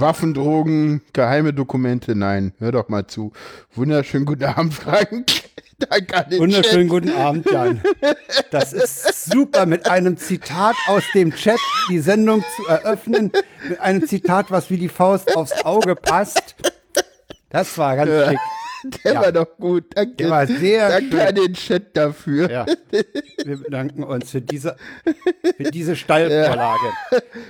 [0.00, 2.52] Waffen, Drogen, geheime Dokumente, nein.
[2.58, 3.32] Hör doch mal zu.
[3.74, 5.26] Wunderschönen guten Abend, Frank.
[5.78, 6.90] Danke an den Wunderschönen Chat.
[6.90, 7.82] guten Abend, Jan.
[8.50, 13.32] Das ist super, mit einem Zitat aus dem Chat die Sendung zu eröffnen.
[13.68, 16.54] Mit einem Zitat, was wie die Faust aufs Auge passt.
[17.50, 18.30] Das war ganz ja.
[18.30, 18.38] schick.
[19.04, 19.22] Der ja.
[19.22, 19.84] war doch gut.
[19.94, 20.14] Danke.
[20.16, 21.20] Der war sehr Danke schön.
[21.20, 22.50] an den Chat dafür.
[22.50, 22.66] Ja.
[23.44, 24.76] Wir bedanken uns für diese,
[25.56, 26.86] für diese Stallvorlage.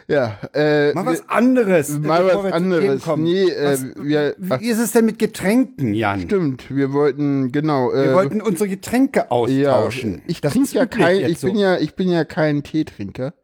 [0.08, 0.38] Ja.
[0.54, 1.98] ja äh, mal was anderes.
[1.98, 3.06] Mal was anderes.
[3.16, 6.20] Nee, äh, was, wir, wie ist es denn mit Getränken, Jan?
[6.20, 6.74] Stimmt.
[6.74, 7.92] Wir wollten, genau.
[7.92, 10.14] Äh, wir wollten unsere Getränke austauschen.
[10.14, 13.34] Ja, ich trinke ja kein, ich bin ja, ich bin ja kein Teetrinker.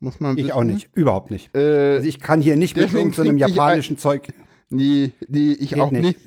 [0.00, 0.46] Muss man wissen.
[0.46, 0.88] Ich auch nicht.
[0.94, 1.54] Überhaupt nicht.
[1.56, 4.28] Äh, also ich kann hier nicht mit irgendeinem japanischen Zeug.
[4.70, 6.18] Nee, nee, ich Geht auch nicht.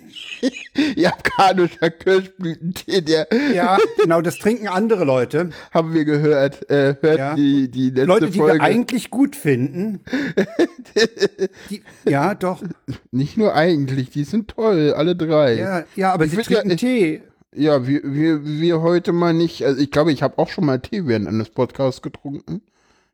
[0.41, 0.51] nicht.
[0.97, 3.27] Japanischer Kirschblütentee, der.
[3.53, 5.51] Ja, genau, das trinken andere Leute.
[5.71, 6.69] Haben wir gehört.
[6.71, 7.35] Äh, hört ja.
[7.35, 8.55] die, die letzte Leute, die Folge.
[8.55, 9.99] wir eigentlich gut finden.
[11.69, 12.63] die, ja, doch.
[13.11, 15.53] Nicht nur eigentlich, die sind toll, alle drei.
[15.53, 17.21] Ja, ja aber ich sie trinken ja, Tee.
[17.53, 19.63] Ja, wir, wir, wir heute mal nicht.
[19.65, 22.61] Also ich glaube, ich habe auch schon mal Tee während eines Podcasts getrunken.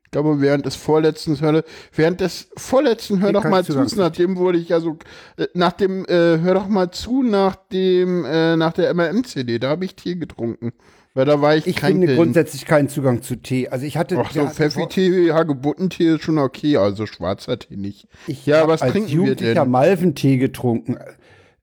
[0.08, 1.62] Ich glaube, während des vorletzten Hör,
[1.94, 4.96] während des vorletzten Hör doch mal zu, nachdem wurde ich ja so,
[5.36, 9.68] äh, nach dem, äh, Hör doch mal zu, nach dem, äh, nach der MRM-CD, da
[9.68, 10.72] habe ich Tee getrunken.
[11.12, 12.16] Weil da war ich Ich finde Pillen.
[12.16, 13.68] grundsätzlich keinen Zugang zu Tee.
[13.68, 14.16] Also ich hatte.
[14.18, 18.08] Ach so, Pfeffi-Tee, Hagebuttentee ist schon okay, also schwarzer Tee nicht.
[18.26, 19.70] Ich ja, was als trinken wir denn?
[19.70, 20.96] Malventee getrunken.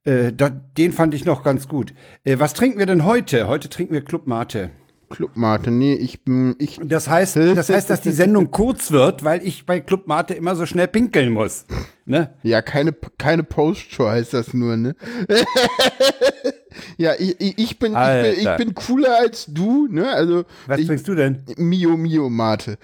[0.03, 1.95] Äh, da, den fand ich noch ganz gut.
[2.23, 3.47] Äh, was trinken wir denn heute?
[3.47, 4.69] Heute trinken wir Club Mate.
[5.09, 6.79] Club Mate, nee, ich bin, ich.
[6.83, 10.55] Das heißt, das heißt, dass die Sendung kurz wird, weil ich bei Club Mate immer
[10.55, 11.65] so schnell pinkeln muss.
[12.05, 12.33] Ne?
[12.43, 14.95] Ja, keine, keine Postshow heißt das nur, ne?
[16.97, 20.09] ja, ich, ich, bin, ich, bin, ich bin cooler als du, ne?
[20.09, 20.45] Also.
[20.67, 21.43] Was ich, trinkst du denn?
[21.57, 22.77] Mio Mio Mate.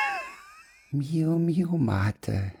[0.92, 2.52] Mio Mio Mate.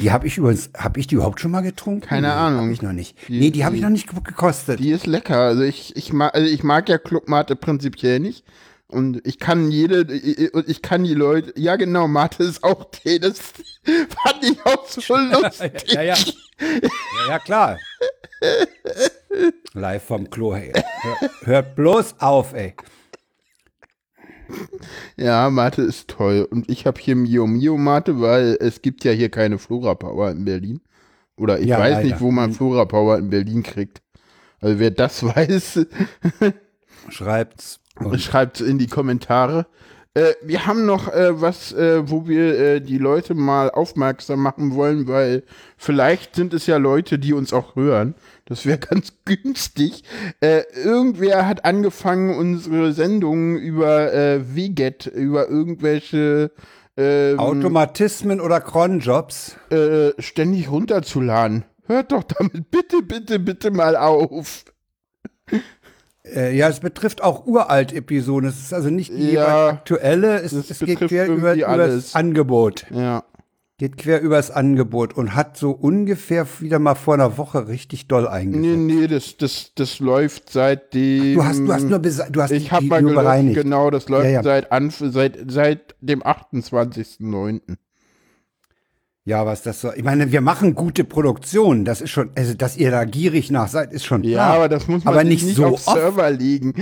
[0.00, 2.00] Die habe ich übrigens, habe ich die überhaupt schon mal getrunken?
[2.00, 2.66] Keine nee, Ahnung.
[2.66, 3.16] Hab ich noch nicht.
[3.28, 4.80] Die, nee, die habe ich noch nicht gekostet.
[4.80, 5.38] Die ist lecker.
[5.38, 8.44] Also ich, ich mag, also ich mag ja Club-Mate prinzipiell nicht.
[8.86, 13.38] Und ich kann jede, ich kann die Leute, ja genau, Mate ist auch Tee, das
[13.82, 15.92] fand ich auch so lustig.
[15.92, 16.14] ja, ja.
[16.14, 17.78] ja, ja, klar.
[19.72, 20.72] Live vom Klo, hey.
[21.42, 22.74] Hört bloß auf, ey.
[25.16, 26.46] Ja, Mate ist toll.
[26.50, 30.30] Und ich habe hier Mio Mio Mate, weil es gibt ja hier keine Flora Power
[30.30, 30.80] in Berlin.
[31.36, 32.08] Oder ich ja, weiß leider.
[32.08, 34.02] nicht, wo man Flora Power in Berlin kriegt.
[34.60, 35.86] Also wer das weiß,
[37.08, 37.80] schreibt's.
[38.16, 39.66] Schreibt's in die Kommentare.
[40.14, 44.74] Äh, wir haben noch äh, was, äh, wo wir äh, die Leute mal aufmerksam machen
[44.74, 45.42] wollen, weil
[45.76, 48.14] vielleicht sind es ja Leute, die uns auch hören.
[48.44, 50.04] Das wäre ganz günstig.
[50.40, 56.52] Äh, irgendwer hat angefangen, unsere Sendungen über äh, WGET, über irgendwelche
[56.96, 61.64] ähm, Automatismen oder Cronjobs äh, ständig runterzuladen.
[61.86, 64.64] Hört doch damit bitte, bitte, bitte mal auf.
[66.26, 68.48] Äh, ja, es betrifft auch uralt Episoden.
[68.48, 72.86] Es ist also nicht die ja, aktuelle, es, es geht quer über, über das Angebot.
[72.90, 73.24] Ja.
[73.76, 78.28] Geht quer übers Angebot und hat so ungefähr wieder mal vor einer Woche richtig doll
[78.28, 78.64] eingesetzt.
[78.64, 81.34] Nee, nee, das, das, das läuft seitdem.
[81.34, 84.30] Du hast, du hast nur, du hast ich habe mal gelöst, genau, das läuft ja,
[84.30, 84.42] ja.
[84.44, 84.68] Seit,
[85.00, 87.60] seit, seit dem 28.09.
[89.26, 89.92] Ja, was das so.
[89.94, 91.86] Ich meine, wir machen gute Produktionen.
[91.86, 94.32] Das ist schon, also dass ihr da gierig nach seid, ist schon klar.
[94.32, 95.96] Ja, aber das muss man aber nicht, nicht so auf oft.
[95.96, 96.74] Server liegen.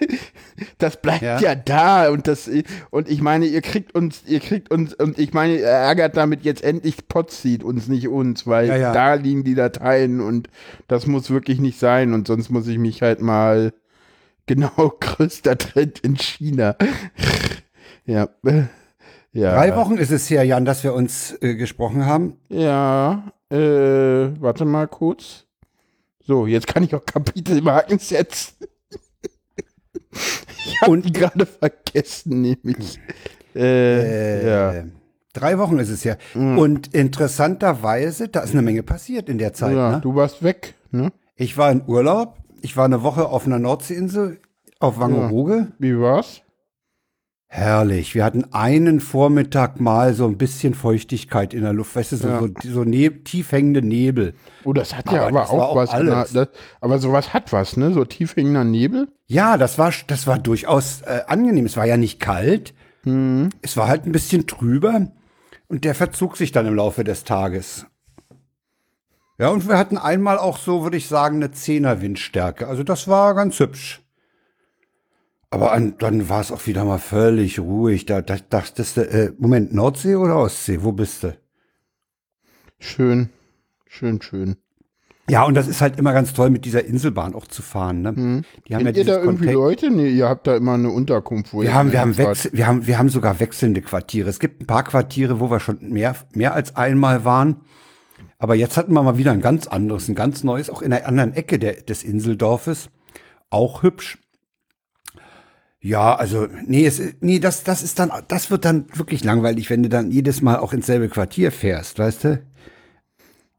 [0.78, 1.38] das bleibt ja.
[1.38, 1.54] ja.
[1.54, 2.50] da und das
[2.90, 6.42] und ich meine, ihr kriegt uns, ihr kriegt uns und ich meine, ihr ärgert damit
[6.42, 8.92] jetzt endlich Potseed uns nicht uns, weil ja, ja.
[8.92, 10.48] da liegen die Dateien und
[10.88, 13.72] das muss wirklich nicht sein und sonst muss ich mich halt mal
[14.46, 16.76] genau größter Trend in China.
[18.04, 18.28] ja.
[19.32, 19.54] Ja.
[19.54, 22.36] Drei Wochen ist es her, Jan, dass wir uns äh, gesprochen haben.
[22.48, 23.56] Ja, äh,
[24.40, 25.46] warte mal kurz.
[26.24, 28.54] So, jetzt kann ich auch Kapitelmarken setzen.
[30.12, 33.00] ich habe die gerade vergessen, nämlich.
[33.54, 34.46] Äh, äh,
[34.76, 34.84] ja.
[35.32, 36.16] Drei Wochen ist es ja.
[36.34, 36.58] Mhm.
[36.58, 39.74] Und interessanterweise, da ist eine Menge passiert in der Zeit.
[39.74, 40.00] Ja, ne?
[40.02, 41.10] du warst weg, ne?
[41.36, 42.36] Ich war in Urlaub.
[42.60, 44.40] Ich war eine Woche auf einer Nordseeinsel
[44.78, 45.56] auf Wangerooge.
[45.56, 45.68] Ja.
[45.78, 46.42] Wie war's?
[47.54, 48.14] Herrlich.
[48.14, 52.28] Wir hatten einen Vormittag mal so ein bisschen Feuchtigkeit in der Luft, weißt du, so,
[52.28, 52.40] ja.
[52.40, 54.32] so, so ne tief hängende Nebel.
[54.64, 55.90] Oh, das hat ja aber, aber auch, was.
[55.90, 56.32] Alles.
[56.32, 56.48] Das,
[56.80, 57.92] aber sowas hat was, ne?
[57.92, 59.08] So tief hängender Nebel?
[59.26, 61.66] Ja, das war, das war durchaus äh, angenehm.
[61.66, 62.72] Es war ja nicht kalt.
[63.04, 63.50] Mhm.
[63.60, 65.08] Es war halt ein bisschen trüber
[65.68, 67.84] und der verzog sich dann im Laufe des Tages.
[69.38, 72.66] Ja, und wir hatten einmal auch so, würde ich sagen, eine Zehner Windstärke.
[72.66, 74.01] Also das war ganz hübsch.
[75.52, 78.06] Aber an, dann war es auch wieder mal völlig ruhig.
[78.06, 80.78] Da, da dachtest du, äh, Moment, Nordsee oder Ostsee?
[80.80, 81.36] Wo bist du?
[82.78, 83.28] Schön,
[83.86, 84.56] schön, schön.
[85.28, 88.00] Ja, und das ist halt immer ganz toll, mit dieser Inselbahn auch zu fahren.
[88.00, 88.12] Ne?
[88.12, 88.44] Mhm.
[88.66, 89.90] Die haben Kennt ja ihr da irgendwie Contact Leute?
[89.90, 91.52] Nee, ihr habt da immer eine Unterkunft.
[91.52, 94.30] Wo wir, haben, wir, haben wir, haben, wir haben sogar wechselnde Quartiere.
[94.30, 97.56] Es gibt ein paar Quartiere, wo wir schon mehr, mehr als einmal waren.
[98.38, 101.06] Aber jetzt hatten wir mal wieder ein ganz anderes, ein ganz neues, auch in einer
[101.06, 102.88] anderen Ecke der, des Inseldorfes.
[103.50, 104.16] Auch hübsch.
[105.84, 109.82] Ja, also, nee, es, nee, das, das ist dann, das wird dann wirklich langweilig, wenn
[109.82, 112.42] du dann jedes Mal auch ins selbe Quartier fährst, weißt du?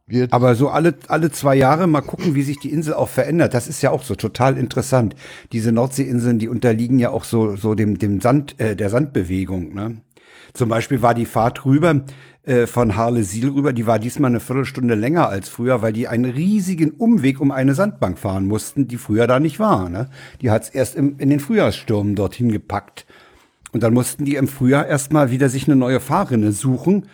[0.07, 3.53] Wird Aber so alle, alle zwei Jahre mal gucken, wie sich die Insel auch verändert.
[3.53, 5.15] Das ist ja auch so total interessant.
[5.51, 9.97] Diese Nordseeinseln, die unterliegen ja auch so, so dem, dem Sand, äh, der Sandbewegung, ne?
[10.53, 12.03] Zum Beispiel war die Fahrt rüber
[12.43, 16.25] äh, von Harlesil rüber, die war diesmal eine Viertelstunde länger als früher, weil die einen
[16.25, 19.89] riesigen Umweg um eine Sandbank fahren mussten, die früher da nicht war.
[19.89, 20.09] Ne?
[20.41, 23.05] Die hat's erst im, in den Frühjahrsstürmen dorthin gepackt.
[23.71, 27.07] Und dann mussten die im Frühjahr erstmal wieder sich eine neue Fahrrinne suchen.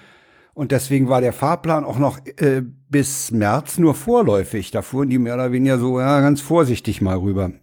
[0.54, 4.72] Und deswegen war der Fahrplan auch noch äh, bis März nur vorläufig.
[4.72, 7.54] Da fuhren die mehr oder weniger so ja, ganz vorsichtig mal rüber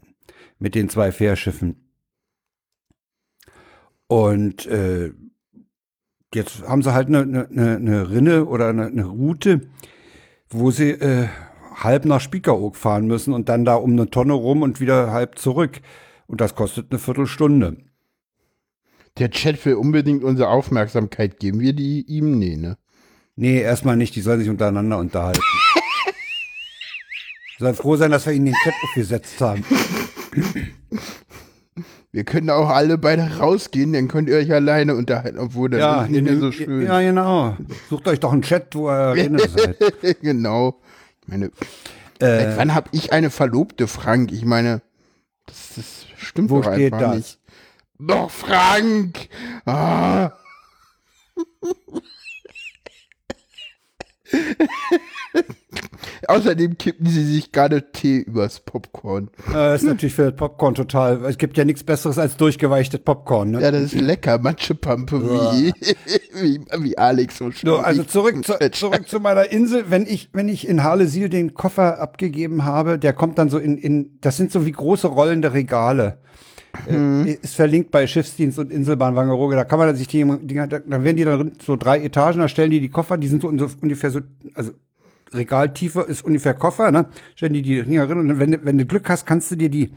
[0.59, 1.77] mit den zwei Fährschiffen.
[4.07, 5.13] Und äh,
[6.37, 9.63] jetzt haben sie halt eine, eine, eine Rinne oder eine, eine, Route,
[10.49, 11.27] wo sie äh,
[11.75, 15.39] halb nach Spiekeroog fahren müssen und dann da um eine Tonne rum und wieder halb
[15.39, 15.81] zurück.
[16.29, 17.79] Und das kostet eine Viertelstunde.
[19.19, 21.41] Der Chat will unbedingt unsere Aufmerksamkeit.
[21.41, 22.39] Geben wir die ihm?
[22.39, 22.77] Nee, ne?
[23.35, 24.15] Nee, erstmal nicht.
[24.15, 25.41] Die sollen sich untereinander unterhalten.
[27.59, 29.65] Soll froh sein, dass wir ihnen den Chat aufgesetzt haben.
[32.13, 36.03] Wir können auch alle beide rausgehen, dann könnt ihr euch alleine unterhalten, obwohl das ja,
[36.05, 36.87] ist nicht mehr so schön.
[36.87, 37.57] Ja, genau.
[37.91, 40.21] Sucht euch doch einen Chat, wo ihr drin seid.
[40.23, 40.81] genau.
[41.23, 41.51] Ich meine,
[42.21, 44.33] äh, wann habe ich eine Verlobte, Frank?
[44.33, 44.81] Ich meine,
[45.47, 47.17] das, das stimmt wo doch steht einfach das?
[47.17, 47.39] nicht.
[47.99, 49.29] Doch, Frank!
[49.65, 50.33] Ah.
[56.29, 59.31] Außerdem kippen sie sich gerade Tee übers Popcorn.
[59.53, 61.25] Das ist natürlich für das Popcorn total.
[61.25, 63.53] Es gibt ja nichts Besseres als durchgeweichtes Popcorn.
[63.53, 63.63] Ne?
[63.63, 64.39] Ja, das ist lecker.
[64.39, 65.73] Matschepampe, wie,
[66.43, 67.71] wie, wie Alex so schön.
[67.71, 69.85] So, also zurück, zu, zurück zu meiner Insel.
[69.89, 73.79] Wenn ich, wenn ich in Harlesil den Koffer abgegeben habe, der kommt dann so in,
[73.79, 76.19] in das sind so wie große rollende Regale.
[76.89, 77.39] Mhm.
[77.43, 79.57] Ist verlinkt bei Schiffsdienst und Inselbahn Wangerooge.
[79.57, 82.71] Da kann man sich die, die dann werden die dann so drei Etagen, da stellen
[82.71, 84.21] die die Koffer, die sind so, so ungefähr so,
[84.55, 84.73] also
[85.33, 87.07] Regaltiefe ist ungefähr Koffer, ne?
[87.35, 89.93] Stellen die die Dinger drin und wenn, wenn du Glück hast, kannst du dir die,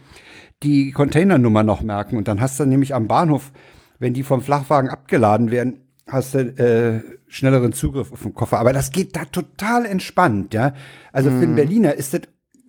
[0.64, 3.52] die Containernummer noch merken und dann hast du nämlich am Bahnhof,
[4.00, 8.60] wenn die vom Flachwagen abgeladen werden, hast du äh, schnelleren Zugriff auf den Koffer.
[8.60, 10.74] Aber das geht da total entspannt, ja.
[11.12, 11.38] Also mhm.
[11.38, 12.22] für einen Berliner ist das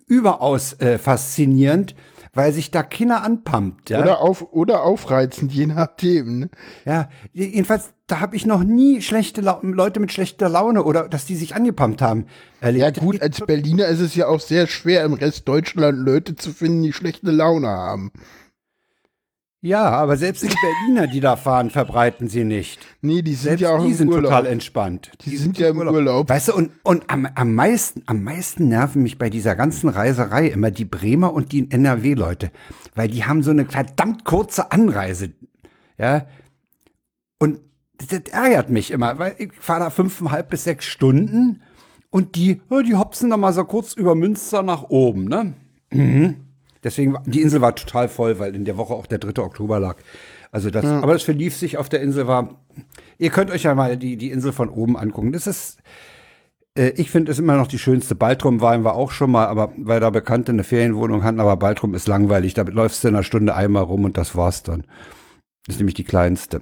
[0.07, 1.95] überaus äh, faszinierend,
[2.33, 3.89] weil sich da Kinder anpumpt.
[3.89, 4.01] Ja?
[4.01, 6.39] Oder, auf, oder aufreizend, je nachdem.
[6.39, 6.49] Ne?
[6.85, 11.25] Ja, jedenfalls, da habe ich noch nie schlechte La Leute mit schlechter Laune oder dass
[11.25, 12.25] die sich angepumpt haben
[12.61, 12.97] erlebt.
[12.97, 16.51] Ja gut, als Berliner ist es ja auch sehr schwer, im Rest Deutschland Leute zu
[16.51, 18.11] finden, die schlechte Laune haben.
[19.63, 22.79] Ja, aber selbst die Berliner, die da fahren, verbreiten sie nicht.
[23.01, 24.23] Nee, die sind selbst ja auch die im sind Urlaub.
[24.23, 25.11] total entspannt.
[25.21, 25.93] Die, die sind, sind, ja im Urlaub.
[25.93, 26.29] Urlaub.
[26.29, 30.47] Weißt du, und, und am, am meisten, am meisten nerven mich bei dieser ganzen Reiserei
[30.47, 32.49] immer die Bremer und die NRW-Leute.
[32.95, 35.29] Weil die haben so eine verdammt kurze Anreise.
[35.99, 36.25] Ja.
[37.37, 37.59] Und
[37.99, 41.61] das ärgert mich immer, weil ich fahre da fünfeinhalb bis sechs Stunden
[42.09, 45.53] und die, die hopsen da mal so kurz über Münster nach oben, ne?
[45.91, 46.35] Mhm.
[46.83, 49.41] Deswegen, die Insel war total voll, weil in der Woche auch der 3.
[49.43, 49.97] Oktober lag.
[50.51, 50.99] Also das, ja.
[51.01, 52.61] aber das verlief sich auf der Insel war.
[53.17, 55.31] Ihr könnt euch ja mal die, die Insel von oben angucken.
[55.31, 55.77] Das ist,
[56.77, 58.15] äh, ich finde es immer noch die schönste.
[58.15, 61.93] Baltrum waren wir auch schon mal, aber weil da Bekannte eine Ferienwohnung hatten, aber Baltrum
[61.93, 62.53] ist langweilig.
[62.53, 64.85] Da läufst du in einer Stunde einmal rum und das war's dann.
[65.65, 66.61] Das ist nämlich die kleinste.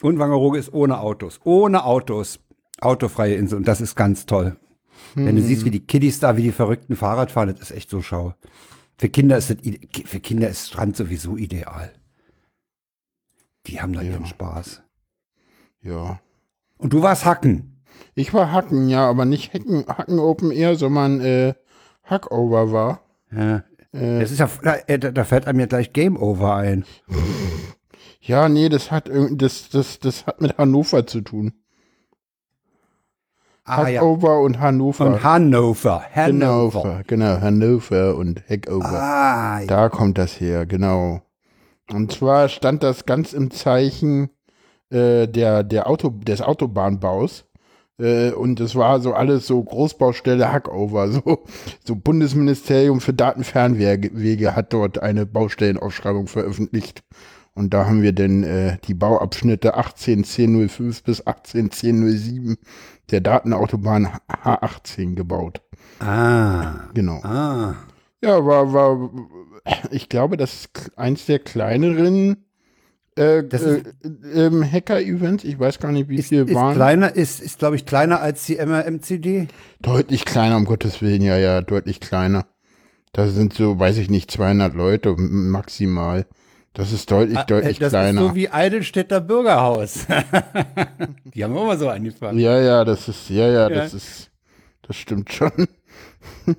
[0.00, 1.40] Und Wangerooge ist ohne Autos.
[1.44, 2.40] Ohne Autos.
[2.80, 3.58] Autofreie Insel.
[3.58, 4.56] Und das ist ganz toll.
[5.14, 5.26] Hm.
[5.26, 7.90] Wenn du siehst, wie die Kiddies da, wie die verrückten Fahrrad fahren, das ist echt
[7.90, 8.34] so schau.
[8.96, 9.56] Für Kinder ist das,
[10.04, 11.92] für Kinder ist Strand sowieso ideal.
[13.66, 14.12] Die haben da ja.
[14.12, 14.82] ihren Spaß.
[15.82, 16.20] Ja.
[16.78, 17.82] Und du warst Hacken.
[18.14, 21.54] Ich war Hacken, ja, aber nicht Hacken, Hacken Open Air, sondern äh,
[22.04, 23.00] Hackover war.
[23.32, 23.64] Ja.
[23.92, 26.84] Äh, das ist ja, da, da fällt einem ja gleich Game Over ein.
[28.20, 31.52] Ja, nee, das hat das, das, das hat mit Hannover zu tun.
[33.64, 34.38] Ah, Hackover ja.
[34.38, 35.06] und Hannover.
[35.06, 36.02] Und Hannover.
[36.14, 37.02] Hannover.
[37.06, 39.02] Genau, Hannover und Hackover.
[39.02, 39.66] Ah, ja.
[39.66, 41.22] Da kommt das her, genau.
[41.90, 44.28] Und zwar stand das ganz im Zeichen
[44.90, 47.46] äh, der, der Auto, des Autobahnbaus
[47.96, 51.08] Äh, und es war so alles so Großbaustelle Hackover.
[51.12, 51.44] So,
[51.84, 57.04] so Bundesministerium für Datenfernwege hat dort eine Baustellenausschreibung veröffentlicht.
[57.54, 62.56] Und da haben wir dann äh, die Bauabschnitte 181005 bis 181007
[63.10, 65.60] der Datenautobahn H18 gebaut.
[66.00, 66.88] Ah.
[66.94, 67.20] Genau.
[67.22, 67.74] Ah.
[68.22, 69.10] Ja, war, war,
[69.90, 72.44] ich glaube, das ist eins der kleineren
[73.16, 73.82] äh, äh,
[74.34, 75.44] ähm, Hacker-Events.
[75.44, 76.74] Ich weiß gar nicht, wie Ist, viele ist waren.
[76.74, 79.48] kleiner, ist, ist glaube ich, kleiner als die MRMCD.
[79.80, 82.46] Deutlich kleiner, um Gottes Willen, ja, ja, deutlich kleiner.
[83.12, 86.26] Da sind so, weiß ich nicht, 200 Leute maximal.
[86.74, 88.20] Das ist deutlich, deutlich Ah, das kleiner.
[88.20, 90.06] ist so wie Eidelstädter Bürgerhaus.
[91.24, 92.38] die haben auch mal so angefangen.
[92.38, 93.68] ja, ja, das ist, ja, ja, Ja.
[93.68, 94.30] das ist,
[94.82, 95.52] das stimmt schon.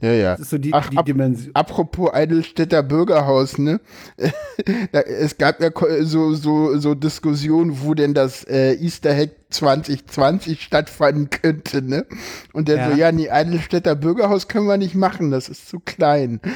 [0.00, 0.30] ja, ja.
[0.32, 1.50] Das ist so die, Ach, die Dimension.
[1.54, 3.80] Apropos Eidelstädter Bürgerhaus, ne?
[4.92, 5.70] Da- es gab ja
[6.02, 12.04] so, so, so Diskussionen, wo denn das äh, Easter Hack 2020 stattfinden könnte, ne?
[12.52, 12.90] Und der Ja.
[12.90, 16.40] so, ja, nee, Eidelstädter Bürgerhaus können wir nicht machen, das ist zu klein.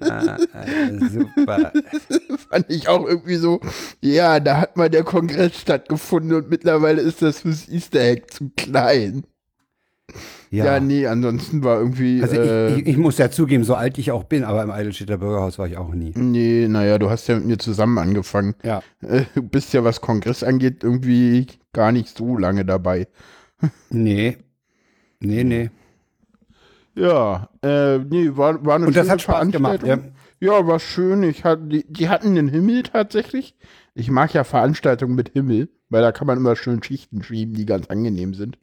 [0.00, 1.72] Äh, super.
[2.50, 3.60] Fand ich auch irgendwie so,
[4.00, 8.50] ja, da hat mal der Kongress stattgefunden und mittlerweile ist das fürs Easter Hack zu
[8.56, 9.24] klein.
[10.50, 10.80] Ja, Ja.
[10.80, 12.22] nee, ansonsten war irgendwie.
[12.22, 14.70] Also äh, ich, ich, ich muss ja zugeben, so alt ich auch bin, aber im
[14.70, 16.12] Eidelstädter Bürgerhaus war ich auch nie.
[16.16, 18.54] Nee, naja, du hast ja mit mir zusammen angefangen.
[18.64, 18.82] Ja.
[19.00, 23.06] Äh, Du bist ja, was Kongress angeht, irgendwie gar nicht so lange dabei.
[23.90, 24.38] Nee.
[25.20, 25.70] Nee, nee.
[26.94, 29.98] Ja, äh, nee, war, war eine Und das schöne hat Spaß gemacht, ja.
[30.40, 31.22] Ja, war schön.
[31.22, 33.54] Ich hatte, die, die hatten den Himmel tatsächlich.
[33.94, 37.66] Ich mag ja Veranstaltungen mit Himmel, weil da kann man immer schön Schichten schieben, die
[37.66, 38.58] ganz angenehm sind.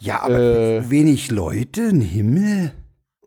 [0.00, 0.90] Ja, aber Äh.
[0.90, 2.72] wenig Leute, ein Himmel.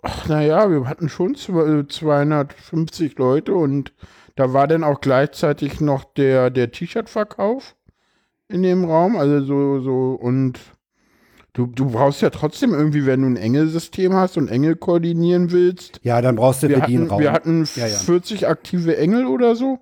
[0.01, 3.93] Ach, naja, wir hatten schon zw- 250 Leute und
[4.35, 7.75] da war dann auch gleichzeitig noch der, der T-Shirt-Verkauf
[8.49, 9.15] in dem Raum.
[9.15, 10.59] Also so, so, und
[11.53, 15.99] du, du brauchst ja trotzdem irgendwie, wenn du ein Engelsystem hast und Engel koordinieren willst.
[16.03, 17.21] Ja, dann brauchst du Wir hatten, Raum.
[17.21, 17.95] wir hatten Ja, ja.
[17.97, 19.79] 40 aktive Engel oder so.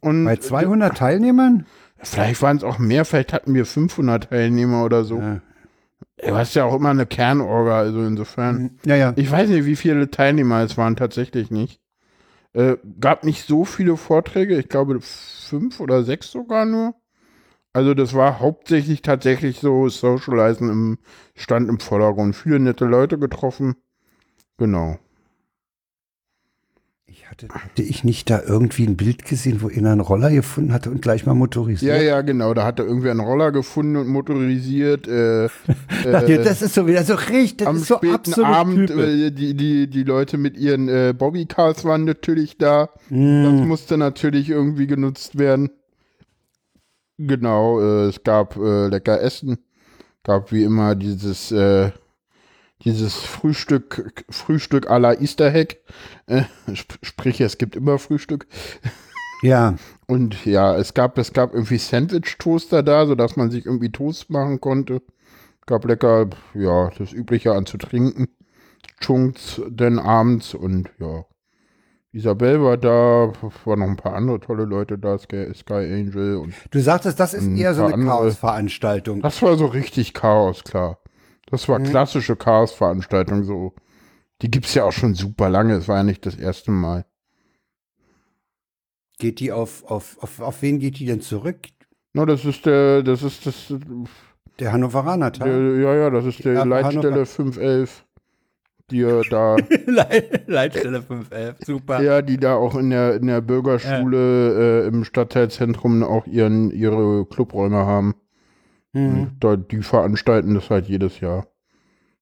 [0.00, 1.66] Und Bei 200 Teilnehmern?
[2.02, 5.18] vielleicht waren es auch mehr, vielleicht hatten wir 500 Teilnehmer oder so.
[5.20, 5.40] Ja.
[6.24, 8.78] Du hast ja auch immer eine Kernorga, also insofern.
[8.84, 9.12] Ja, ja.
[9.16, 11.80] Ich weiß nicht, wie viele Teilnehmer es waren, tatsächlich nicht.
[12.52, 16.94] Äh, gab nicht so viele Vorträge, ich glaube fünf oder sechs sogar nur.
[17.72, 20.98] Also das war hauptsächlich tatsächlich so Socializen im
[21.34, 22.36] Stand im Vordergrund.
[22.36, 23.76] Viele nette Leute getroffen.
[24.58, 24.98] Genau.
[27.32, 30.90] Hatte, hatte ich nicht da irgendwie ein Bild gesehen, wo einer einen Roller gefunden hatte
[30.90, 31.96] und gleich mal motorisiert?
[31.96, 32.52] Ja, ja, genau.
[32.52, 35.08] Da hat er irgendwie einen Roller gefunden und motorisiert.
[35.08, 35.46] Äh,
[36.04, 40.02] äh, das ist so wieder so richtig, am so späten Abend, äh, die, die, die
[40.02, 42.90] Leute mit ihren äh, Bobbycars waren natürlich da.
[43.08, 43.44] Mm.
[43.44, 45.70] Das musste natürlich irgendwie genutzt werden.
[47.16, 49.56] Genau, äh, es gab äh, lecker Essen.
[50.22, 51.92] Gab wie immer dieses, äh,
[52.84, 55.76] dieses Frühstück, Frühstück à la Easter Hack.
[56.26, 56.42] Äh,
[56.74, 58.46] sp sprich, es gibt immer Frühstück.
[59.42, 59.74] Ja,
[60.06, 64.60] Und ja, es gab, es gab irgendwie Sandwich-Toaster da, sodass man sich irgendwie Toast machen
[64.60, 65.02] konnte.
[65.66, 68.28] Gab lecker, ja, das Übliche an zu trinken.
[69.00, 71.24] Chunks denn abends und ja.
[72.12, 73.32] Isabel war da,
[73.64, 77.32] waren noch ein paar andere tolle Leute da, Sky, Sky Angel und du sagtest, das
[77.32, 79.22] ist eher so eine Chaosveranstaltung.
[79.22, 80.98] das war so richtig Chaos, klar.
[81.52, 83.74] Das war klassische Chaos-Veranstaltung, so.
[84.40, 87.04] Die gibt's ja auch schon super lange, es war ja nicht das erste Mal.
[89.18, 91.58] Geht die auf, auf, auf, auf wen geht die denn zurück?
[92.14, 93.72] No, das ist der, das ist das,
[94.58, 95.46] Der Hannoveraner Tag?
[95.46, 97.26] Der, ja, ja, das ist der Ja, Leitstelle Hannover.
[97.26, 98.06] 511,
[98.90, 99.56] die da,
[99.86, 102.02] Leit- Leitstelle 511, super.
[102.02, 107.26] ja, die da auch in der, in der Bürgerschule äh, im Stadtteilzentrum auch ihren, ihre
[107.26, 108.14] Clubräume haben.
[108.92, 109.36] Mhm.
[109.40, 111.46] Da, die veranstalten das halt jedes Jahr.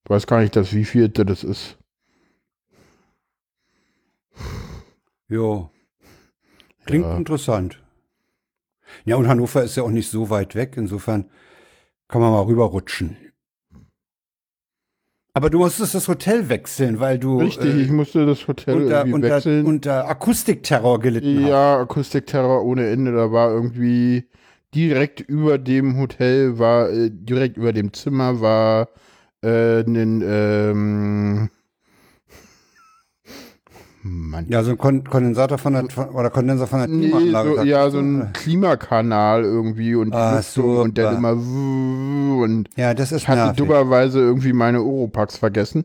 [0.04, 1.78] Ich weiß gar nicht, das wievielte das ist.
[5.28, 5.70] Jo.
[6.86, 7.16] Klingt Ja.
[7.16, 7.82] interessant.
[9.04, 11.30] Ja, und Hannover ist ja auch nicht so weit weg, insofern
[12.08, 13.16] kann man mal rüberrutschen.
[15.32, 18.96] Aber du musstest das Hotel wechseln, weil du Richtig, ich äh, musste das Hotel unter,
[18.98, 19.64] irgendwie unter, wechseln.
[19.66, 23.12] unter Akustikterror gelitten ja, Akustikterror ohne Ende.
[23.12, 24.28] Da war irgendwie
[24.74, 28.88] direkt über dem Hotel, war äh, direkt über dem Zimmer war
[29.42, 31.50] äh, ein ähm,
[34.02, 34.46] Mann.
[34.48, 37.54] Ja, so ein Kon Kondensator von der, von, oder Kondenser von der Nee, Klimaanlage.
[37.56, 38.32] so, ja, so ein?
[38.32, 43.56] Klimakanal irgendwie und Ah, Lüftung und dann immer und Ja, das ist ich hatte nervig.
[43.58, 45.84] dummerweise irgendwie meine Oropax vergessen.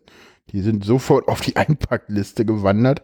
[0.52, 3.04] Die sind sofort auf die Einpackliste gewandert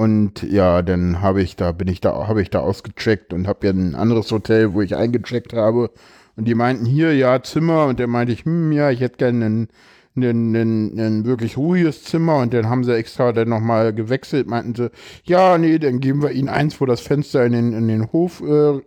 [0.00, 3.66] Und ja, dann habe ich da, bin ich da, habe ich da ausgecheckt und habe
[3.66, 5.90] ja ein anderes Hotel, wo ich eingecheckt habe.
[6.36, 7.84] Und die meinten hier, ja, Zimmer.
[7.84, 9.68] Und dann meinte ich, hm, ja, ich hätte gerne ein,
[10.16, 12.38] ein, ein, ein wirklich ruhiges Zimmer.
[12.38, 14.90] Und dann haben sie extra dann nochmal gewechselt, meinten sie,
[15.24, 18.40] ja, nee, dann geben wir ihnen eins, wo das Fenster in den, in den Hof
[18.40, 18.80] äh,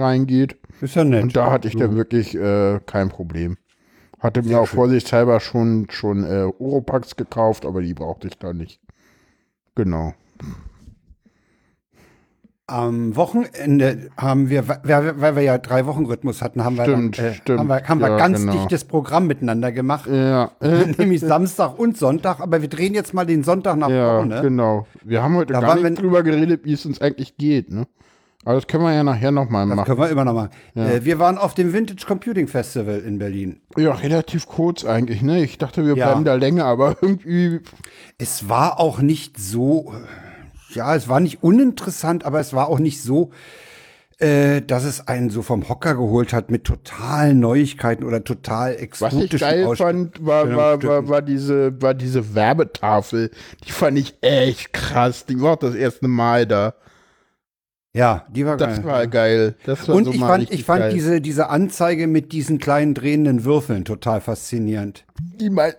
[0.00, 0.56] reingeht.
[0.80, 1.24] Ist ja nett.
[1.24, 3.56] Und da hatte ich dann wirklich äh, kein Problem.
[4.20, 4.76] Hatte Sehr mir auch schön.
[4.76, 8.80] vorsichtshalber schon, schon äh, Oropax gekauft, aber die brauchte ich da nicht.
[9.74, 10.14] Genau.
[12.66, 17.34] Am Wochenende haben wir, weil wir ja drei Wochen Rhythmus hatten, haben stimmt, wir, äh,
[17.34, 17.58] stimmt.
[17.58, 18.52] haben wir, haben ja, wir ganz genau.
[18.52, 20.08] dichtes Programm miteinander gemacht.
[20.08, 20.52] Ja.
[20.96, 24.40] Nämlich Samstag und Sonntag, aber wir drehen jetzt mal den Sonntag nach ja, vorne.
[24.42, 24.86] Genau.
[25.02, 27.88] Wir haben heute Da gar nicht drüber geredet, wie es uns eigentlich geht, ne?
[28.44, 29.86] Aber das können wir ja nachher nochmal Das machen.
[29.86, 30.50] können wir immer noch mal.
[30.74, 30.88] Ja.
[30.90, 33.60] Äh, wir waren auf dem Vintage Computing Festival in Berlin.
[33.76, 35.42] Ja, relativ kurz eigentlich, ne?
[35.42, 36.06] Ich dachte, wir Ja.
[36.06, 37.60] bleiben da länger, aber irgendwie,
[38.16, 40.29] Es war auch nicht so, äh,
[40.74, 43.30] ja, es war nicht uninteressant, aber es war auch nicht so,
[44.18, 48.80] äh, dass es einen so vom Hocker geholt hat mit totalen Neuigkeiten oder total was
[48.82, 53.30] exotischen ich geil Ausst- fand, war, war, war, war, diese, war diese Werbetafel.
[53.66, 55.24] Die fand ich echt krass.
[55.24, 56.74] Die war auch das erste Mal da.
[57.92, 58.84] Ja, die war Das geil.
[58.84, 59.54] war geil.
[59.64, 60.92] Das war Und so ich fand, ich fand geil.
[60.92, 65.04] diese, diese Anzeige mit diesen kleinen drehenden Würfeln total faszinierend.
[65.40, 65.72] Die, mein,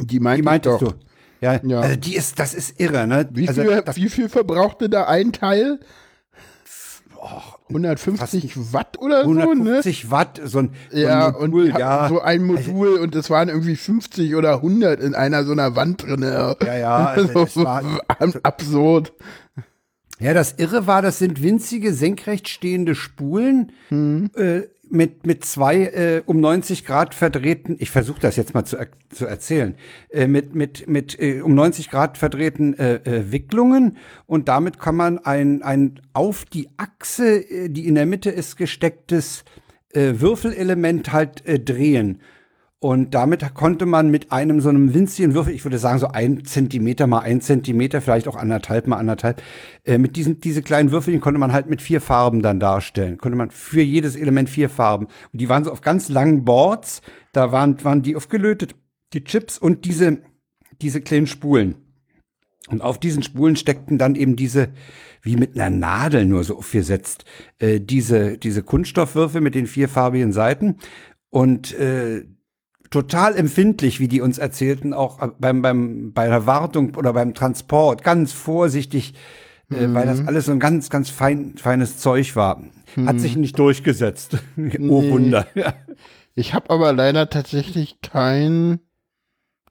[0.00, 0.92] die meinte Die meintest ich doch.
[0.92, 0.98] du?
[1.42, 1.80] Ja, Ja.
[1.80, 3.28] Also die ist, das ist irre, ne?
[3.32, 5.80] Wie, also viel, wie viel verbrauchte da ein Teil?
[7.68, 9.42] 150 Watt oder so, ne?
[9.42, 12.08] 150 Watt, so ein, Ja, so ein Modul, und ja.
[12.08, 16.02] so ein Modul und es waren irgendwie 50 oder 100 in einer so einer Wand
[16.02, 16.22] drin.
[16.22, 17.84] Ja, ja, also es war-
[18.42, 19.12] absurd.
[20.18, 24.30] Ja, das Irre war, das sind winzige, senkrecht stehende Spulen Hm.
[24.36, 28.76] äh, mit, mit zwei äh, um 90 Grad verdrehten, ich versuche das jetzt mal zu,
[28.76, 29.74] er zu erzählen,
[30.10, 33.96] äh, mit, mit, mit äh, um 90 Grad verdrehten äh, äh, Wicklungen
[34.26, 38.58] und damit kann man ein, ein auf die Achse, äh, die in der Mitte ist,
[38.58, 39.44] gestecktes
[39.94, 42.20] äh, Würfelelement halt äh, drehen.
[42.82, 46.44] Und damit konnte man mit einem so einem winzigen Würfel, ich würde sagen so ein
[46.44, 49.40] Zentimeter mal ein Zentimeter, vielleicht auch anderthalb mal anderthalb,
[49.84, 53.18] äh, mit diesen diese kleinen Würfelchen konnte man halt mit vier Farben dann darstellen.
[53.18, 55.06] Konnte man für jedes Element vier Farben.
[55.32, 58.74] Und die waren so auf ganz langen Boards, da waren, waren die aufgelötet,
[59.12, 60.18] die Chips und diese,
[60.80, 61.76] diese kleinen Spulen.
[62.68, 64.70] Und auf diesen Spulen steckten dann eben diese,
[65.22, 67.26] wie mit einer Nadel nur so aufgesetzt,
[67.60, 70.78] äh, diese, diese Kunststoffwürfel mit den vierfarbigen Seiten.
[71.30, 72.24] Und äh,
[72.92, 78.04] total empfindlich, wie die uns erzählten, auch beim, beim, bei der Wartung oder beim Transport,
[78.04, 79.14] ganz vorsichtig,
[79.70, 82.62] äh, weil das alles so ein ganz, ganz fein, feines Zeug war.
[83.06, 84.36] Hat sich nicht durchgesetzt.
[84.56, 85.46] oh Wunder.
[85.54, 85.74] Ja.
[86.34, 88.80] Ich habe aber leider tatsächlich kein,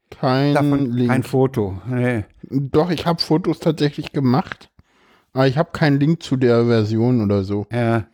[0.10, 1.10] kein Davon Link.
[1.10, 1.80] kein Foto.
[1.88, 2.26] Nee.
[2.50, 4.72] Doch, ich habe Fotos tatsächlich gemacht,
[5.34, 7.68] aber ich habe keinen Link zu der Version oder so.
[7.72, 8.08] Ja.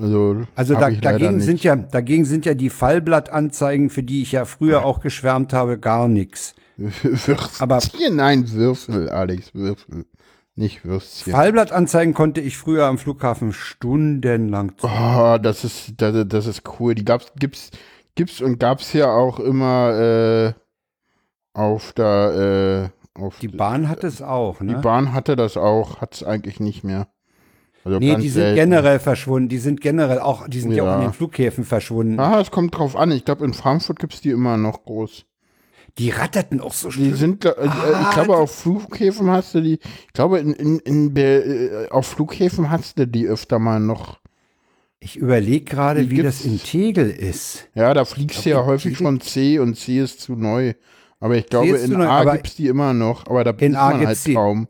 [0.00, 4.44] Also, Also da, dagegen sind ja, dagegen sind ja die Fallblattanzeigen, für die ich ja
[4.44, 6.54] früher auch geschwärmt habe, gar nichts.
[6.76, 7.80] Würstchen, aber-
[8.10, 10.06] nein, Würfel, Alex, Würfel.
[10.54, 11.32] Nicht Würstchen.
[11.32, 14.88] Fallblattanzeigen konnte ich früher am Flughafen stundenlang zu.
[14.88, 16.96] Oh, das ist, das, das ist cool.
[16.96, 17.70] Die gab's, gibt's,
[18.16, 20.52] gibt's und gab's ja auch immer äh,
[21.52, 24.78] auf der, äh, auf Die Bahn hat es auch, die ne?
[24.78, 27.06] Bahn hatte das auch, hat's eigentlich nicht mehr.
[27.88, 28.56] Also Nee, die sind selten.
[28.56, 29.48] generell verschwunden.
[29.48, 30.90] Die sind generell auch, die sind ja, Ja.
[30.90, 32.20] auch an den Flughäfen verschwunden.
[32.20, 33.10] Ah, es kommt drauf an.
[33.12, 35.24] Ich glaube, in Frankfurt gibt's die immer noch groß.
[35.96, 37.14] Die ratterten auch so Die schön.
[37.16, 39.74] sind, äh, Ah, ich glaube, auf Flughäfen hast du die,
[40.06, 44.20] ich glaube, in, in, in, äh, auf Flughäfen hast du die öfter mal noch.
[45.00, 47.68] Ich überlege gerade, Die wie das in Tegel ist.
[47.74, 50.74] Ja, da fliegst du ja häufig von C und C ist zu neu.
[51.20, 53.76] Aber ich glaube, in neu, A aber gibt's die immer noch, aber da in bist
[53.76, 54.34] A man halt die.
[54.34, 54.68] kaum.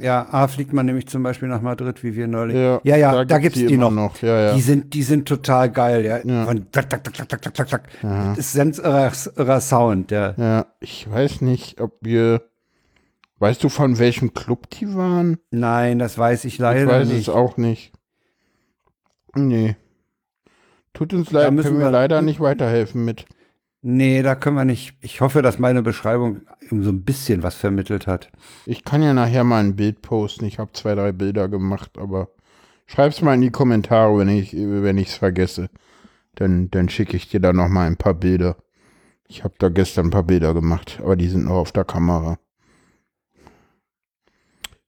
[0.00, 2.56] Ja, A fliegt man nämlich zum Beispiel nach Madrid, wie wir neulich.
[2.56, 3.90] Ja, ja, ja da da, gibt's gibt's die die, noch.
[3.90, 4.54] noch, ja, ja.
[4.54, 6.18] Die sind, die sind total geil, ja.
[6.24, 6.44] Ja.
[6.46, 7.82] Von tak, tak, tak, tak, tak, tak, tak, tak.
[8.36, 10.34] Das ist irrer, Sound, ja.
[10.36, 12.42] Ja, ich weiß nicht, ob wir,
[13.38, 15.38] weißt du, von welchem Club die waren?
[15.50, 17.28] Nein, das weiß ich Ich leider weiß nicht.
[17.28, 17.92] es auch nicht.
[19.34, 19.76] Nee.
[20.92, 23.26] Tut uns leid, können wir wir- leider nicht weiterhelfen mit.
[23.82, 24.94] Nee, da können wir nicht.
[25.00, 28.30] Ich hoffe, dass meine Beschreibung so ein bisschen was vermittelt hat.
[28.66, 30.44] Ich kann ja nachher mal ein Bild posten.
[30.44, 32.28] Ich habe zwei, drei Bilder gemacht, aber
[32.86, 35.70] schreib's mal in die Kommentare, wenn ich wenn ich's vergesse.
[36.34, 38.56] Dann, dann schicke ich dir da noch mal ein paar Bilder.
[39.28, 42.38] Ich habe da gestern ein paar Bilder gemacht, aber die sind noch auf der Kamera.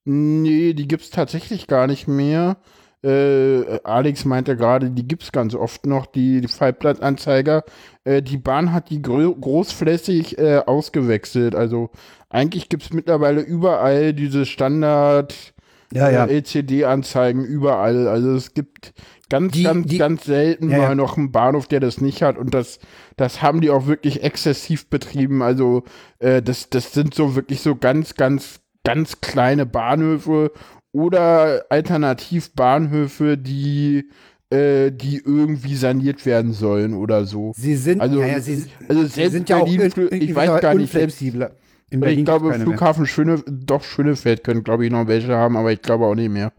[0.04, 2.56] Nee, die gibt's tatsächlich gar nicht mehr.
[3.04, 7.64] Äh, Alex meinte gerade, die gibt's ganz oft noch, die, die Fallblattanzeiger.
[8.04, 11.54] Äh, die Bahn hat die grö- großflächig äh, ausgewechselt.
[11.54, 11.90] Also
[12.30, 15.52] eigentlich gibt's mittlerweile überall diese Standard
[15.92, 16.24] ja, ja.
[16.24, 18.08] Äh, LCD-Anzeigen überall.
[18.08, 18.94] Also es gibt
[19.28, 22.38] ganz, die, ganz, die, ganz selten ja, mal noch einen Bahnhof, der das nicht hat.
[22.38, 22.78] Und das,
[23.16, 25.42] das haben die auch wirklich exzessiv betrieben.
[25.42, 25.84] Also
[26.18, 30.52] äh, das, das sind so wirklich so ganz, ganz, ganz kleine Bahnhöfe
[30.92, 34.08] oder alternativ Bahnhöfe, die
[34.52, 37.52] äh, die irgendwie saniert werden sollen oder so.
[37.56, 40.74] Sie sind, also, ja, sie, also selbst sie sind ja Berlin, auch ich weiß gar
[40.74, 45.56] nicht, selbst, in ich glaube, Flughafen Schöne, doch Schönefeld können, glaube ich, noch welche haben,
[45.56, 46.52] aber ich glaube auch nicht mehr.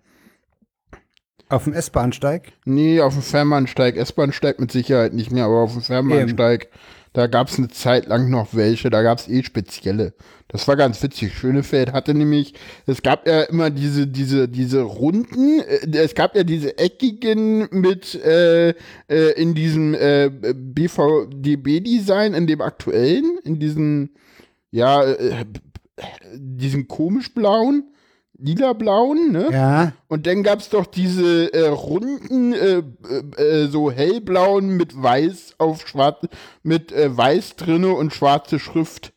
[1.50, 2.54] Auf dem S-Bahnsteig?
[2.66, 3.96] Nee, auf dem Fernbahnsteig.
[3.96, 6.74] S-Bahnsteig mit Sicherheit nicht mehr, aber auf dem Fernbahnsteig, Eben.
[7.14, 10.14] da gab es eine Zeit lang noch welche, da gab es eh spezielle.
[10.54, 11.34] Das war ganz witzig.
[11.34, 12.54] Schönefeld hatte nämlich,
[12.86, 18.14] es gab ja immer diese, diese, diese Runden, äh, es gab ja diese eckigen mit
[18.24, 18.76] äh, äh,
[19.36, 24.12] in diesem äh, BVDB-Design, in dem aktuellen, in diesem
[24.70, 25.46] ja, äh,
[26.36, 27.90] diesen komisch blauen,
[28.38, 29.50] lila-blauen, ne?
[29.52, 29.94] Ja.
[30.08, 32.84] Und dann gab es doch diese äh, runden, äh,
[33.42, 36.28] äh, so hellblauen mit weiß auf schwarz,
[36.62, 39.14] mit äh, weiß drinne und schwarze Schrift.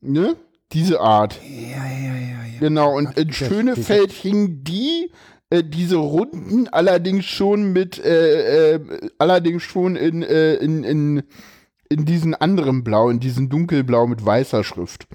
[0.00, 0.36] Ne?
[0.72, 1.40] Diese Art.
[1.42, 2.58] Ja, ja, ja, ja.
[2.60, 5.12] Genau, und in Schönefeld hingen die,
[5.50, 11.22] äh, diese Runden allerdings schon mit, äh, äh, allerdings schon in, äh, in, in
[11.88, 15.06] in diesen anderen Blau, in diesen dunkelblau mit weißer Schrift.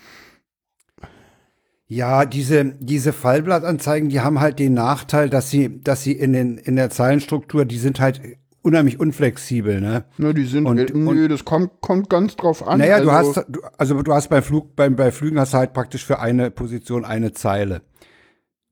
[1.87, 6.57] Ja, diese, diese Fallblattanzeigen, die haben halt den Nachteil, dass sie, dass sie in, den,
[6.57, 8.21] in der Zeilenstruktur, die sind halt
[8.61, 10.05] unheimlich unflexibel, ne?
[10.17, 12.79] Ja, die sind, und, nö, das kommt, kommt ganz drauf an.
[12.79, 15.57] Naja, also, du hast, du, also du hast bei Flug, beim, bei Flügen hast du
[15.57, 17.81] halt praktisch für eine Position eine Zeile.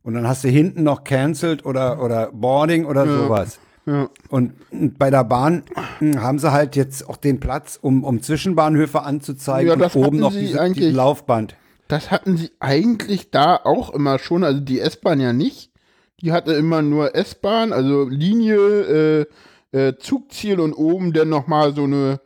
[0.04, 3.17] Und dann hast du hinten noch cancelled oder, oder boarding oder ja.
[3.17, 3.60] sowas.
[3.86, 4.10] Ja.
[4.30, 4.54] Und,
[4.97, 5.63] bei der Bahn
[5.99, 10.19] hm, haben sie halt jetzt auch den Platz, um, um Zwischenbahnhöfe anzuzeigen ja, und oben
[10.19, 11.56] noch diese, diese Laufband.
[11.88, 15.71] Das hatten sie eigentlich da auch immer schon, also die S-Bahn ja nicht.
[16.21, 19.25] Die hatte immer nur S-Bahn, also Linie, äh,
[19.72, 22.22] äh, Zugziel und oben dann nochmal so eine,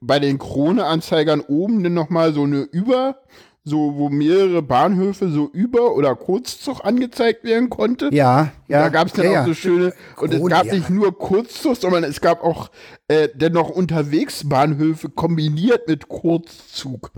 [0.00, 3.16] bei den Krone-Anzeigern oben dann nochmal so eine Über,
[3.62, 8.08] so wo mehrere Bahnhöfe so über oder Kurzzug angezeigt werden konnte.
[8.12, 8.80] Ja, ja.
[8.80, 12.04] da gab es dann ja, auch so schöne und es gab nicht nur Kurzzug, sondern
[12.04, 12.70] es gab auch
[13.08, 17.12] äh, dennoch unterwegs Bahnhöfe kombiniert mit Kurzzug.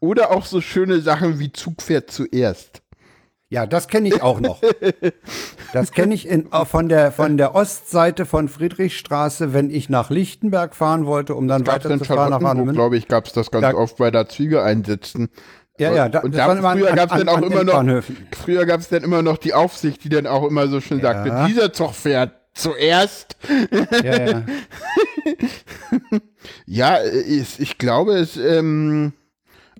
[0.00, 2.82] Oder auch so schöne Sachen wie Zug fährt zuerst.
[3.54, 4.60] Ja, das kenne ich auch noch.
[5.72, 10.74] Das kenne ich in, von, der, von der Ostseite von Friedrichstraße, wenn ich nach Lichtenberg
[10.74, 12.74] fahren wollte, um dann weiterzufahren nach Warnemünde.
[12.74, 15.28] glaube ich, gab es das ganz da, oft bei der Züge einsetzen.
[15.78, 18.88] Ja, ja, da, und da, früher gab es dann auch immer noch, früher gab es
[18.88, 21.12] dann immer noch die Aufsicht, die dann auch immer so schön ja.
[21.12, 23.36] sagte, dieser Zug fährt zuerst.
[24.02, 24.42] Ja, ja.
[26.98, 29.12] ja ich, ich glaube, es, ähm,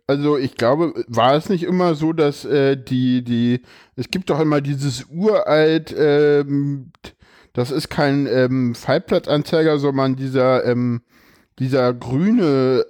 [0.06, 3.62] also ich glaube, war es nicht immer so, dass äh, die, die,
[3.96, 6.90] es gibt doch immer dieses uralt, ähm,
[7.52, 11.02] das ist kein ähm, Fallplatzanzeiger, sondern dieser, ähm,
[11.58, 12.84] dieser grüne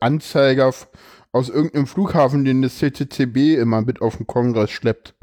[0.00, 0.72] Anzeiger
[1.32, 5.14] aus irgendeinem Flughafen, den das CCCB immer mit auf den Kongress schleppt.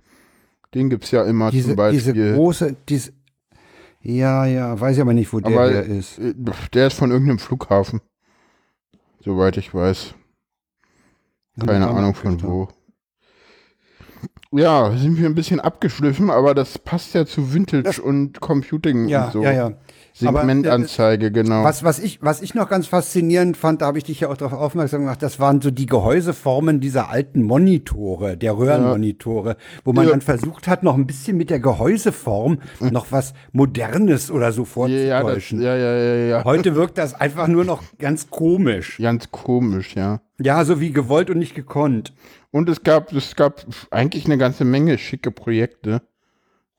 [0.73, 2.13] Den gibt es ja immer diese, zum Beispiel.
[2.13, 3.13] Diese große, diese,
[4.01, 6.17] ja, ja, weiß ich aber nicht, wo der, aber, der ist.
[6.19, 6.33] Äh,
[6.73, 8.01] der ist von irgendeinem Flughafen.
[9.19, 10.15] Soweit ich weiß.
[11.63, 12.67] Keine Ahnung von wo.
[14.51, 19.07] Ja, sind wir ein bisschen abgeschliffen, aber das passt ja zu Vintage das, und Computing
[19.07, 19.43] ja, und so.
[19.43, 19.71] Ja, ja.
[20.17, 21.65] Segmentanzeige, genau.
[21.65, 24.37] Was, was, ich, was ich noch ganz faszinierend fand, da habe ich dich ja auch
[24.37, 29.55] darauf aufmerksam gemacht, das waren so die Gehäuseformen dieser alten Monitore, der Röhrenmonitore, ja.
[29.83, 30.11] wo man ja.
[30.11, 35.61] dann versucht hat, noch ein bisschen mit der Gehäuseform noch was Modernes oder so vorzutäuschen.
[35.61, 38.97] Ja, ja, ja, ja, Heute wirkt das einfach nur noch ganz komisch.
[39.01, 40.21] Ganz komisch, ja.
[40.39, 42.13] Ja, so wie gewollt und nicht gekonnt.
[42.51, 46.01] Und es gab, es gab eigentlich eine ganze Menge schicke Projekte.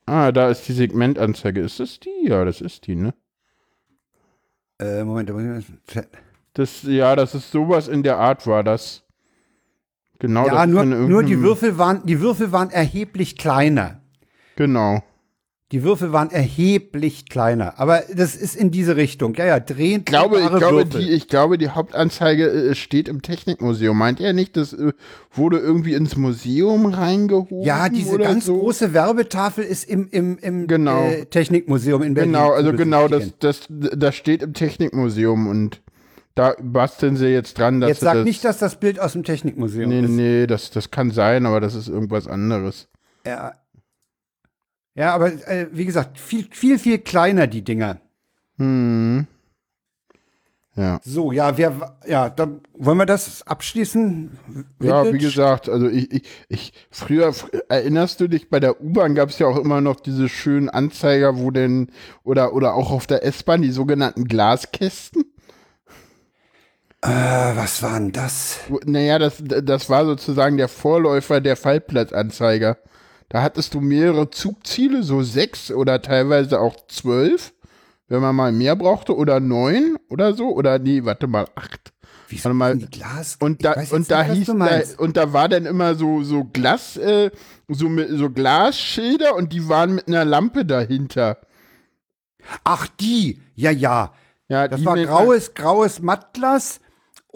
[0.06, 1.60] Ah, da ist die Segmentanzeige.
[1.60, 2.28] Ist das die?
[2.28, 3.12] Ja, das ist die, ne?
[4.78, 6.02] Äh, Moment, da muss ich
[6.54, 9.02] Das, ja, das ist sowas in der Art war das.
[10.18, 10.46] Genau.
[10.46, 14.00] Ja, nur, nur die Würfel waren, die Würfel waren erheblich kleiner.
[14.56, 15.02] Genau.
[15.72, 19.34] Die Würfel waren erheblich kleiner, aber das ist in diese Richtung.
[19.34, 20.00] Ja, ja, drehen.
[20.00, 23.98] Ich glaube, ich glaube, die, ich glaube, die Hauptanzeige äh, steht im Technikmuseum.
[23.98, 24.92] Meint er nicht, das äh,
[25.32, 27.64] wurde irgendwie ins Museum reingehoben?
[27.64, 28.56] Ja, diese ganz so?
[28.56, 31.02] große Werbetafel ist im, im, im genau.
[31.08, 32.34] äh, Technikmuseum in Berlin.
[32.34, 35.82] Genau, also genau, das, das, das steht im Technikmuseum und
[36.36, 39.24] da basteln sie jetzt dran, dass Jetzt sag das, nicht, dass das Bild aus dem
[39.24, 40.10] Technikmuseum nee, ist.
[40.10, 42.86] Nee, nee, das, das kann sein, aber das ist irgendwas anderes.
[43.26, 43.54] Ja,
[44.96, 48.00] ja, aber äh, wie gesagt, viel, viel, viel kleiner die Dinger.
[48.56, 49.26] Hm.
[50.74, 51.00] Ja.
[51.02, 54.38] So, ja, wir, ja, dann wollen wir das abschließen?
[54.82, 57.32] Ja, wie gesagt, also ich, ich, ich früher,
[57.68, 61.38] erinnerst du dich, bei der U-Bahn gab es ja auch immer noch diese schönen Anzeiger,
[61.38, 61.90] wo denn,
[62.24, 65.24] oder, oder auch auf der S-Bahn, die sogenannten Glaskästen.
[67.00, 68.60] Äh, was waren das?
[68.84, 72.76] Naja, das, das war sozusagen der Vorläufer der Fallplatzanzeiger.
[73.28, 77.52] Da hattest du mehrere Zugziele, so sechs oder teilweise auch zwölf
[78.08, 81.92] wenn man mal mehr brauchte oder neun oder so oder nee, warte mal, acht.
[82.28, 82.76] Wie warte mal.
[82.76, 83.36] Glas?
[83.40, 86.96] Und da und da nicht, hieß da, und da war dann immer so so Glas
[86.96, 87.30] äh,
[87.68, 91.38] so mit, so Glasschilder und die waren mit einer Lampe dahinter.
[92.64, 94.12] Ach die, ja ja.
[94.48, 96.80] Ja, das war graues graues Mattglas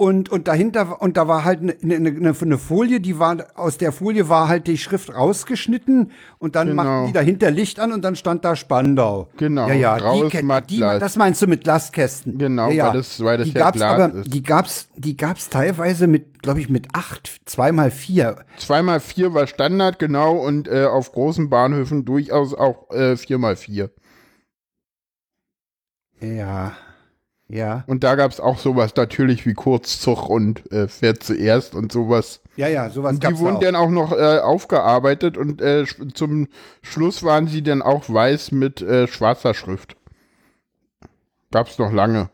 [0.00, 3.92] und, und dahinter, und da war halt eine, eine, eine, Folie, die war, aus der
[3.92, 6.82] Folie war halt die Schrift rausgeschnitten und dann genau.
[6.82, 9.28] machten die dahinter Licht an und dann stand da Spandau.
[9.36, 12.38] Genau, ja, ja, graues die, die, Das meinst du mit Glaskästen?
[12.38, 12.86] Genau, ja, ja.
[12.86, 14.32] weil das, weil das die ja gab's Glas aber, ist.
[14.32, 18.36] Die gab's, die gab's teilweise mit, glaube ich, mit acht, zweimal vier.
[18.56, 23.90] Zweimal vier war Standard, genau, und äh, auf großen Bahnhöfen durchaus auch äh, viermal vier.
[26.22, 26.72] Ja.
[27.52, 27.82] Ja.
[27.88, 32.40] Und da gab es auch sowas natürlich wie Kurzzug und äh, Pferd zuerst und sowas.
[32.56, 33.60] Ja, ja, sowas und Die wurden auch.
[33.60, 35.84] dann auch noch äh, aufgearbeitet und äh,
[36.14, 36.46] zum
[36.82, 39.96] Schluss waren sie dann auch weiß mit äh, schwarzer Schrift.
[41.50, 42.30] Gab's noch lange.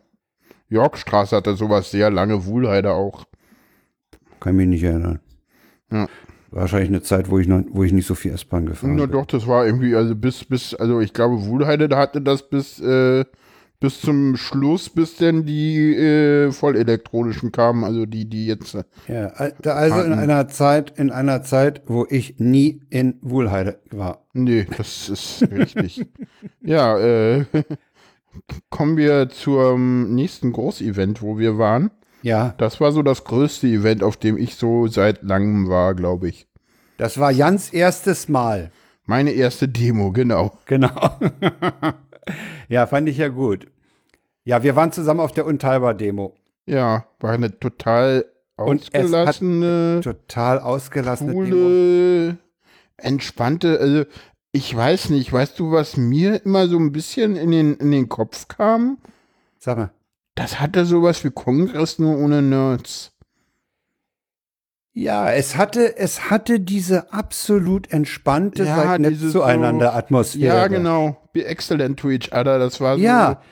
[0.68, 3.24] Yorkstraße hatte sowas sehr lange, Wuhlheide auch.
[4.40, 5.20] Kann mich nicht erinnern.
[5.90, 6.07] Ja.
[6.50, 9.07] Wahrscheinlich eine Zeit, wo ich noch, wo ich nicht so viel S-Bahn gefahren bin.
[9.07, 12.48] Na doch, das war irgendwie, also bis, bis, also ich glaube, Wuhlheide, da hatte das
[12.48, 13.24] bis, äh,
[13.81, 18.75] bis zum Schluss, bis denn die äh, vollelektronischen kamen, also die, die jetzt.
[18.75, 24.27] Äh, ja, also in einer Zeit, in einer Zeit, wo ich nie in Wuhlheide war.
[24.33, 26.07] Nee, das ist richtig.
[26.62, 27.45] ja, äh,
[28.71, 31.91] kommen wir zum nächsten Großevent, wo wir waren.
[32.23, 32.55] Ja.
[32.59, 36.49] Das war so das größte Event, auf dem ich so seit langem war, glaube ich.
[36.97, 38.71] Das war Jans erstes Mal.
[39.05, 40.59] Meine erste Demo, genau.
[40.67, 40.91] Genau.
[42.69, 43.67] Ja, fand ich ja gut.
[44.45, 46.35] Ja, wir waren zusammen auf der Unteilbar-Demo.
[46.67, 48.25] Ja, war eine total
[48.57, 52.39] ausgelassene, total ausgelassene coole, Demo.
[52.97, 54.05] entspannte, also
[54.53, 58.09] ich weiß nicht, weißt du, was mir immer so ein bisschen in den, in den
[58.09, 58.99] Kopf kam?
[59.59, 59.91] Sag mal.
[60.35, 63.12] Das hatte sowas wie Kongress nur ohne Nerds.
[64.98, 70.56] Ja, es hatte, es hatte diese absolut entspannte, ja, seid nett zueinander so, Atmosphäre.
[70.56, 71.18] Ja, genau.
[71.35, 72.59] Be excellent to each other.
[72.59, 73.02] Das war so.
[73.02, 73.42] Ja.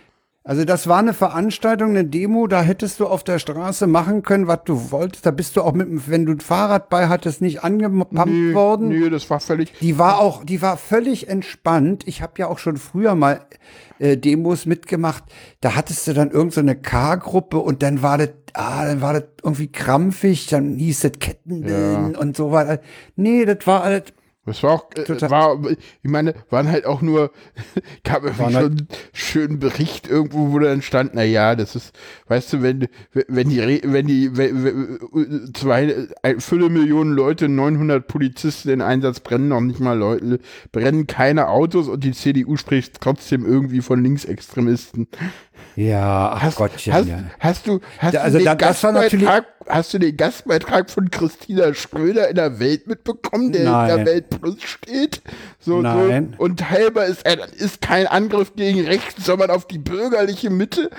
[0.46, 4.46] Also das war eine Veranstaltung, eine Demo, da hättest du auf der Straße machen können,
[4.46, 5.24] was du wolltest.
[5.24, 8.88] Da bist du auch mit, wenn du ein Fahrrad bei hattest, nicht angepumpt nee, worden.
[8.88, 9.72] Nee, das war völlig.
[9.80, 12.06] Die war auch, die war völlig entspannt.
[12.06, 13.40] Ich habe ja auch schon früher mal
[13.98, 15.24] äh, Demos mitgemacht.
[15.62, 19.24] Da hattest du dann irgendeine so K-Gruppe und dann war das ah, dann war das
[19.42, 22.18] irgendwie krampfig, dann hieß das Kettenbilden ja.
[22.18, 22.80] und so weiter.
[23.16, 24.14] Nee, das war halt
[24.46, 27.30] das war auch, äh, war, ich meine, waren halt auch nur,
[28.04, 31.94] gab irgendwie schon halt einen schönen Bericht irgendwo, wo dann stand, na ja, das ist,
[32.28, 32.88] weißt du, wenn,
[33.28, 34.98] wenn die, wenn die, wenn,
[35.54, 40.40] zwei, Fülle Millionen Leute, 900 Polizisten in Einsatz brennen noch nicht mal Leute,
[40.72, 45.08] brennen keine Autos und die CDU spricht trotzdem irgendwie von Linksextremisten.
[45.76, 46.92] Ja, ach hast, Gottchen.
[46.92, 47.18] Hast, ja.
[47.40, 52.36] hast du, hast also du den Gastbeitrag, hast du den Gastbeitrag von Christina Schröder in
[52.36, 53.90] der Welt mitbekommen, der Nein.
[53.90, 55.22] in der Welt Plus steht?
[55.58, 56.34] So, Nein.
[56.36, 56.44] So.
[56.44, 60.90] Und teilbar ist, ist kein Angriff gegen rechts, sondern auf die bürgerliche Mitte.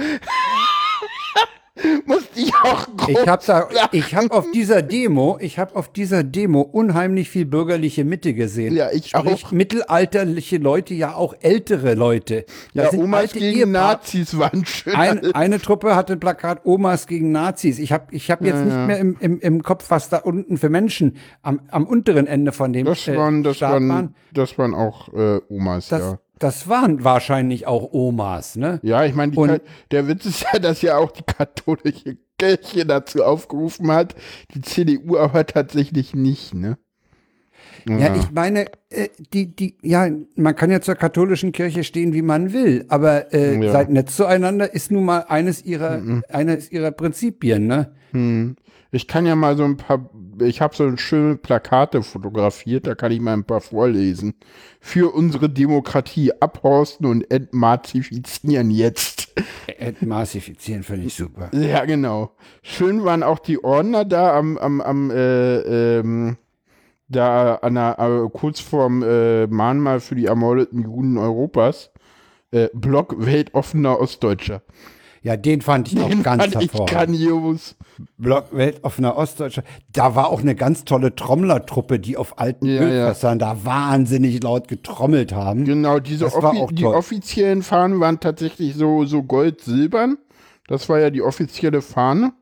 [2.06, 6.24] musste ich auch Ich habe da, ich habe auf dieser Demo, ich habe auf dieser
[6.24, 8.76] Demo unheimlich viel bürgerliche Mitte gesehen.
[8.76, 9.52] Ja, ich Sprich, auch.
[9.52, 12.46] mittelalterliche Leute, ja auch ältere Leute.
[12.74, 13.94] Das ja, Omas gegen Ehepaar.
[13.96, 14.96] Nazis waren schön.
[14.96, 17.80] Ein, eine Truppe hatte ein Plakat Omas gegen Nazis.
[17.80, 18.86] Ich habe ich hab jetzt ja, nicht ja.
[18.86, 22.72] mehr im, im, im Kopf, was da unten für Menschen am, am unteren Ende von
[22.72, 24.16] dem das waren, das waren, waren.
[24.32, 26.20] Das waren auch äh, Omas, das, ja.
[26.40, 28.80] Das waren wahrscheinlich auch Omas, ne?
[28.84, 33.92] Ja, ich meine, der Witz ist ja, dass ja auch die katholische Kirche dazu aufgerufen
[33.92, 34.16] hat,
[34.54, 36.78] die CDU aber tatsächlich nicht, ne?
[37.88, 42.14] Ja, ja ich meine, äh, die, die, ja, man kann ja zur katholischen Kirche stehen,
[42.14, 43.72] wie man will, aber äh, ja.
[43.72, 46.24] seid nett zueinander ist nun mal eines ihrer, mhm.
[46.30, 47.94] eines ihrer Prinzipien, ne?
[48.12, 48.56] Hm.
[48.92, 50.10] Ich kann ja mal so ein paar,
[50.42, 54.36] ich habe so schöne Plakate fotografiert, da kann ich mal ein paar vorlesen.
[54.80, 59.34] Für unsere Demokratie abhorsten und entmarzifizieren jetzt.
[59.78, 61.50] Entmarzifizieren finde ich super.
[61.54, 62.32] Ja, genau.
[62.62, 66.38] Schön waren auch die Ordner da am, am, am äh, ähm,
[67.08, 71.92] da an der, äh, kurz vorm äh, Mahnmal für die ermordeten Juden Europas.
[72.52, 74.62] Äh, Block weltoffener Ostdeutscher.
[75.26, 77.16] Ja, den fand ich den auch ganz fand hervorragend.
[77.16, 77.76] Ich grandios.
[78.20, 79.64] Block Weltoffener Ostdeutscher.
[79.92, 83.54] Da war auch eine ganz tolle Trommlertruppe, die auf alten ja, Ölfässern ja.
[83.54, 85.66] da wahnsinnig laut getrommelt haben.
[85.66, 90.20] Genau, diese Offi die offiziellen Fahnen waren tatsächlich so, so gold-silbern.
[90.68, 92.34] Das war ja die offizielle Fahne.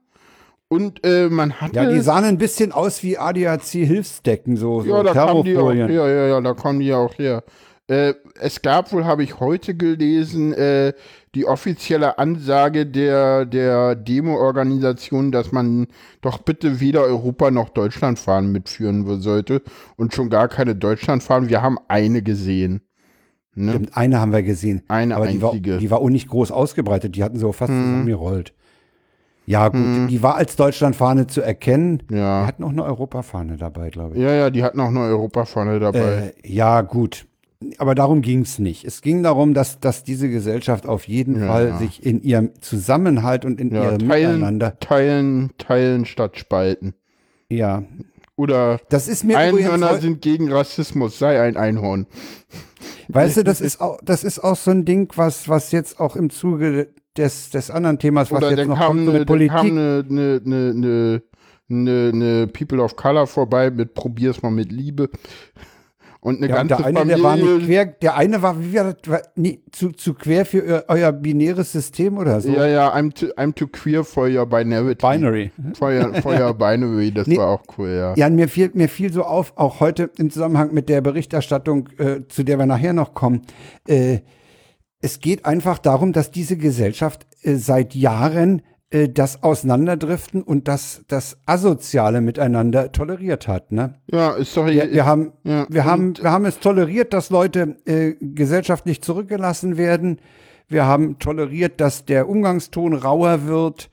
[0.67, 1.77] Und äh, man hatte.
[1.77, 5.71] Ja, die sahen ein bisschen aus wie ADAC-Hilfsdecken, so, so ja, da kamen die auch,
[5.71, 7.45] ja, ja, ja, da kommen die auch her.
[7.87, 10.93] Äh, es gab wohl, habe ich heute gelesen, äh,
[11.35, 15.87] die offizielle Ansage der, der Demo-Organisation, dass man
[16.21, 19.63] doch bitte weder Europa noch Deutschland fahren mitführen sollte
[19.95, 21.49] und schon gar keine Deutschland fahren.
[21.49, 22.81] Wir haben eine gesehen.
[23.55, 23.71] Ne?
[23.71, 24.83] Stimmt, eine haben wir gesehen.
[24.87, 25.61] Eine aber einzige.
[25.61, 27.15] Die war, die war auch nicht groß ausgebreitet.
[27.15, 27.83] Die hatten so fast hm.
[27.83, 28.53] zusammengerollt.
[29.45, 30.07] Ja, gut, hm.
[30.07, 32.01] die war als Deutschlandfahne zu erkennen.
[32.09, 32.41] Ja.
[32.41, 34.21] Die hatten auch eine Europafahne dabei, glaube ich.
[34.21, 36.33] Ja, ja, die hatten auch eine Europafahne dabei.
[36.43, 37.25] Äh, ja, gut.
[37.77, 38.85] Aber darum ging es nicht.
[38.85, 41.77] Es ging darum, dass, dass diese Gesellschaft auf jeden ja, Fall ja.
[41.77, 44.79] sich in ihrem Zusammenhalt und in ja, ihrem teilen, Miteinander.
[44.79, 46.93] Teilen, teilen statt spalten.
[47.49, 47.83] Ja.
[48.35, 52.07] Oder das ist mir Einhörner sind gegen Rassismus, sei ein Einhorn.
[53.09, 56.15] Weißt du, das ist auch, das ist auch so ein Ding, was, was jetzt auch
[56.15, 59.51] im Zuge des, des anderen Themas, was Oder jetzt noch kommt, eine, Politik.
[59.51, 61.23] kam eine, eine, eine,
[61.69, 65.09] eine, eine People of Color vorbei mit Probier's mal mit Liebe.
[66.23, 67.15] Und eine ja, ganze der eine, Familie.
[67.15, 70.45] Der, war nicht quer, der eine war, wie war das, war, nie, zu, zu quer
[70.45, 72.49] für euer, euer, binäres System oder so?
[72.49, 74.95] Ja, ja, I'm too, I'm too queer for your binary.
[74.95, 75.51] Binary.
[75.73, 78.13] For your, for your binary, das nee, war auch cool, ja.
[78.15, 82.21] Ja, mir fiel, mir fiel so auf, auch heute im Zusammenhang mit der Berichterstattung, äh,
[82.29, 83.41] zu der wir nachher noch kommen,
[83.85, 84.19] äh,
[85.01, 88.61] es geht einfach darum, dass diese Gesellschaft äh, seit Jahren
[88.93, 93.71] äh, das Auseinanderdriften und das, das Asoziale miteinander toleriert hat.
[93.71, 93.95] Ne?
[94.11, 94.67] Ja, ist doch.
[94.67, 99.77] Wir, wir haben, ja, wir, haben, wir haben es toleriert, dass Leute äh, gesellschaftlich zurückgelassen
[99.77, 100.19] werden.
[100.67, 103.89] Wir haben toleriert, dass der Umgangston rauer wird.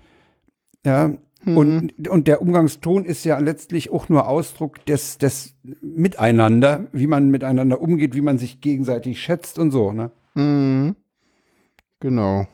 [0.85, 1.13] Ja,
[1.45, 1.57] mhm.
[1.57, 7.31] und, und der Umgangston ist ja letztlich auch nur Ausdruck des, des Miteinander, wie man
[7.31, 9.93] miteinander umgeht, wie man sich gegenseitig schätzt und so.
[9.93, 10.11] Ne?
[10.35, 10.95] Mhm.
[12.01, 12.47] Genau.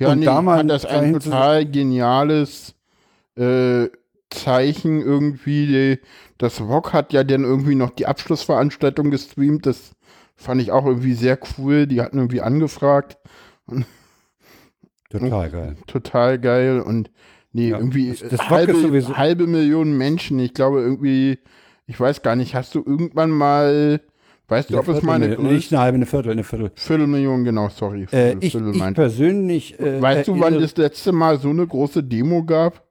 [0.00, 2.74] Ja, und nee, da man das ein total geniales
[3.36, 3.88] äh,
[4.30, 5.98] Zeichen irgendwie.
[6.38, 9.66] Das Rock hat ja dann irgendwie noch die Abschlussveranstaltung gestreamt.
[9.66, 9.92] Das
[10.36, 11.86] fand ich auch irgendwie sehr cool.
[11.86, 13.18] Die hatten irgendwie angefragt.
[15.10, 15.76] Total geil.
[15.86, 16.80] Total geil.
[16.80, 17.10] Und
[17.52, 18.72] nee, ja, irgendwie das, das halbe,
[19.18, 20.38] halbe Million Menschen.
[20.38, 21.40] Ich glaube irgendwie,
[21.86, 24.00] ich weiß gar nicht, hast du irgendwann mal
[24.50, 26.72] Weißt du, ob es meine eine, nicht eine halbe, eine Viertel, eine Viertel.
[26.74, 28.06] Viertelmillion, genau, sorry.
[28.12, 29.78] Äh, ich, ich persönlich.
[29.78, 32.82] Äh, weißt du, wann das letzte Mal so eine große Demo gab?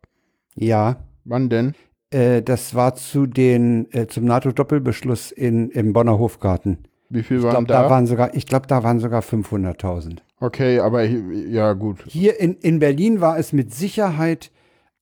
[0.56, 0.98] Ja.
[1.26, 1.74] Wann denn?
[2.12, 6.80] Äh, das war zu den, äh, zum NATO-Doppelbeschluss in, im Bonner Hofgarten.
[7.10, 7.84] Wie viel waren ich glaub, da?
[7.84, 10.19] da waren sogar, ich glaube, da waren sogar 500.000.
[10.39, 11.98] Okay, aber ja, gut.
[12.08, 14.52] Hier in, in Berlin war es mit Sicherheit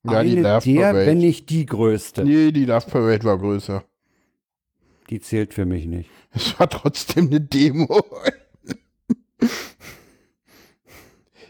[0.04, 2.24] ja, eine der, wenn nicht die größte.
[2.24, 3.84] Nee, die Love Parade war größer.
[5.10, 6.10] Die zählt für mich nicht.
[6.32, 8.04] Es war trotzdem eine Demo.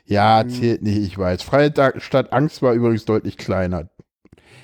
[0.05, 0.49] ja, hm.
[0.49, 1.43] zählt nicht, ich weiß.
[1.43, 3.89] Freitag statt Angst war übrigens deutlich kleiner.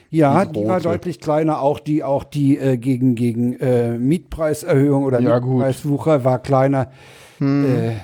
[0.09, 1.59] Ja, die, die war deutlich kleiner.
[1.59, 6.91] Auch die, auch die äh, gegen, gegen äh, Mietpreiserhöhung oder ja, Mietpreiswucher war kleiner.
[7.39, 7.65] Hm.
[7.65, 7.95] Äh,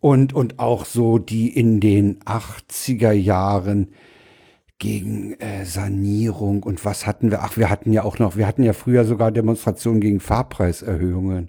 [0.00, 3.88] und, und auch so die in den 80er Jahren
[4.78, 7.42] gegen äh, Sanierung und was hatten wir?
[7.42, 11.48] Ach, wir hatten ja auch noch, wir hatten ja früher sogar Demonstrationen gegen Fahrpreiserhöhungen.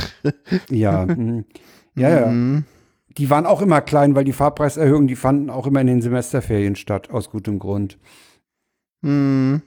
[0.70, 1.44] ja, mh.
[1.96, 2.26] ja, ja.
[2.26, 2.64] Mhm.
[3.18, 6.76] Die waren auch immer klein, weil die Fahrpreiserhöhungen, die fanden auch immer in den Semesterferien
[6.76, 7.98] statt, aus gutem Grund.
[9.02, 9.62] Mhm.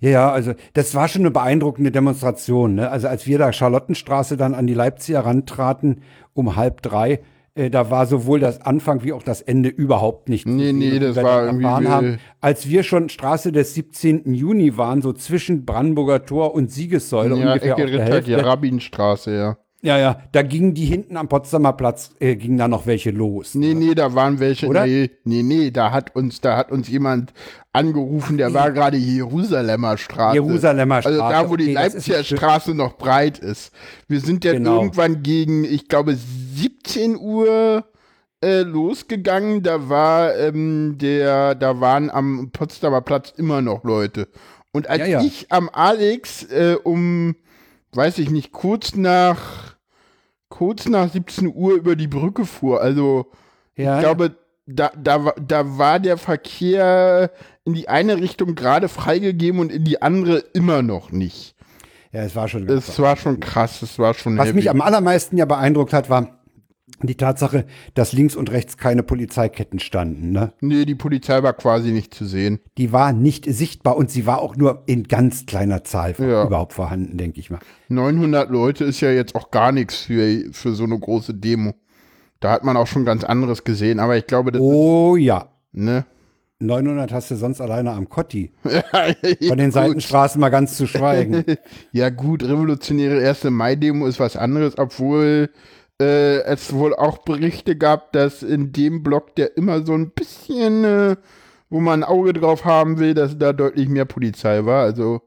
[0.00, 2.74] Ja, ja, also das war schon eine beeindruckende Demonstration.
[2.74, 2.90] Ne?
[2.90, 6.02] Also als wir da Charlottenstraße dann an die Leipziger rantraten
[6.34, 7.20] um halb drei,
[7.56, 10.46] äh, da war sowohl das Anfang wie auch das Ende überhaupt nicht.
[10.46, 11.66] Nee, nee, das war irgendwie.
[11.66, 12.18] Haben.
[12.40, 14.34] Als wir schon Straße des 17.
[14.34, 18.22] Juni waren, so zwischen Brandenburger Tor und Siegessäule ja, ungefähr Ecke Hälfte.
[18.22, 19.56] Die Rabbinstraße, ja.
[19.86, 23.54] Ja, ja, da gingen die hinten am Potsdamer Platz, äh, gingen da noch welche los.
[23.54, 24.84] Nee, nee, da waren welche, Oder?
[24.84, 27.32] nee, nee, nee, da hat uns, da hat uns jemand
[27.72, 30.34] angerufen, der war gerade Jerusalemer Straße.
[30.34, 31.22] Jerusalemer Straße.
[31.22, 33.72] Also da, wo die okay, Leipziger Straße noch breit ist.
[34.08, 34.80] Wir sind ja genau.
[34.82, 37.84] irgendwann gegen, ich glaube, 17 Uhr
[38.42, 39.62] äh, losgegangen.
[39.62, 44.26] Da war ähm, der, da waren am Potsdamer Platz immer noch Leute.
[44.72, 45.20] Und als ja, ja.
[45.22, 47.36] ich am Alex äh, um,
[47.92, 49.65] weiß ich nicht, kurz nach,
[50.56, 53.26] kurz nach 17 Uhr über die Brücke fuhr, also
[53.76, 54.36] ja, ich glaube,
[54.66, 57.30] da, da, da war der Verkehr
[57.64, 61.54] in die eine Richtung gerade freigegeben und in die andere immer noch nicht.
[62.10, 62.66] Ja, es war schon.
[62.68, 64.38] Es war schon krass, es war schon.
[64.38, 64.56] Was heavy.
[64.56, 66.38] mich am allermeisten ja beeindruckt hat, war,
[67.02, 70.32] die Tatsache, dass links und rechts keine Polizeiketten standen.
[70.32, 70.52] Ne?
[70.60, 72.58] Nee, die Polizei war quasi nicht zu sehen.
[72.78, 76.44] Die war nicht sichtbar und sie war auch nur in ganz kleiner Zahl ja.
[76.44, 77.60] überhaupt vorhanden, denke ich mal.
[77.88, 81.74] 900 Leute ist ja jetzt auch gar nichts für, für so eine große Demo.
[82.40, 85.48] Da hat man auch schon ganz anderes gesehen, aber ich glaube, das Oh ist, ja.
[85.72, 86.06] Ne?
[86.58, 88.52] 900 hast du sonst alleine am Kotti.
[89.48, 91.44] Von den Seitenstraßen mal ganz zu schweigen.
[91.92, 95.50] ja gut, revolutionäre erste Mai-Demo ist was anderes, obwohl
[96.00, 100.84] äh, es wohl auch Berichte gab, dass in dem Block, der immer so ein bisschen,
[100.84, 101.16] äh,
[101.70, 104.82] wo man ein Auge drauf haben will, dass da deutlich mehr Polizei war.
[104.82, 105.22] Also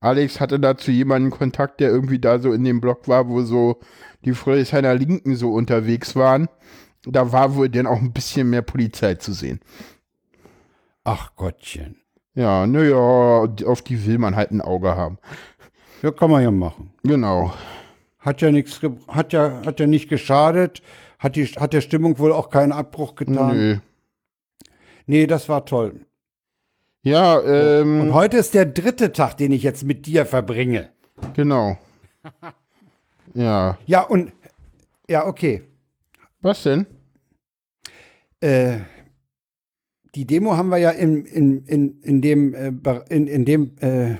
[0.00, 3.80] Alex hatte dazu jemanden Kontakt, der irgendwie da so in dem Block war, wo so
[4.24, 6.48] die Friedrichshainer Linken so unterwegs waren.
[7.04, 9.60] Da war wohl dann auch ein bisschen mehr Polizei zu sehen.
[11.04, 11.96] Ach Gottchen.
[12.34, 15.18] Ja, naja, auf die will man halt ein Auge haben.
[16.02, 16.92] Ja, kann man ja machen.
[17.02, 17.52] Genau.
[18.22, 20.80] Hat ja nichts, hat ja, hat ja nicht geschadet.
[21.18, 23.56] Hat, die, hat der Stimmung wohl auch keinen Abbruch getan.
[23.56, 23.78] Nö.
[25.06, 26.06] Nee, das war toll.
[27.02, 28.00] Ja, ähm.
[28.00, 30.90] Und heute ist der dritte Tag, den ich jetzt mit dir verbringe.
[31.34, 31.76] Genau.
[33.34, 33.76] ja.
[33.86, 34.32] Ja, und.
[35.08, 35.62] Ja, okay.
[36.40, 36.86] Was denn?
[38.40, 38.78] Äh,
[40.14, 42.72] die Demo haben wir ja in, in, in, in dem, äh,
[43.08, 44.16] in, in dem äh,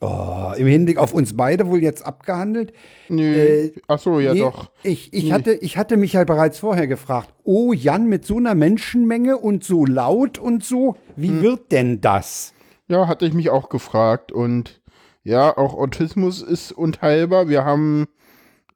[0.00, 2.72] oh, im Hinblick auf uns beide wohl jetzt abgehandelt.
[3.08, 3.22] Nö.
[3.22, 4.70] Äh, Ach so, ja nee, doch.
[4.82, 5.32] Ich, ich, nee.
[5.32, 9.64] hatte, ich hatte mich ja bereits vorher gefragt, oh Jan, mit so einer Menschenmenge und
[9.64, 11.42] so laut und so, wie hm.
[11.42, 12.54] wird denn das?
[12.88, 14.32] Ja, hatte ich mich auch gefragt.
[14.32, 14.80] Und
[15.22, 17.48] ja, auch Autismus ist unteilbar.
[17.48, 18.08] Wir haben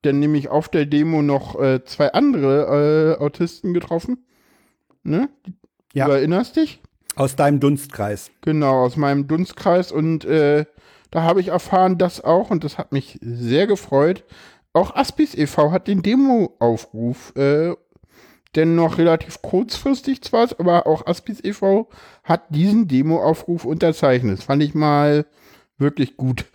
[0.02, 4.24] dann nämlich auf der Demo noch äh, zwei andere äh, Autisten getroffen.
[5.02, 5.28] Ne?
[5.94, 6.06] Ja.
[6.06, 6.80] Du erinnerst dich?
[7.16, 8.30] Aus deinem Dunstkreis.
[8.40, 9.90] Genau, aus meinem Dunstkreis.
[9.90, 10.66] Und äh,
[11.14, 14.24] da habe ich erfahren, dass auch, und das hat mich sehr gefreut,
[14.72, 15.70] auch Aspis e.V.
[15.70, 17.76] hat den Demo-Aufruf, äh,
[18.56, 21.88] denn noch relativ kurzfristig zwar, aber auch Aspis e.V.
[22.24, 24.38] hat diesen Demo-Aufruf unterzeichnet.
[24.38, 25.24] Das fand ich mal
[25.78, 26.46] wirklich gut.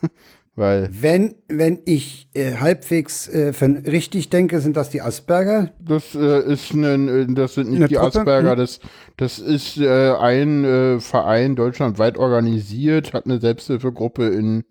[0.54, 3.54] Weil wenn, wenn ich äh, halbwegs äh,
[3.86, 5.70] richtig denke, sind das die Asperger?
[5.80, 8.18] Das äh, ist ein, äh, das sind nicht Eine die Truppe?
[8.18, 8.58] Asperger, hm?
[8.58, 8.80] das,
[9.16, 14.64] das ist äh, ein äh, Verein deutschlandweit organisiert, hat eine Selbsthilfegruppe in,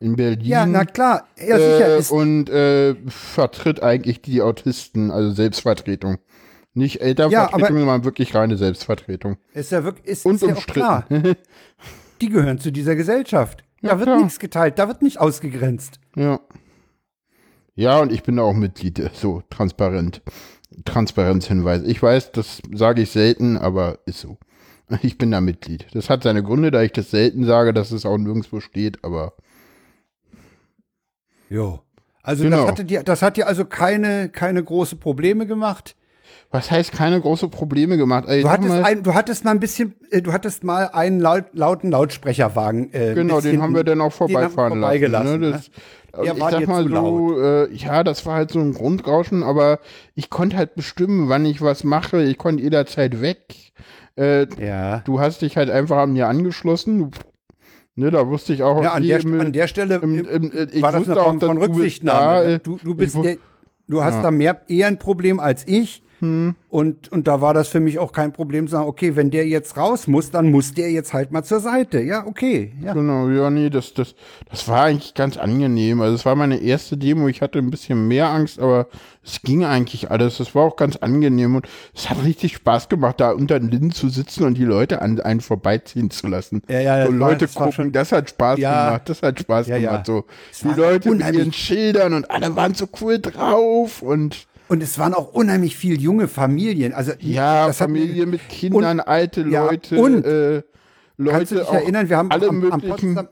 [0.00, 0.44] in Berlin.
[0.44, 1.96] Ja, na klar, ja, sicher.
[1.96, 6.18] Ist und äh, vertritt eigentlich die Autisten, also Selbstvertretung.
[6.74, 9.36] Nicht Elternvertretung, ja, sondern wirklich reine Selbstvertretung.
[9.52, 11.06] Ist ja wirklich, ist, und ist ja auch klar.
[12.20, 13.64] die gehören zu dieser Gesellschaft.
[13.84, 14.22] Ja, da wird klar.
[14.22, 16.00] nichts geteilt, da wird nicht ausgegrenzt.
[16.16, 16.40] Ja.
[17.74, 20.22] Ja, und ich bin auch Mitglied, so transparent.
[20.84, 21.82] Transparenzhinweis.
[21.82, 24.38] Ich weiß, das sage ich selten, aber ist so.
[25.02, 25.86] Ich bin da Mitglied.
[25.92, 29.34] Das hat seine Gründe, da ich das selten sage, dass es auch nirgendwo steht, aber.
[31.48, 31.80] Jo.
[32.22, 32.58] Also genau.
[32.58, 35.94] das, hatte dir, das hat dir also keine, keine große Probleme gemacht
[36.54, 38.26] was heißt keine große Probleme gemacht?
[38.28, 41.18] Ey, du, hattest mal, ein, du hattest mal ein bisschen, äh, du hattest mal einen
[41.18, 42.94] laut, lauten Lautsprecherwagen.
[42.94, 45.40] Äh, genau, den haben wir dann auch vorbeifahren lassen.
[45.40, 45.50] Ne?
[45.50, 45.68] Das,
[46.16, 46.32] ne?
[46.32, 49.80] ich sag mal so, äh, ja, das war halt so ein Grundrauschen, aber
[50.14, 52.22] ich konnte halt bestimmen, wann ich was mache.
[52.22, 53.72] Ich konnte jederzeit weg.
[54.16, 54.98] Äh, ja.
[55.00, 57.10] Du hast dich halt einfach an mir angeschlossen.
[57.96, 58.80] Ne, da wusste ich auch.
[58.80, 62.46] Ja, an, der, an der Stelle im, im, im, war das eine Form von Rücksichtnahme.
[62.46, 62.58] Ne?
[62.60, 63.38] Du, du, bist der,
[63.88, 64.22] du hast ja.
[64.22, 66.03] da mehr eher ein Problem als ich.
[66.20, 66.54] Hm.
[66.68, 69.46] Und, und da war das für mich auch kein Problem, zu sagen, okay, wenn der
[69.46, 72.00] jetzt raus muss, dann muss der jetzt halt mal zur Seite.
[72.00, 72.72] Ja, okay.
[72.80, 72.94] Ja.
[72.94, 74.14] Genau, ja, nee, das, das,
[74.50, 76.00] das war eigentlich ganz angenehm.
[76.00, 78.88] Also es war meine erste Demo, ich hatte ein bisschen mehr Angst, aber
[79.24, 80.40] es ging eigentlich alles.
[80.40, 83.92] Es war auch ganz angenehm und es hat richtig Spaß gemacht, da unter den Linden
[83.92, 86.62] zu sitzen und die Leute an einen vorbeiziehen zu lassen.
[86.68, 89.68] Ja, ja, so Leute war, gucken, schon, das hat Spaß ja, gemacht, das hat Spaß
[89.68, 90.06] ja, gemacht.
[90.06, 90.24] So.
[90.62, 95.14] Die Leute mit ihren Schildern und alle waren so cool drauf und und es waren
[95.14, 96.92] auch unheimlich viele junge Familien.
[96.92, 100.62] Also ja, Familien mit Kindern, und, alte Leute, ja, und äh,
[101.16, 101.36] Leute.
[101.36, 103.28] Kannst du dich erinnern, wir haben alle am, am, Potsdam,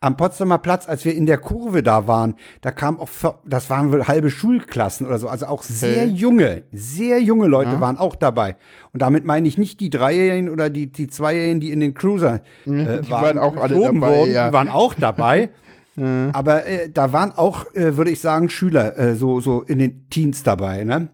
[0.00, 3.10] am Potsdamer Platz, als wir in der Kurve da waren, da kam auch,
[3.44, 6.14] das waren wohl halbe Schulklassen oder so, also auch sehr okay.
[6.14, 7.80] junge, sehr junge Leute ja.
[7.80, 8.56] waren auch dabei.
[8.94, 12.36] Und damit meine ich nicht die Dreijährigen oder die, die Zweijährigen, die in den Cruiser
[12.36, 14.16] äh, die waren, waren auch alle dabei.
[14.16, 14.48] Wurden, ja.
[14.48, 15.50] Die waren auch dabei.
[15.96, 16.30] Mhm.
[16.32, 20.08] Aber äh, da waren auch, äh, würde ich sagen, Schüler äh, so, so in den
[20.08, 21.08] Teens dabei, ne?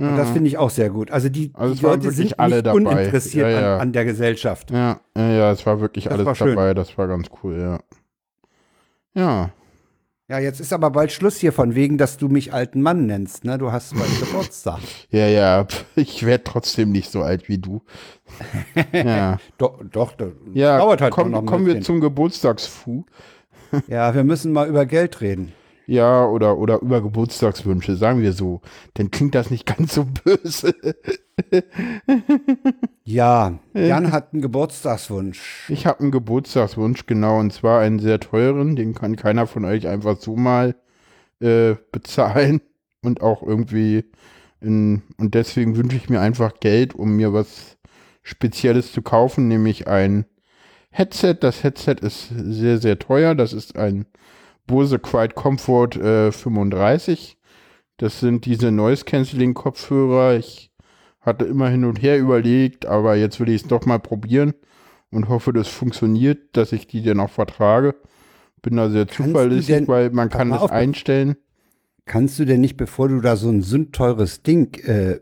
[0.00, 0.32] Und das mhm.
[0.32, 1.10] finde ich auch sehr gut.
[1.10, 2.76] Also die, also die Leute sind alle nicht dabei.
[2.76, 3.74] uninteressiert ja, ja.
[3.74, 4.70] An, an, der Gesellschaft.
[4.70, 6.72] Ja, ja, ja, es war wirklich das alles war dabei.
[6.72, 7.80] Das war ganz cool, ja.
[9.14, 9.50] Ja.
[10.30, 13.44] Ja, jetzt ist aber bald Schluss hier von wegen, dass du mich alten Mann nennst,
[13.44, 13.58] ne?
[13.58, 14.78] Du hast bald Geburtstag.
[15.10, 17.82] ja, ja, ich werde trotzdem nicht so alt wie du.
[18.92, 19.38] ja.
[19.58, 23.04] doch, doch, das ja, dauert halt komm, noch Kommen wir zum Geburtstagsfu
[23.88, 25.52] ja, wir müssen mal über Geld reden.
[25.86, 28.60] Ja, oder, oder über Geburtstagswünsche, sagen wir so.
[28.94, 30.72] Dann klingt das nicht ganz so böse.
[33.04, 35.68] ja, Jan hat einen Geburtstagswunsch.
[35.68, 39.88] Ich habe einen Geburtstagswunsch, genau, und zwar einen sehr teuren, den kann keiner von euch
[39.88, 40.76] einfach so mal
[41.40, 42.60] äh, bezahlen
[43.02, 44.04] und auch irgendwie
[44.60, 47.78] in, und deswegen wünsche ich mir einfach Geld, um mir was
[48.22, 50.26] Spezielles zu kaufen, nämlich ein
[50.90, 51.36] Headset.
[51.40, 53.34] Das Headset ist sehr, sehr teuer.
[53.34, 54.06] Das ist ein
[54.66, 57.38] Bose Quiet Comfort äh, 35.
[57.96, 60.36] Das sind diese Noise Cancelling Kopfhörer.
[60.36, 60.70] Ich
[61.20, 64.54] hatte immer hin und her überlegt, aber jetzt will ich es doch mal probieren
[65.10, 67.94] und hoffe, das funktioniert, dass ich die dann auch vertrage.
[68.62, 71.36] Bin da sehr Kannst zuverlässig, weil man kann das einstellen.
[72.06, 75.20] Kannst du denn nicht, bevor du da so ein sündteures Ding äh,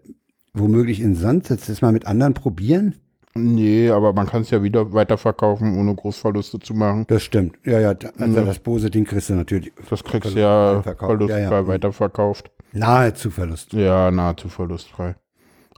[0.54, 2.94] womöglich in Sand setzt, das mal mit anderen probieren?
[3.34, 7.04] Nee, aber man kann es ja wieder weiterverkaufen, ohne Großverluste zu machen.
[7.08, 7.56] Das stimmt.
[7.64, 8.44] Ja, ja, also ja.
[8.44, 9.72] das Bose-Ding kriegst du natürlich.
[9.90, 11.66] Das kriegst du ja verlustfrei ja, ja.
[11.66, 12.50] weiterverkauft.
[12.72, 13.80] Nahezu verlustfrei.
[13.80, 15.14] Ja, nahezu verlustfrei.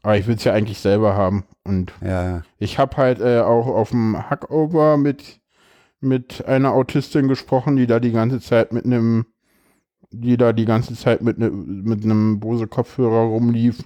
[0.03, 1.45] Aber ich will es ja eigentlich selber haben.
[1.65, 1.93] Und
[2.59, 5.41] ich habe halt äh, auch auf dem Hackover mit,
[6.01, 9.27] mit einer Autistin gesprochen, die da die ganze Zeit mit einem
[10.13, 13.79] die da die ganze Zeit mit, ne, mit einem Bose-Kopfhörer rumlief,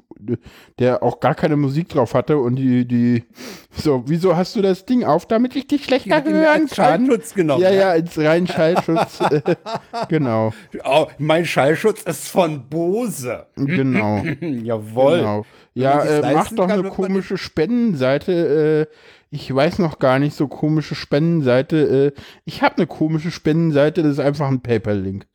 [0.78, 3.24] der auch gar keine Musik drauf hatte und die, die,
[3.70, 7.06] so, wieso hast du das Ding auf, damit ich dich schlechter ja, hören kann?
[7.06, 7.62] Schallschutz genommen.
[7.62, 9.18] Ja, ja, als rein Schallschutz.
[10.08, 10.54] genau.
[10.84, 13.46] Oh, mein Schallschutz ist von Bose.
[13.56, 14.22] Genau.
[14.40, 15.18] Jawohl.
[15.18, 15.46] Genau.
[15.74, 18.96] Ja, äh, mach doch eine komische Spendenseite, äh,
[19.34, 22.14] ich weiß noch gar nicht, so komische Spendenseite.
[22.16, 25.26] Äh, ich habe eine komische Spendenseite, das ist einfach ein Paper-Link.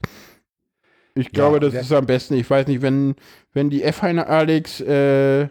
[1.16, 2.36] Ich glaube, ja, das ist am besten.
[2.36, 3.16] Ich weiß nicht, wenn,
[3.54, 5.50] wenn die F-Heine Alex, äh,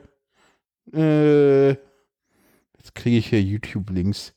[0.95, 4.35] äh, jetzt kriege ich hier YouTube-Links.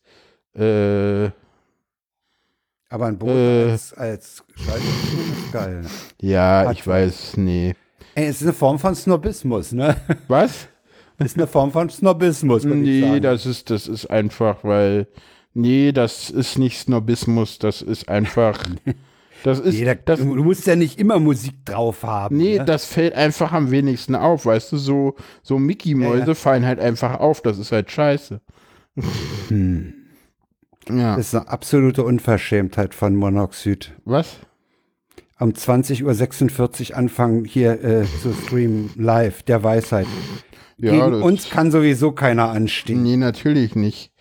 [0.56, 1.30] Äh,
[2.90, 5.86] aber ein Boot äh, als, als ist geil.
[6.22, 7.74] Ja, Hat ich weiß, nee.
[8.16, 9.96] Ey, es ist eine Form von Snobismus, ne?
[10.28, 10.68] Was?
[11.18, 12.66] Das ist eine Form von Snobismus.
[12.66, 15.08] Nee, das ist, das ist einfach, weil,
[15.54, 18.62] nee, das ist nicht Snobismus, das ist einfach.
[19.44, 22.38] Das ist, da, das, du, musst ja nicht immer Musik drauf haben.
[22.38, 22.66] Nee, ne?
[22.66, 26.36] das fällt einfach am wenigsten auf, weißt du, so, so Mickey-Mäuse ja.
[26.36, 28.42] fallen halt einfach auf, das ist halt scheiße.
[29.48, 29.94] Hm.
[30.90, 31.16] Ja.
[31.16, 33.94] Das ist eine absolute Unverschämtheit von Monoxid.
[34.06, 34.38] Was?
[35.40, 40.08] Um 20.46 Uhr anfangen hier äh, zu streamen live, der Weisheit.
[40.78, 43.04] Ja, Gegen uns kann sowieso keiner anstehen.
[43.04, 44.12] Nee, natürlich nicht.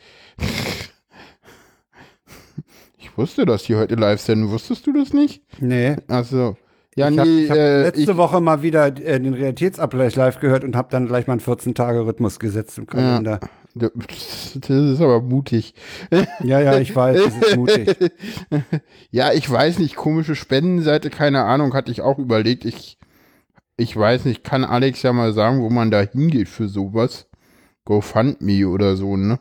[3.10, 4.50] Ich wusste, dass die heute live sind.
[4.50, 5.42] Wusstest du das nicht?
[5.60, 5.96] Nee.
[6.06, 6.56] Achso.
[6.96, 10.40] Ja, ich nee, hab, hab äh, letzte ich, Woche mal wieder äh, den Realitätsabgleich live
[10.40, 13.40] gehört und habe dann gleich mal einen 14-Tage-Rhythmus gesetzt im Kalender.
[13.74, 15.74] Ja, das ist aber mutig.
[16.42, 17.96] Ja, ja, ich weiß, das ist mutig.
[19.10, 22.64] ja, ich weiß nicht, komische Spendenseite, keine Ahnung, hatte ich auch überlegt.
[22.64, 22.98] Ich,
[23.76, 27.28] ich weiß nicht, kann Alex ja mal sagen, wo man da hingeht für sowas.
[27.84, 29.38] GoFundMe oder so, ne?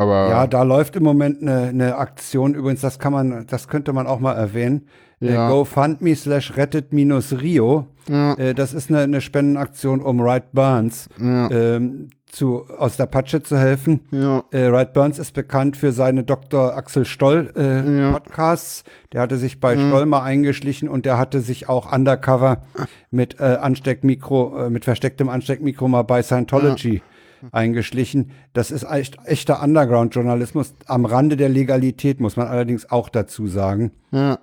[0.00, 2.54] Aber ja, da läuft im Moment eine, eine Aktion.
[2.54, 4.86] Übrigens, das kann man, das könnte man auch mal erwähnen.
[5.20, 5.50] Äh, ja.
[5.50, 7.86] GoFundMe slash rettet minus Rio.
[8.08, 8.32] Ja.
[8.38, 11.50] Äh, das ist eine, eine Spendenaktion, um Wright Burns ja.
[11.50, 14.00] ähm, zu, aus der Patsche zu helfen.
[14.10, 14.42] Ja.
[14.52, 16.74] Äh, Wright Burns ist bekannt für seine Dr.
[16.74, 18.12] Axel Stoll äh, ja.
[18.12, 18.84] Podcasts.
[19.12, 22.62] Der hatte sich bei Stoll mal eingeschlichen und der hatte sich auch undercover
[23.10, 27.02] mit äh, Ansteckmikro, äh, mit verstecktem Ansteckmikro mal bei Scientology
[27.52, 28.30] eingeschlichen.
[28.52, 33.92] Das ist echt, echter Underground-Journalismus am Rande der Legalität, muss man allerdings auch dazu sagen.
[34.12, 34.38] Ja.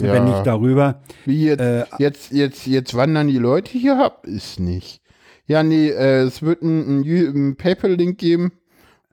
[0.00, 0.14] Ja.
[0.14, 1.02] Wenn nicht darüber.
[1.26, 4.26] Wie jetzt, äh, jetzt, jetzt, jetzt wandern die Leute hier ab?
[4.26, 5.00] Ist nicht.
[5.46, 8.52] Ja, nee, äh, es wird einen ein PayPal-Link geben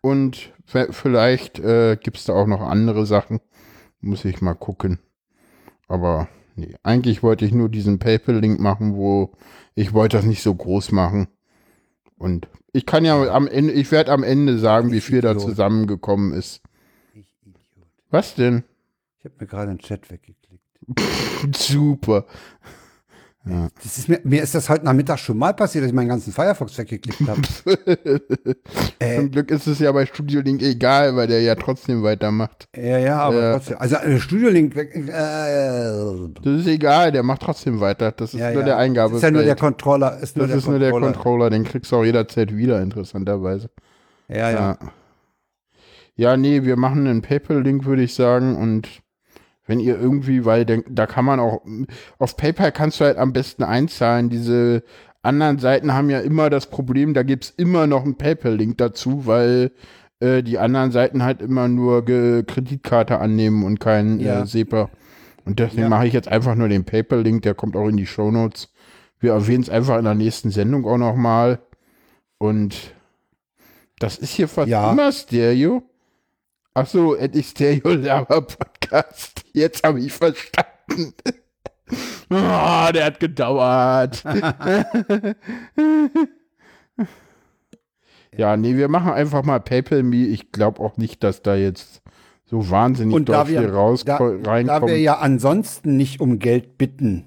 [0.02, 3.40] und vielleicht äh, gibt es da auch noch andere Sachen.
[4.02, 5.00] Muss ich mal gucken.
[5.88, 9.32] Aber nee, eigentlich wollte ich nur diesen PayPal-Link machen, wo
[9.76, 11.28] ich wollte das nicht so groß machen.
[12.20, 15.38] Und ich kann ja am Ende, ich werde am Ende sagen, ich wie viel Idiot.
[15.38, 16.62] da zusammengekommen ist.
[17.14, 17.88] Ich Idiot.
[18.12, 18.64] Was denn?
[19.18, 20.64] Ich habe mir gerade einen Chat weggeklickt.
[21.56, 22.26] Super.
[23.46, 23.70] Ja.
[23.82, 26.34] Das ist mir, mir ist das heute Nachmittag schon mal passiert, dass ich meinen ganzen
[26.34, 27.42] Firefox weggeklickt habe.
[29.00, 32.68] äh, Zum Glück ist es ja bei Studio Link egal, weil der ja trotzdem weitermacht.
[32.76, 33.78] Ja, ja, aber äh, trotzdem.
[33.78, 34.94] Also äh, Studio Link weg.
[34.94, 38.12] Äh, das ist egal, der macht trotzdem weiter.
[38.12, 38.66] Das ist ja, nur ja.
[38.66, 39.12] der Eingabe.
[39.12, 40.20] Das ist ja nur der Controller.
[40.20, 40.90] Ist nur das der ist Controller.
[40.90, 43.70] nur der Controller, den kriegst du auch jederzeit wieder, interessanterweise.
[44.28, 44.52] Ja, ja.
[44.52, 44.78] Ja,
[46.16, 49.02] ja nee, wir machen einen PayPal-Link, würde ich sagen, und
[49.70, 51.62] wenn ihr irgendwie, weil da kann man auch,
[52.18, 54.30] auf PayPal kannst du halt am besten einzahlen.
[54.30, 54.82] Diese
[55.22, 59.28] anderen Seiten haben ja immer das Problem, da gibt es immer noch einen PayPal-Link dazu,
[59.28, 59.72] weil
[60.22, 64.42] äh, die anderen Seiten halt immer nur Ge Kreditkarte annehmen und kein äh, ja.
[64.42, 64.90] äh, SEPA.
[65.46, 65.90] Und deswegen ja.
[65.90, 68.74] mache ich jetzt einfach nur den Paper-Link, der kommt auch in die Show Notes.
[69.20, 71.60] Wir erwähnen es einfach in der nächsten Sendung auch nochmal.
[72.40, 72.96] Und
[74.00, 74.92] das ist hier fast ja.
[74.92, 75.84] immer Stereo.
[76.74, 79.44] Achso, endlich Stereo Lava Podcast.
[79.54, 81.14] Jetzt habe ich verstanden.
[82.30, 84.24] oh, der hat gedauert.
[88.38, 90.28] ja, nee, wir machen einfach mal PayPal Me.
[90.28, 92.02] Ich glaube auch nicht, dass da jetzt
[92.46, 94.18] so wahnsinnig Und da wir, raus da.
[94.18, 97.26] Da wir ja ansonsten nicht um Geld bitten,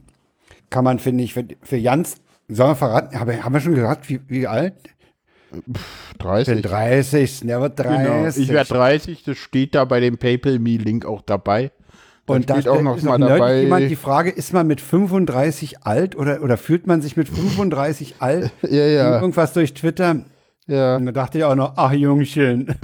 [0.71, 2.17] kann man, finde ich, für, für Jans,
[2.49, 4.75] sollen wir verraten, haben, haben wir schon gesagt, wie, wie alt?
[6.19, 6.55] 30.
[6.55, 7.41] Den 30.
[7.41, 8.07] Der wird 30.
[8.07, 8.29] Genau.
[8.29, 11.71] Ich werde 30, das steht da bei dem PayPal Me Link auch dabei.
[12.27, 13.63] Da und da steht auch noch mal dabei.
[13.63, 18.17] Jemand die Frage, ist man mit 35 alt oder, oder fühlt man sich mit 35
[18.21, 18.53] alt?
[18.63, 19.21] ja, ja.
[19.21, 20.25] Irgendwas durch Twitter.
[20.67, 20.97] Ja.
[20.97, 22.69] Und da dachte ich auch noch, ach Jungchen.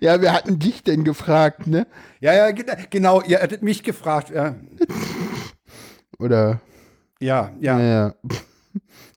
[0.00, 1.86] ja, wir hatten dich denn gefragt, ne?
[2.20, 2.50] Ja, ja,
[2.90, 4.56] genau, ihr hattet mich gefragt, ja.
[6.18, 6.60] Oder?
[7.20, 7.78] Ja, ja.
[7.78, 8.14] ja, ja.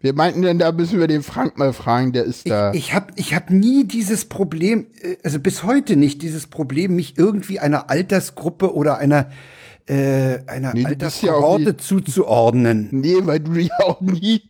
[0.05, 2.71] Wir meinten denn, da müssen wir den Frank mal fragen, der ist da.
[2.73, 6.95] Ich, ich habe ich hab nie dieses Problem, äh, also bis heute nicht dieses Problem,
[6.95, 9.31] mich irgendwie einer Altersgruppe oder einer
[9.88, 12.89] äh, einer nee, Alterskohorte ja zuzuordnen.
[12.91, 14.41] Nee, weil du ja auch nie,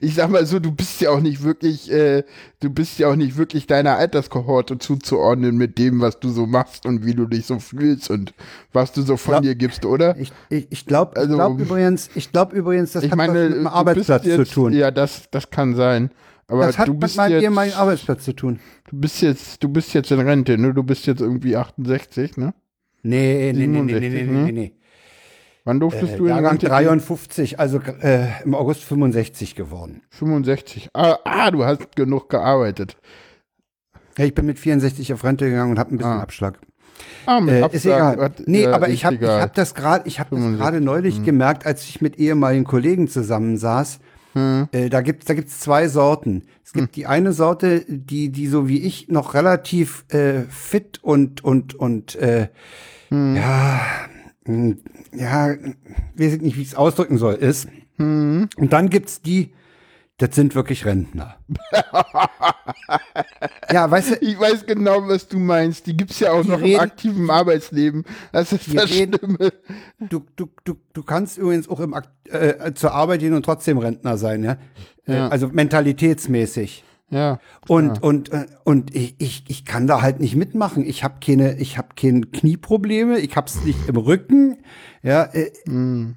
[0.00, 2.24] ich sag mal so, du bist ja auch nicht wirklich, äh,
[2.58, 6.86] du bist ja auch nicht wirklich deiner Alterskohorte zuzuordnen mit dem, was du so machst
[6.86, 8.34] und wie du dich so fühlst und
[8.72, 10.16] was du so von glaub, dir gibst, oder?
[10.16, 13.58] Ich, ich, ich glaube also, glaub übrigens, ich glaube übrigens, das hat meine, was mit
[13.58, 14.72] dem Arbeitsplatz jetzt, zu tun.
[14.72, 16.10] Ja, das, das kann sein.
[16.48, 18.58] Aber das hat du bist mit meinem ehemaligen Arbeitsplatz zu tun.
[18.88, 20.74] Du bist jetzt, du bist jetzt in Rente, ne?
[20.74, 22.54] Du bist jetzt irgendwie 68, ne?
[23.02, 24.72] Nee, nee, nee, nee, nee, nee, nee, nee.
[25.70, 30.02] Wann durftest äh, du Jahrgang 53, also äh, im August 65 geworden.
[30.10, 30.88] 65.
[30.94, 32.96] Ah, ah, du hast genug gearbeitet.
[34.18, 36.22] Ja, ich bin mit 64 auf Rente gegangen und habe ein bisschen ah.
[36.22, 36.58] Abschlag.
[37.24, 37.74] Ah, mit äh, Abschlag.
[37.74, 38.32] Ist egal.
[38.46, 41.24] nee, aber ich habe hab das gerade ich habe das gerade neulich hm.
[41.24, 44.00] gemerkt, als ich mit ehemaligen Kollegen zusammensaß.
[44.32, 44.66] Hm.
[44.72, 46.46] Äh, da gibt's da gibt's zwei Sorten.
[46.64, 46.92] Es gibt hm.
[46.96, 52.16] die eine Sorte, die die so wie ich noch relativ äh, fit und und und
[52.16, 52.48] äh,
[53.10, 53.36] hm.
[53.36, 53.80] ja
[55.12, 55.56] ja,
[56.16, 57.68] weiß ich nicht, wie ich es ausdrücken soll, ist.
[57.96, 58.48] Hm.
[58.56, 59.52] Und dann gibt's die,
[60.20, 61.36] das sind wirklich Rentner.
[63.72, 64.14] ja, weißt du.
[64.20, 65.86] Ich weiß genau, was du meinst.
[65.86, 68.04] Die gibt's ja auch noch reden, im aktiven Arbeitsleben.
[68.30, 69.52] Das ist das reden, Schlimme.
[69.98, 71.94] Du, du, du, du kannst übrigens auch im,
[72.24, 74.58] äh, zur Arbeit gehen und trotzdem Rentner sein, ja.
[75.06, 75.28] Äh, ja.
[75.28, 76.84] Also mentalitätsmäßig.
[77.10, 77.40] Ja.
[77.66, 78.02] Und ja.
[78.02, 80.84] und äh, und ich, ich ich kann da halt nicht mitmachen.
[80.84, 84.58] Ich habe keine ich habe keine Knieprobleme, ich hab's nicht im Rücken.
[85.02, 86.16] Ja, äh, mm.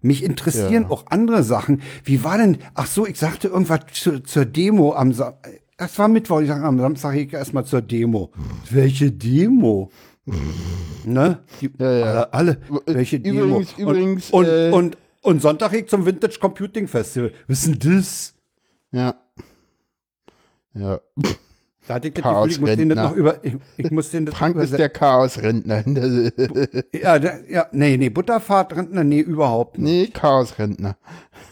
[0.00, 0.90] mich interessieren ja.
[0.90, 1.82] auch andere Sachen.
[2.04, 5.38] Wie war denn Ach so, ich sagte irgendwas zu, zur Demo am Sa
[5.76, 8.32] das war Mittwoch, ich sage am Samstag ich erstmal zur Demo.
[8.70, 9.90] Welche Demo?
[11.04, 11.38] ne?
[11.60, 12.04] Die, ja, ja.
[12.04, 13.44] Alle, alle, welche Demo?
[13.44, 17.32] Übrigens, übrigens und, äh, und, und, und Sonntag ich zum Vintage Computing Festival.
[17.48, 18.34] Denn das?
[18.90, 19.14] Ja.
[20.78, 21.00] Ja.
[21.88, 23.42] Da ich das Gefühl, ich muss den noch über.
[23.42, 25.82] Ich, ich muss den Frank ist der Chaosrentner.
[26.92, 29.90] ja, der, ja, nee, nee, Butterfahrtrentner, nee, überhaupt nicht.
[29.90, 30.96] Nee, Chaosrentner.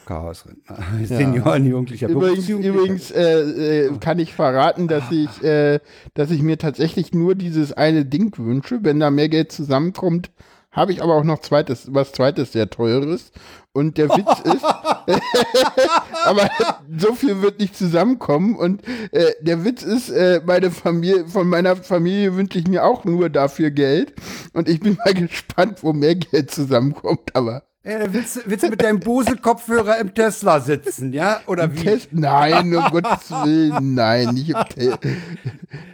[0.05, 0.77] Chaosrentner.
[1.01, 1.17] Ja.
[1.17, 5.81] Seniorenjugendlicher Übrigens, übrigens äh, äh, kann ich verraten, dass ich, äh,
[6.15, 8.81] dass ich mir tatsächlich nur dieses eine Ding wünsche.
[8.83, 10.31] Wenn da mehr Geld zusammenkommt,
[10.77, 13.33] habe ich aber auch noch zweites, was zweites sehr teures.
[13.73, 14.65] Und der Witz ist,
[16.25, 16.49] aber
[16.97, 18.57] so viel wird nicht zusammenkommen.
[18.57, 23.05] Und äh, der Witz ist, äh, meine Familie, von meiner Familie wünsche ich mir auch
[23.05, 24.15] nur dafür Geld.
[24.53, 27.35] Und ich bin mal gespannt, wo mehr Geld zusammenkommt.
[27.35, 31.41] Aber äh, willst, willst, du mit deinem Bose-Kopfhörer im Tesla sitzen, ja?
[31.47, 31.85] Oder wie?
[31.85, 34.99] Test nein, um Gottes Willen, nein, nicht im Tesla.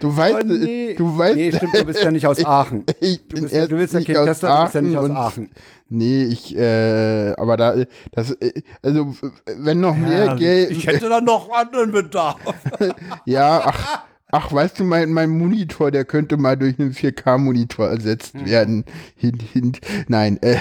[0.00, 0.94] Du weißt, oh, nee.
[0.94, 1.36] du weißt.
[1.36, 2.84] Nee, stimmt, du bist ja nicht aus Aachen.
[3.00, 5.50] Ich, bin du, bist, du willst ja kein Tesla, du bist ja nicht aus Aachen.
[5.90, 7.74] Nee, ich, äh, aber da,
[8.12, 9.14] das, äh, also,
[9.58, 10.70] wenn noch mehr ja, Geld.
[10.70, 12.36] Ich hätte da noch anderen Bedarf.
[13.26, 14.04] ja, ach.
[14.34, 18.46] Ach, weißt du, mein, mein Monitor, der könnte mal durch einen 4K-Monitor ersetzt hm.
[18.46, 18.84] werden.
[19.14, 19.72] Hin, hin,
[20.08, 20.56] nein, äh,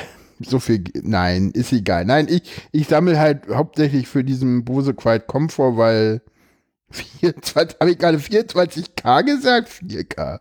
[0.46, 2.06] so viel, nein, ist egal.
[2.06, 6.22] Nein, ich, ich sammle halt hauptsächlich für diesen Bose Quiet Comfort, weil
[6.92, 9.70] 24, habe ich gerade 24K gesagt?
[9.70, 10.40] 4K.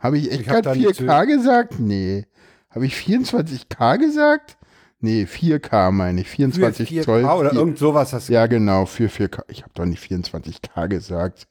[0.00, 1.78] Habe ich echt gerade 4K gesagt?
[1.78, 2.26] Nee.
[2.70, 4.56] Habe ich 24K gesagt?
[5.00, 6.28] Nee, 4K meine ich.
[6.28, 7.24] 24 4K Zoll.
[7.24, 8.32] oder 4, irgend sowas hast du.
[8.32, 9.42] Ja, genau, für 4K.
[9.48, 11.48] Ich habe doch nicht 24K gesagt.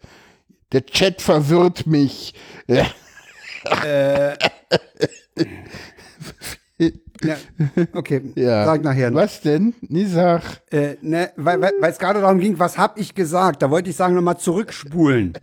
[0.72, 2.34] Der Chat verwirrt mich.
[2.68, 2.86] Äh.
[7.24, 7.38] Ja,
[7.94, 8.66] okay, ja.
[8.66, 9.12] sag nachher.
[9.12, 9.22] Noch.
[9.22, 9.74] Was denn?
[9.82, 10.42] Nie sag.
[10.72, 13.62] Äh, ne, weil es gerade darum ging, was hab ich gesagt?
[13.62, 15.34] Da wollte ich sagen, nochmal zurückspulen.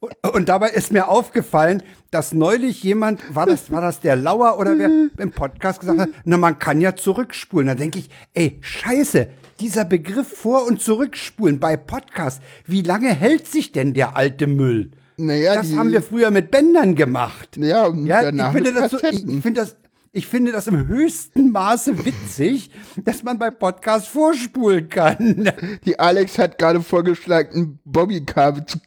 [0.00, 1.82] Und, und, dabei ist mir aufgefallen,
[2.12, 6.08] dass neulich jemand, war das, war das der Lauer oder wer im Podcast gesagt hat,
[6.24, 7.66] na, man kann ja zurückspulen.
[7.66, 9.28] Da denke ich, ey, scheiße,
[9.60, 14.92] dieser Begriff vor- und zurückspulen bei Podcast, wie lange hält sich denn der alte Müll?
[15.16, 17.56] Naja, das haben wir früher mit Bändern gemacht.
[17.56, 19.76] Ja, und ja ich finde das, so, ich finde das,
[20.12, 25.50] ich finde das im höchsten Maße witzig, dass man bei Podcasts vorspulen kann.
[25.84, 28.78] Die Alex hat gerade vorgeschlagen, ein Bobbycable zu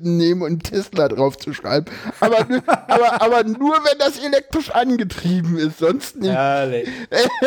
[0.00, 1.86] nehmen und Tesla drauf zu schreiben.
[2.20, 2.46] Aber,
[2.88, 6.32] aber, aber nur, wenn das elektrisch angetrieben ist, sonst nicht.
[6.32, 6.88] Ehrlich.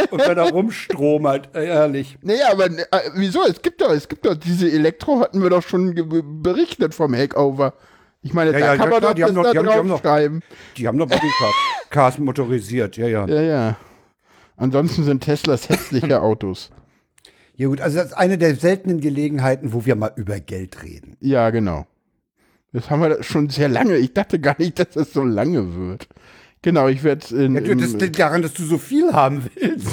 [0.10, 2.18] Und wenn er rumstromert, ehrlich.
[2.22, 3.44] Naja, aber äh, wieso?
[3.44, 5.94] Es gibt doch, es gibt doch diese Elektro, hatten wir doch schon
[6.42, 7.74] berichtet vom Hackover.
[8.22, 9.88] Ich meine, ja, da ja, kann man doch die haben noch, die, haben, die, haben
[9.88, 10.42] noch, schreiben.
[10.76, 13.28] die haben noch Bodycars motorisiert, ja, ja.
[13.28, 13.78] Ja, ja.
[14.58, 16.72] Ansonsten sind Teslas hässliche Autos.
[17.56, 21.18] Ja gut, also das ist eine der seltenen Gelegenheiten, wo wir mal über Geld reden.
[21.20, 21.88] Ja, genau.
[22.74, 23.98] Das haben wir schon sehr lange.
[23.98, 26.08] Ich dachte gar nicht, dass das so lange wird.
[26.62, 27.56] Genau, ich werde in.
[27.56, 29.88] Ja, das liegt daran, dass du so viel haben willst.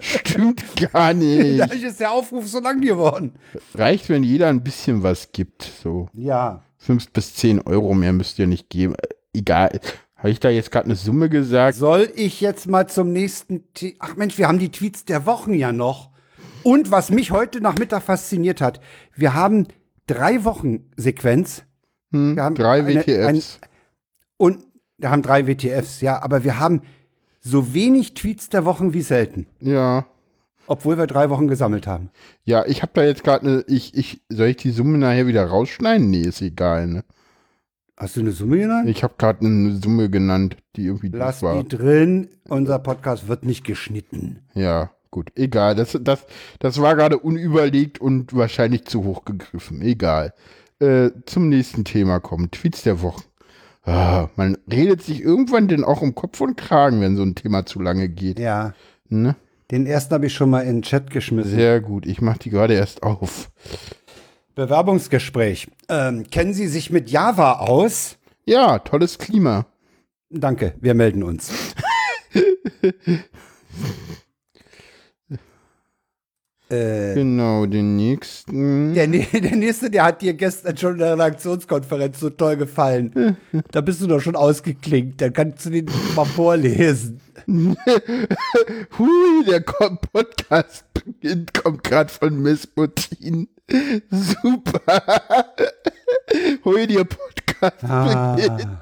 [0.00, 1.60] Stimmt gar nicht.
[1.60, 3.32] Dadurch ist der Aufruf so lang geworden.
[3.74, 5.62] Reicht, wenn jeder ein bisschen was gibt.
[5.82, 6.08] So.
[6.12, 6.62] Ja.
[6.76, 8.94] Fünf bis zehn Euro mehr müsst ihr nicht geben.
[9.32, 9.80] Egal.
[10.16, 11.76] Habe ich da jetzt gerade eine Summe gesagt?
[11.76, 13.72] Soll ich jetzt mal zum nächsten.
[13.72, 16.10] T Ach Mensch, wir haben die Tweets der Wochen ja noch.
[16.62, 18.80] Und was mich heute Nachmittag fasziniert hat,
[19.14, 19.68] wir haben
[20.06, 21.64] drei Wochen Sequenz.
[22.10, 23.58] Hm, wir haben drei eine, WTFs.
[23.60, 23.68] Ein,
[24.38, 24.64] und
[24.98, 26.82] wir haben drei WTFs, ja, aber wir haben
[27.40, 29.46] so wenig Tweets der Wochen wie selten.
[29.60, 30.06] Ja.
[30.66, 32.10] Obwohl wir drei Wochen gesammelt haben.
[32.44, 35.44] Ja, ich habe da jetzt gerade eine, ich, ich, soll ich die Summe nachher wieder
[35.44, 36.08] rausschneiden?
[36.08, 37.04] Nee, ist egal, ne?
[37.96, 38.88] Hast du eine Summe genannt?
[38.88, 41.62] Ich habe gerade eine Summe genannt, die irgendwie Lass war.
[41.62, 44.40] die drin, unser Podcast wird nicht geschnitten.
[44.54, 45.76] Ja, gut, egal.
[45.76, 46.26] Das, das,
[46.58, 49.80] das war gerade unüberlegt und wahrscheinlich zu hoch gegriffen.
[49.82, 50.32] Egal.
[50.80, 52.50] Äh, zum nächsten Thema kommen.
[52.50, 53.22] Tweets der Woche.
[53.84, 57.66] Ah, man redet sich irgendwann denn auch um Kopf und Kragen, wenn so ein Thema
[57.66, 58.38] zu lange geht.
[58.38, 58.72] Ja.
[59.08, 59.36] Ne?
[59.70, 61.50] Den ersten habe ich schon mal in den Chat geschmissen.
[61.50, 63.50] Sehr gut, ich mache die gerade erst auf.
[64.54, 65.68] Bewerbungsgespräch.
[65.88, 68.16] Ähm, kennen Sie sich mit Java aus?
[68.44, 69.66] Ja, tolles Klima.
[70.30, 71.52] Danke, wir melden uns.
[76.70, 78.94] Äh, genau, den nächsten.
[78.94, 83.36] Der, der, nächste, der hat dir gestern schon in der Redaktionskonferenz so toll gefallen.
[83.70, 85.20] da bist du doch schon ausgeklinkt.
[85.20, 87.20] Dann kannst du den mal vorlesen.
[87.46, 87.76] Hui,
[89.46, 90.84] der Podcast
[91.52, 93.48] kommt gerade von Miss Putin.
[94.10, 95.02] Super.
[96.64, 98.36] Hui, der Podcast ah.
[98.36, 98.78] beginnt.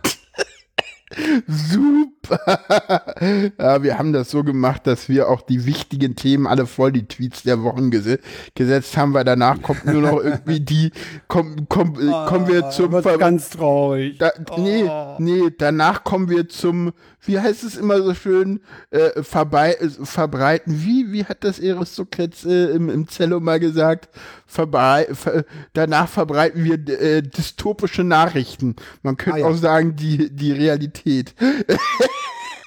[1.49, 2.22] Super.
[3.59, 7.07] Ja, wir haben das so gemacht, dass wir auch die wichtigen Themen alle voll die
[7.07, 8.19] Tweets der Wochen ges
[8.55, 10.91] gesetzt haben, weil danach kommt nur noch irgendwie die,
[11.29, 14.19] komm, komm, oh, kommen wir zum Ver ganz traurig.
[14.19, 15.17] Da, nee, oh.
[15.19, 18.61] nee, danach kommen wir zum, wie heißt es immer so schön,
[18.91, 20.83] äh, verbei, äh, verbreiten.
[20.85, 24.09] Wie, wie hat das Eris Sokrates äh, im, im Zello mal gesagt?
[24.47, 28.77] Verbrei ver danach verbreiten wir äh, dystopische Nachrichten.
[29.03, 29.47] Man könnte ah, ja.
[29.47, 31.35] auch sagen, die, die Realität.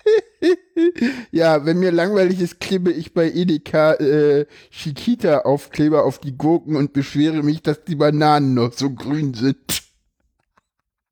[1.32, 6.94] ja, wenn mir langweilig ist, klebe ich bei Edeka äh, Chiquita-Aufkleber auf die Gurken und
[6.94, 9.58] beschwere mich, dass die Bananen noch so grün sind.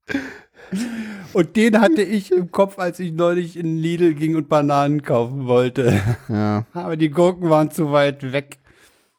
[1.34, 5.48] Und den hatte ich im Kopf, als ich neulich in Lidl ging und Bananen kaufen
[5.48, 6.00] wollte.
[6.30, 6.66] Ja.
[6.74, 8.60] Aber die Gurken waren zu weit weg.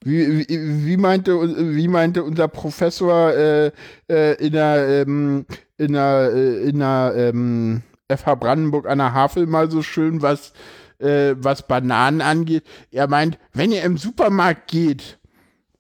[0.04, 3.72] Wie, wie, wie, meinte, wie meinte unser Professor äh,
[4.08, 5.46] äh, in der, ähm,
[5.78, 10.52] in der, äh, in der ähm, FH Brandenburg an der Havel mal so schön, was,
[10.98, 12.64] äh, was Bananen angeht?
[12.90, 15.18] Er meint, wenn ihr im Supermarkt geht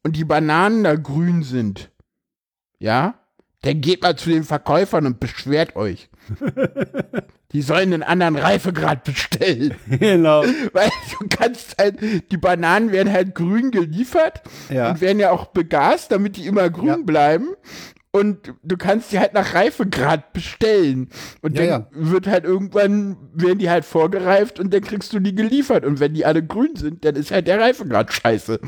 [0.02, 1.90] und die Bananen da grün sind,
[2.78, 3.14] ja,
[3.62, 6.10] dann geht mal zu den Verkäufern und beschwert euch.
[7.52, 9.76] Die sollen einen anderen Reifegrad bestellen.
[9.86, 10.42] Genau.
[10.72, 12.00] Weil du kannst halt,
[12.32, 14.90] die Bananen werden halt grün geliefert ja.
[14.90, 16.96] und werden ja auch begast, damit die immer grün ja.
[16.96, 17.50] bleiben.
[18.14, 21.08] Und du kannst die halt nach Reifegrad bestellen.
[21.42, 25.34] Und ja, dann wird halt irgendwann, werden die halt vorgereift und dann kriegst du die
[25.34, 25.84] geliefert.
[25.84, 28.60] Und wenn die alle grün sind, dann ist halt der Reifegrad scheiße.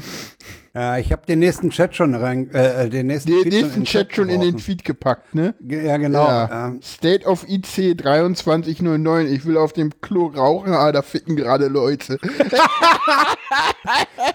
[0.74, 4.08] Ja, ich habe den nächsten Chat schon rein, äh, äh den nächsten, den nächsten Chat,
[4.08, 5.54] Chat schon in den Tweet gepackt, ne?
[5.60, 6.26] Ja, genau.
[6.26, 6.66] Ja.
[6.66, 6.80] Ähm.
[6.82, 9.28] State of IC 2309.
[9.28, 12.18] Ich will auf dem Klo rauchen, aber da ficken gerade Leute.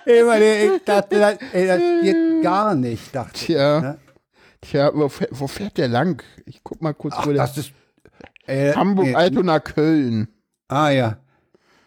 [0.05, 3.77] ich dachte, das, ey, das geht gar nicht, dachte Tja.
[3.77, 3.83] ich.
[3.83, 3.97] Ne?
[4.61, 6.23] Tja, wo, wo, fährt der lang?
[6.45, 7.41] Ich guck mal kurz, Ach, wo der.
[7.41, 7.73] Das ist,
[8.45, 10.27] äh, Hamburg, äh, Altona, Köln.
[10.67, 11.17] Ah, ja.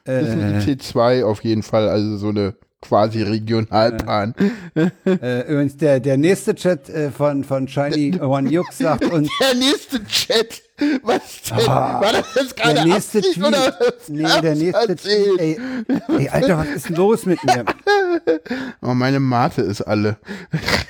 [0.05, 0.59] Das ist ein äh.
[0.59, 2.57] IC2 auf jeden Fall, also so eine
[2.87, 4.35] quasi Regionalbahn.
[4.75, 9.29] Äh, übrigens, der, der nächste Chat äh, von, von Shiny One Yuk sagt uns.
[9.41, 10.63] Der nächste Chat?
[11.03, 11.69] Was denn?
[11.69, 13.47] Ah, War das jetzt gerade der nächste Absicht Tweet.
[13.47, 13.79] oder
[14.09, 14.97] Nee, der nächste?
[14.97, 15.39] Tweet.
[15.41, 15.61] Ey,
[16.19, 17.65] ey, Alter, was ist denn los mit mir?
[18.83, 20.17] Oh, meine Mate ist alle.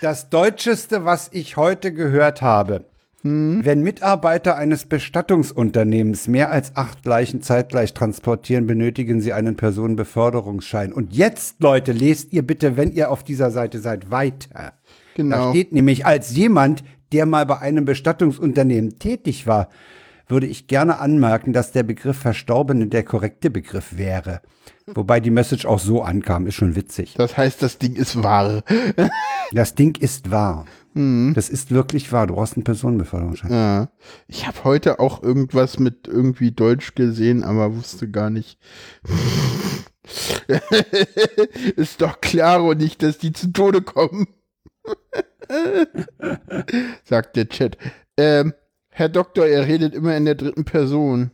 [0.02, 2.84] Das Deutscheste, was ich heute gehört habe.
[3.26, 10.92] Wenn Mitarbeiter eines Bestattungsunternehmens mehr als acht Leichen zeitgleich transportieren, benötigen sie einen Personenbeförderungsschein.
[10.92, 14.48] Und jetzt, Leute, lest ihr bitte, wenn ihr auf dieser Seite seid, weiter.
[14.52, 14.72] Da
[15.14, 15.50] Genau.
[15.50, 19.70] steht nämlich, als jemand, der mal bei einem Bestattungsunternehmen tätig war,
[20.28, 24.42] würde ich gerne anmerken, dass der Begriff Verstorbene der korrekte Begriff wäre.
[24.86, 27.14] Wobei die Message auch so ankam, ist schon witzig.
[27.16, 28.62] Das heißt, das Ding ist wahr.
[29.52, 30.66] Das Ding ist wahr.
[30.94, 32.28] Das ist wirklich wahr.
[32.28, 33.50] Du brauchst einen Personenbeförderungsschein.
[33.50, 33.88] Ja.
[34.28, 38.60] Ich habe heute auch irgendwas mit irgendwie Deutsch gesehen, aber wusste gar nicht.
[41.76, 44.28] ist doch klar und nicht, dass die zu Tode kommen.
[47.04, 47.76] Sagt der Chat.
[48.16, 48.54] Ähm,
[48.90, 51.32] Herr Doktor, er redet immer in der dritten Person.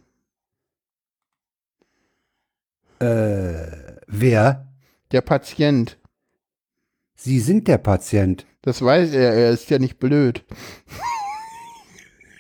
[2.98, 3.66] Äh,
[4.06, 4.72] wer?
[5.12, 5.98] Der Patient.
[7.14, 8.46] Sie sind der Patient.
[8.62, 10.44] Das weiß er, er ist ja nicht blöd.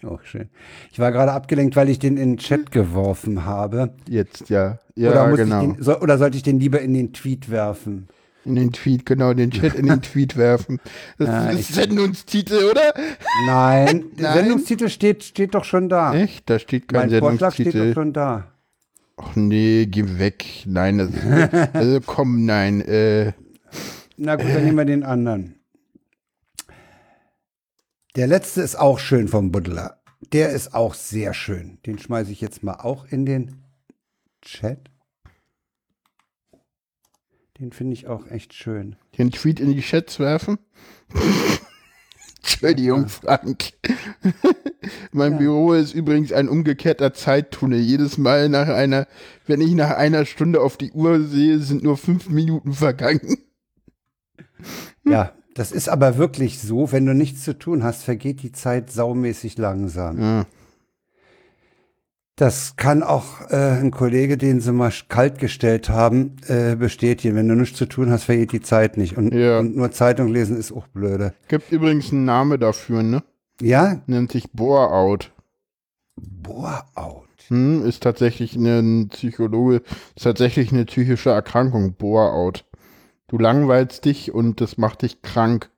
[0.02, 0.48] Oh, schön.
[0.90, 3.92] Ich war gerade abgelenkt, weil ich den in den Chat geworfen habe.
[4.08, 4.78] Jetzt, ja.
[4.94, 5.60] Ja, oder, genau.
[5.60, 8.08] ich den, so, oder sollte ich den lieber in den Tweet werfen?
[8.46, 10.80] In den Tweet, genau, den Chat in den Tweet werfen.
[11.18, 12.94] Das Ja, ist Sendungstitel, oder?
[13.46, 14.38] Nein, der Nein?
[14.38, 16.14] Sendungstitel steht, steht doch schon da.
[16.14, 16.48] Echt?
[16.48, 18.00] Da steht kein mein Vorschlag steht doch Sendungstitel.
[18.00, 18.46] schon da.
[19.18, 20.46] Ach nee, geh weg.
[20.64, 21.10] Nein, das,
[21.74, 22.80] also komm, nein.
[22.80, 23.32] Äh,
[24.16, 25.56] Na gut, dann nehmen wir den anderen.
[28.16, 30.02] Der letzte ist auch schön vom Buddler.
[30.32, 31.78] Der ist auch sehr schön.
[31.86, 33.64] Den schmeiße ich jetzt mal auch in den
[34.42, 34.90] Chat.
[37.58, 38.96] Den finde ich auch echt schön.
[39.18, 40.58] den Tweet in die Chats werfen.
[42.38, 43.74] Entschuldigung, Frank.
[45.12, 47.78] mein Büro ist übrigens ein umgekehrter Zeittunnel.
[47.78, 49.06] Jedes Mal nach einer,
[49.46, 53.38] wenn ich nach einer Stunde auf die Uhr sehe, sind nur fünf Minuten vergangen.
[55.04, 58.90] Ja, das ist aber wirklich so, wenn du nichts zu tun hast, vergeht die Zeit
[58.90, 60.18] saumäßig langsam.
[60.18, 60.46] Ja.
[62.34, 67.36] Das kann auch äh, ein Kollege, den sie mal kalt gestellt haben, äh, bestätigen.
[67.36, 69.18] Wenn du nichts zu tun hast, vergeht die Zeit nicht.
[69.18, 69.58] Und, Ja.
[69.58, 71.34] und nur Zeitung lesen ist auch blöde.
[71.48, 73.22] Gibt übrigens einen Name dafür, ne?
[73.60, 74.00] Ja?
[74.06, 75.30] Nennt sich Bore-out.
[76.16, 77.26] Bore-out.
[77.48, 79.82] Hm, ist tatsächlich eine Psychologe,
[80.16, 82.64] ist tatsächlich eine psychische Erkrankung, Bore-out.
[83.30, 85.70] Du langweilst dich und das macht dich krank.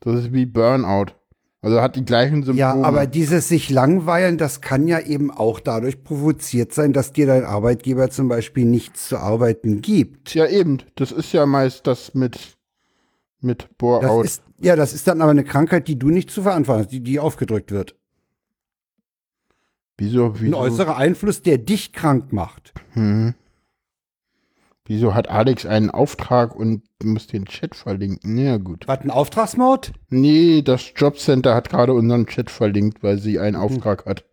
[0.00, 1.12] Das ist wie Burnout.
[1.60, 2.58] Also hat die gleichen Symptome.
[2.58, 7.26] Ja, aber dieses sich langweilen, das kann ja eben auch dadurch provoziert sein, dass dir
[7.26, 10.32] dein Arbeitgeber zum Beispiel nichts zu arbeiten gibt.
[10.32, 12.56] ja eben, das ist ja meist das mit
[13.42, 14.40] mit Bore-out.
[14.58, 17.20] ja, das ist dann aber eine Krankheit, die du nicht zu verantworten hast, die, die
[17.20, 17.94] aufgedrückt wird.
[19.98, 22.72] Wieso, Ein wieso, äußerer Einfluss, der dich krank macht.
[22.92, 23.34] hm.
[24.86, 28.38] Wieso hat Alex einen Auftrag und muss den Chat verlinken?
[28.38, 28.86] Ja, gut.
[28.88, 29.92] Was, ein Auftragsmord?
[30.10, 33.42] Nee, das Jobcenter hat gerade unseren Chat verlinkt, weil sie Hm.
[33.42, 34.24] einen Auftrag hat.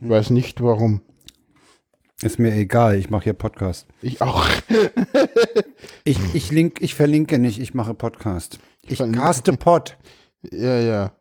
[0.00, 1.02] Ich weiß nicht warum.
[2.22, 3.86] Ist mir egal, ich mache hier Podcast.
[4.02, 4.46] Ich auch.
[6.04, 8.58] Ich, ich, link, ich verlinke nicht, ich mache Podcast.
[8.82, 9.18] Ich Verlinke.
[9.20, 9.96] caste Pod.
[10.52, 11.12] Ja, ja.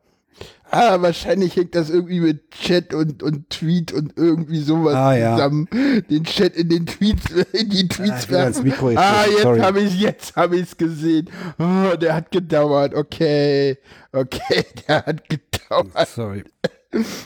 [0.71, 5.35] Ah, wahrscheinlich hängt das irgendwie mit Chat und, und Tweet und irgendwie sowas Ah, ja.
[5.35, 5.69] zusammen.
[6.09, 9.79] Den Chat in den Tweets, in die Tweets bin ans Mikro jetzt Ah, jetzt habe
[9.81, 11.29] ich jetzt habe ich es gesehen.
[11.59, 12.93] Oh, der hat gedauert.
[12.95, 13.77] Okay.
[14.11, 16.07] Okay, der hat gedauert.
[16.09, 16.43] Sorry.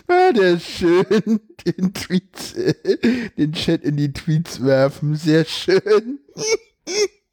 [0.08, 1.06] Ah, der ist schön.
[1.64, 2.56] Den Tweets,
[3.38, 5.14] den Chat in die Tweets werfen.
[5.16, 6.18] Sehr schön.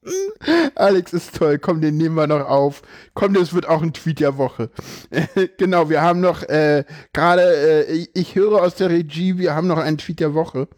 [0.75, 1.59] Alex ist toll.
[1.59, 2.83] Komm, den nehmen wir noch auf.
[3.15, 4.71] Komm, das wird auch ein Tweet der Woche.
[5.59, 9.79] genau, wir haben noch äh, gerade, äh, ich, höre aus der Regie, wir haben noch
[9.79, 10.69] einen Tweet der Woche.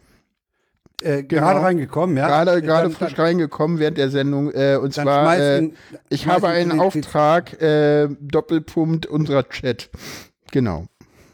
[1.00, 2.26] Äh, gerade reingekommen, ja?
[2.26, 4.50] Gerade, Dann- gerade frisch reingekommen während der Sendung.
[4.52, 5.70] Äh, und Dann zwar, äh,
[6.08, 6.80] ich habe einen.
[6.80, 9.90] Auftrag, äh, Doppelpunkt unserer Chat.
[10.50, 10.86] Genau.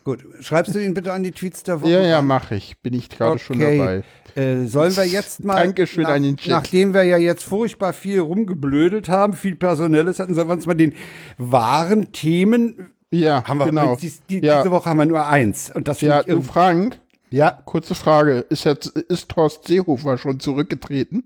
[0.05, 1.90] Gut, schreibst du ihn bitte an die Tweets der Woche?
[1.92, 2.76] Ja, ja, mache ich.
[2.82, 3.78] Bin ich gerade schon Okay.
[3.78, 4.03] dabei.
[4.37, 9.09] Äh, sollen wir jetzt mal, Dankeschön an den nachdem wir ja jetzt furchtbar viel rumgeblödelt
[9.09, 10.95] haben, viel Personelles hatten, sollen wir uns mal den
[11.39, 13.97] wahren Themen, Ja, haben wir, genau.
[13.97, 15.70] die, die, ja, diese Woche haben wir nur eins.
[15.70, 16.99] Und das ja du Frank,
[17.30, 18.45] ja, kurze Frage.
[18.49, 21.24] Ist, jetzt, ist Horst Seehofer schon zurückgetreten?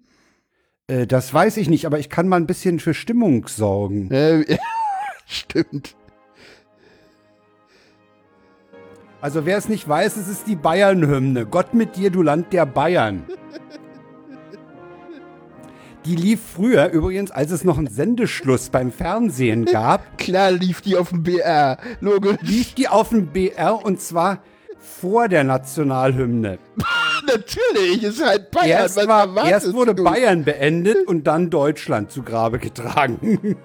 [0.89, 4.11] äh, das weiß ich nicht, aber ich kann mal ein bisschen für Stimmung sorgen.
[4.11, 4.59] Äh,
[5.27, 5.95] stimmt.
[9.21, 11.47] Also wer es nicht weiß, es ist die Bayern-Hymne.
[11.47, 13.25] Gott mit dir, du Land der Bayern.
[16.05, 20.19] Die lief früher übrigens, als es noch einen Sendeschluss beim Fernsehen gab.
[20.19, 22.39] Klar lief die auf dem BR, logisch.
[22.43, 24.39] Lief die auf dem BR und zwar
[24.79, 26.59] vor der Nationalhymne.
[27.27, 28.83] Natürlich, ist halt Bayern.
[28.83, 30.05] Erst, war, erst wurde du?
[30.05, 33.57] Bayern beendet und dann Deutschland zu Grabe getragen.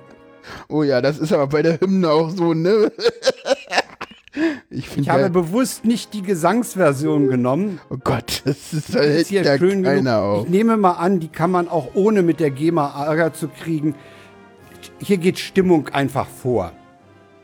[0.68, 2.92] Oh ja, das ist aber bei der Hymne auch so, ne?
[4.70, 7.80] Ich, ich habe bewusst nicht die Gesangsversion genommen.
[7.90, 10.46] Oh Gott, das ist, das ist hier schön keiner auf.
[10.46, 13.96] Ich nehme mal an, die kann man auch ohne mit der GEMA Ärger zu kriegen.
[15.00, 16.72] Hier geht Stimmung einfach vor.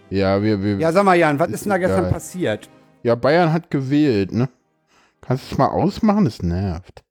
[0.10, 2.12] Ja, wir, wir Ja, sag mal, Jan, was ist denn da gestern ja.
[2.12, 2.70] passiert?
[3.04, 4.50] Ja, Bayern hat gewählt, ne?
[5.22, 6.26] Kannst du es mal ausmachen?
[6.26, 7.04] Das nervt.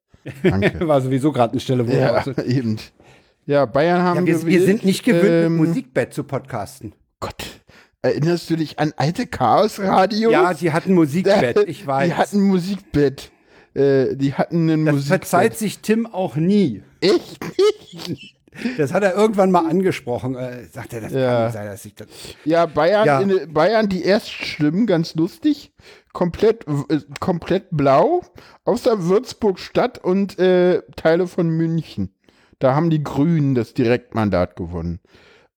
[0.43, 0.81] Danke.
[0.89, 2.79] War sowieso gerade eine Stelle, wo Ja, eben.
[3.47, 4.61] Ja, Bayern haben ja, wir, gewählt.
[4.61, 6.95] Wir sind nicht gewöhnt, ähm, mit Musikbett zu podcasten.
[7.21, 7.58] Gott.
[8.03, 10.33] Erinnerst du dich an alte Chaos-Radios?
[10.33, 12.09] Ja, die hatten Musikbett, ich weiß.
[12.09, 13.33] Die hatten Musikbett.
[13.75, 15.23] Äh, die hatten ein das Musikbett.
[15.23, 16.83] Das verzeiht sich Tim auch nie.
[17.01, 17.41] Echt
[17.99, 18.37] nicht?
[18.77, 20.35] Das hat er irgendwann mal angesprochen.
[20.37, 21.27] Äh, sagt er, das ja.
[21.27, 22.09] kann nicht sein, dass ich das.
[22.45, 23.21] Ja, Bayern, ja.
[23.21, 25.73] In, Bayern die Erststimmen, ganz lustig.
[26.13, 28.23] Komplett, äh, komplett blau.
[28.65, 32.15] Außer Würzburg Stadt und äh, Teile von München.
[32.59, 35.01] Da haben die Grünen das Direktmandat gewonnen.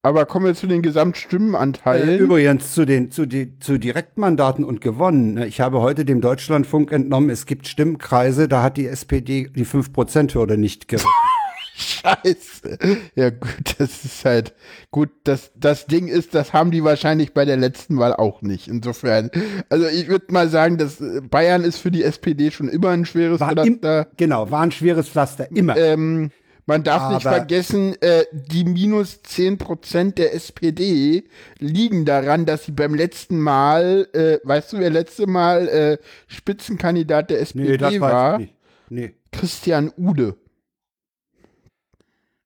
[0.03, 2.09] Aber kommen wir zu den Gesamtstimmenanteilen.
[2.09, 5.35] Äh, übrigens zu den zu, die, zu Direktmandaten und gewonnen.
[5.35, 5.47] Ne?
[5.47, 10.57] Ich habe heute dem Deutschlandfunk entnommen, es gibt Stimmkreise, da hat die SPD die 5%-Hürde
[10.57, 11.13] nicht gewonnen.
[11.75, 12.77] Scheiße.
[13.15, 14.53] Ja, gut, das ist halt
[14.89, 15.09] gut.
[15.23, 18.67] Das, das Ding ist, das haben die wahrscheinlich bei der letzten Wahl auch nicht.
[18.67, 19.29] Insofern,
[19.69, 23.39] also ich würde mal sagen, dass Bayern ist für die SPD schon immer ein schweres
[23.39, 24.01] war Pflaster.
[24.01, 25.77] Im, genau, war ein schweres Pflaster, immer.
[25.77, 26.31] Ähm,
[26.65, 31.23] man darf Aber nicht vergessen, äh, die minus 10% der SPD
[31.59, 35.97] liegen daran, dass sie beim letzten Mal, äh, weißt du, wer letzte Mal äh,
[36.27, 38.33] Spitzenkandidat der SPD nee, das war?
[38.33, 38.55] Weiß ich nicht.
[38.89, 39.15] Nee.
[39.31, 40.35] Christian Ude.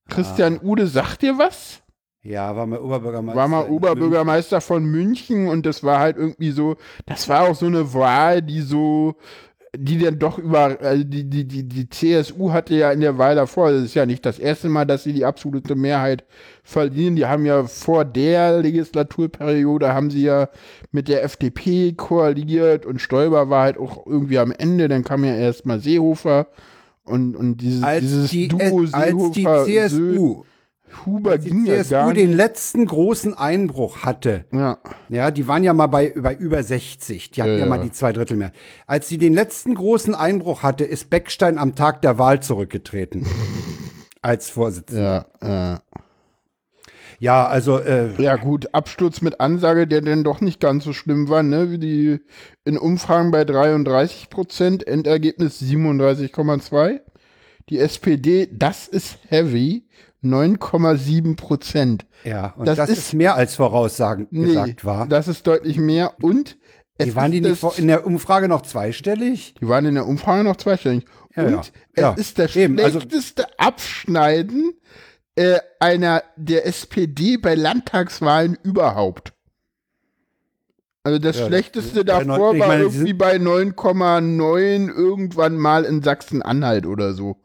[0.08, 0.66] Christian ah.
[0.66, 1.82] Ude sagt dir was?
[2.22, 3.40] Ja, war mal Oberbürgermeister.
[3.40, 4.68] War mal Oberbürgermeister München.
[4.68, 8.62] von München und das war halt irgendwie so, das war auch so eine Wahl, die
[8.62, 9.16] so
[9.78, 13.36] die dann doch über, also die, die, die, die CSU hatte ja in der Wahl
[13.36, 16.24] davor, das ist ja nicht das erste Mal, dass sie die absolute Mehrheit
[16.64, 17.16] verlieren.
[17.16, 20.50] Die haben ja vor der Legislaturperiode, haben sie ja
[20.92, 25.36] mit der FDP koaliert und Stoiber war halt auch irgendwie am Ende, dann kam ja
[25.36, 26.48] erstmal Seehofer
[27.04, 29.50] und, und dieses, als dieses die, Duo Seehofer.
[29.50, 30.44] Als die CSU
[31.06, 32.18] Huber ging ja gar nicht.
[32.18, 34.78] den letzten großen Einbruch hatte, ja.
[35.10, 37.92] ja, die waren ja mal bei, bei über 60, die hatten ja, ja mal die
[37.92, 38.52] zwei Drittel mehr.
[38.88, 43.26] Als sie den letzten großen Einbruch hatte, ist Beckstein am Tag der Wahl zurückgetreten.
[44.22, 45.28] als Vorsitzender.
[45.42, 45.82] Ja, ja.
[47.20, 47.80] Ja, also.
[47.80, 51.72] Äh, ja, gut, Absturz mit Ansage, der denn doch nicht ganz so schlimm war, ne?
[51.72, 52.20] Wie die
[52.66, 57.00] in Umfragen bei 33 Prozent, Endergebnis 37,2.
[57.70, 59.88] Die SPD, das ist heavy,
[60.26, 62.06] 9,7 Prozent.
[62.24, 65.08] Ja, und das, das ist, ist, mehr als voraussagen nee, gesagt war.
[65.08, 66.58] Das ist deutlich mehr und
[67.02, 69.54] die waren die nicht in der Umfrage noch zweistellig?
[69.60, 71.06] Die waren in der Umfrage noch zweistellig.
[71.36, 71.62] Ja, und ja.
[71.94, 72.14] es ja.
[72.14, 74.74] ist das Eben, also schlechteste also, Abschneiden
[75.36, 79.34] äh, einer der SPD bei Landtagswahlen überhaupt.
[81.04, 86.88] Also das ja, schlechteste das, davor war meine, irgendwie bei 9,9 irgendwann mal in Sachsen-Anhalt
[86.88, 87.38] oder so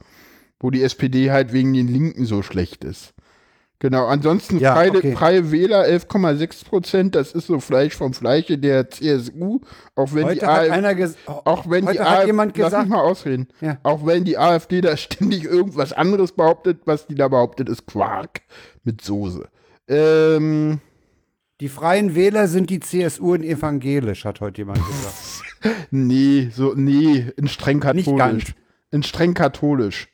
[0.60, 3.14] wo die SPD halt wegen den Linken so schlecht ist.
[3.82, 5.12] Genau, ansonsten ja, freie, okay.
[5.16, 9.60] freie Wähler 11,6 Prozent, das ist so Fleisch vom Fleische der CSU,
[9.94, 13.78] auch wenn heute die AfD, auch wenn die AfD, lass mich mal ausreden, ja.
[13.82, 18.42] auch wenn die AfD da ständig irgendwas anderes behauptet, was die da behauptet, ist Quark
[18.84, 19.48] mit Soße.
[19.88, 20.80] Ähm,
[21.62, 25.88] die Freien Wähler sind die CSU in evangelisch, hat heute jemand gesagt.
[25.90, 28.54] nee, so, nee, in streng katholisch.
[28.90, 30.08] In streng katholisch.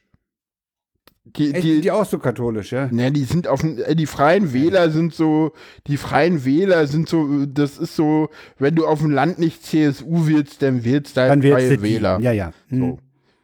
[1.37, 2.89] Die, Echt, die, die auch so katholisch, ja?
[2.91, 5.53] Ne, die sind auf äh, die Freien Wähler sind so,
[5.87, 10.26] die Freien Wähler sind so, das ist so, wenn du auf dem Land nicht CSU
[10.26, 12.18] willst, dann wählst du halt dann Freie Wähler.
[12.20, 12.53] Ja, ja.
[12.68, 12.99] Mhm.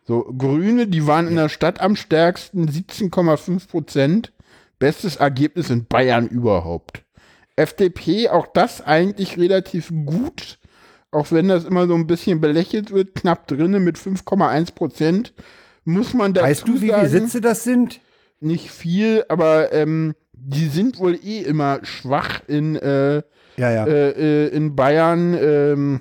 [0.06, 0.24] So.
[0.24, 0.32] so.
[0.32, 4.32] Grüne, die waren in der Stadt am stärksten, 17,5 Prozent.
[4.78, 7.04] Bestes Ergebnis in Bayern überhaupt.
[7.54, 10.58] FDP, auch das eigentlich relativ gut,
[11.12, 15.34] auch wenn das immer so ein bisschen belächelt wird, knapp drinne mit 5,1 Prozent
[15.84, 18.00] muss man dazu Weißt du, wie viele Sitze das sind?
[18.40, 23.22] Nicht viel, aber ähm, die sind wohl eh immer schwach in, äh,
[23.56, 23.86] ja, ja.
[23.86, 25.36] Äh, äh, in Bayern.
[25.40, 26.00] Ähm,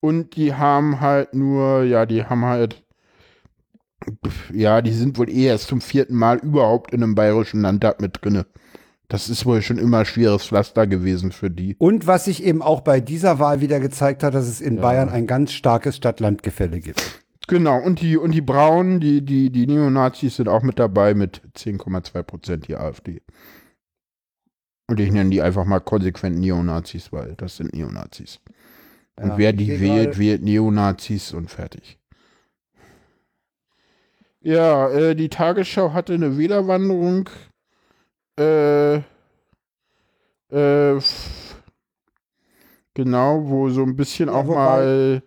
[0.00, 2.82] und die haben halt nur, ja, die haben halt,
[4.52, 8.18] ja, die sind wohl eh erst zum vierten Mal überhaupt in einem bayerischen Landtag mit
[8.22, 8.46] drinne.
[9.08, 11.74] Das ist wohl schon immer schweres Pflaster gewesen für die.
[11.78, 14.82] Und was sich eben auch bei dieser Wahl wieder gezeigt hat, dass es in ja.
[14.82, 17.20] Bayern ein ganz starkes Stadt-Land-Gefälle gibt.
[17.50, 21.42] Genau, und die, und die Braunen, die, die, die Neonazis sind auch mit dabei mit
[21.56, 23.22] 10,2 Prozent die AfD.
[24.86, 28.38] Und ich nenne die einfach mal konsequent Neonazis, weil das sind Neonazis.
[29.16, 31.98] Und ja, wer die wählt, wählt Neonazis und fertig.
[34.40, 37.30] Ja, äh, die Tagesschau hatte eine Wählerwanderung.
[38.38, 38.98] Äh,
[40.52, 41.00] äh,
[42.94, 45.20] genau, wo so ein bisschen ja, auch mal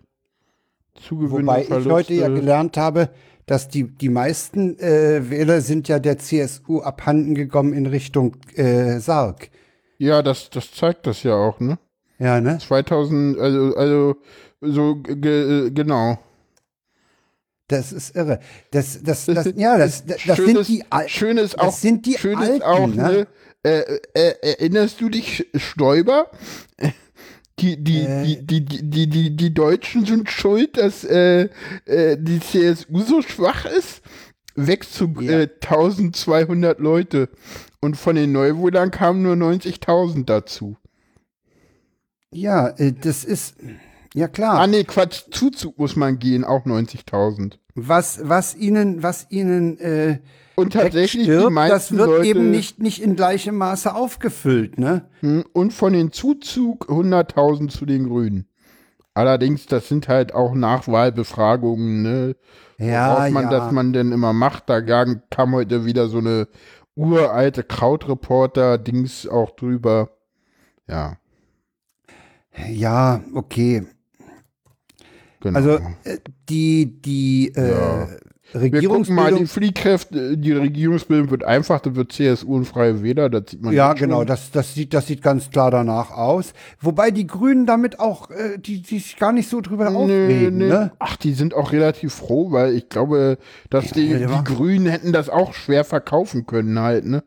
[1.00, 3.10] Zugewinn Wobei ich heute ja gelernt habe,
[3.46, 8.98] dass die, die meisten äh, Wähler sind ja der CSU abhanden gekommen in Richtung äh,
[9.00, 9.50] Sarg.
[9.98, 11.78] Ja, das, das zeigt das ja auch, ne?
[12.18, 12.58] Ja, ne?
[12.58, 14.16] 2000, also, also
[14.60, 16.18] so ge, genau.
[17.68, 18.40] Das ist irre.
[18.70, 21.08] Das, das, das, ja, das, das, das sind die Alten.
[21.08, 22.94] Schön ist auch, das sind die schön Alten, auch, ne?
[22.94, 23.26] ne?
[23.62, 26.30] Äh, äh, erinnerst du dich, Stoiber?
[27.60, 28.24] Die, die, äh.
[28.42, 31.48] die, die, die, die, die Deutschen sind schuld, dass äh,
[31.84, 34.02] äh, die CSU so schwach ist.
[34.56, 35.40] Wächst zu ja.
[35.40, 37.28] äh, 1200 Leute.
[37.80, 40.76] Und von den Neuwohlern kamen nur 90.000 dazu.
[42.32, 43.56] Ja, äh, das ist.
[44.14, 44.60] Ja, klar.
[44.60, 45.24] Ah, nee, Quatsch.
[45.30, 47.58] Zuzug muss man gehen, auch 90.000.
[47.74, 50.18] Was, was ihnen, was ihnen, äh,
[50.56, 54.78] und tatsächlich stirbt, die meisten das wird Leute, eben nicht, nicht in gleichem Maße aufgefüllt,
[54.78, 55.08] ne?
[55.20, 58.46] Hm, und von den Zuzug 100.000 zu den Grünen.
[59.14, 62.36] Allerdings, das sind halt auch Nachwahlbefragungen, ne?
[62.78, 63.50] Ja, man ja.
[63.50, 64.68] das man denn immer macht.
[64.68, 66.48] Da kam heute wieder so eine
[66.96, 70.10] uralte Krautreporter-Dings auch drüber.
[70.88, 71.16] Ja.
[72.68, 73.86] Ja, okay.
[75.40, 75.58] Genau.
[75.58, 78.08] Also äh, die, die äh, ja.
[78.52, 78.82] Regierungsbildung.
[78.82, 83.30] Wir gucken mal, die Fliehkräfte, die Regierungsbildung wird einfach, da wird CSU und Freie Wähler,
[83.30, 86.52] das sieht man Ja, genau, das, das, sieht, das sieht ganz klar danach aus.
[86.80, 90.58] Wobei die Grünen damit auch, äh, die, die sich gar nicht so drüber nee, aufregen,
[90.58, 90.68] nee.
[90.68, 90.92] ne?
[90.98, 93.38] Ach, die sind auch relativ froh, weil ich glaube,
[93.70, 97.24] dass ja, die, die Grünen hätten das auch schwer verkaufen können halt, ne?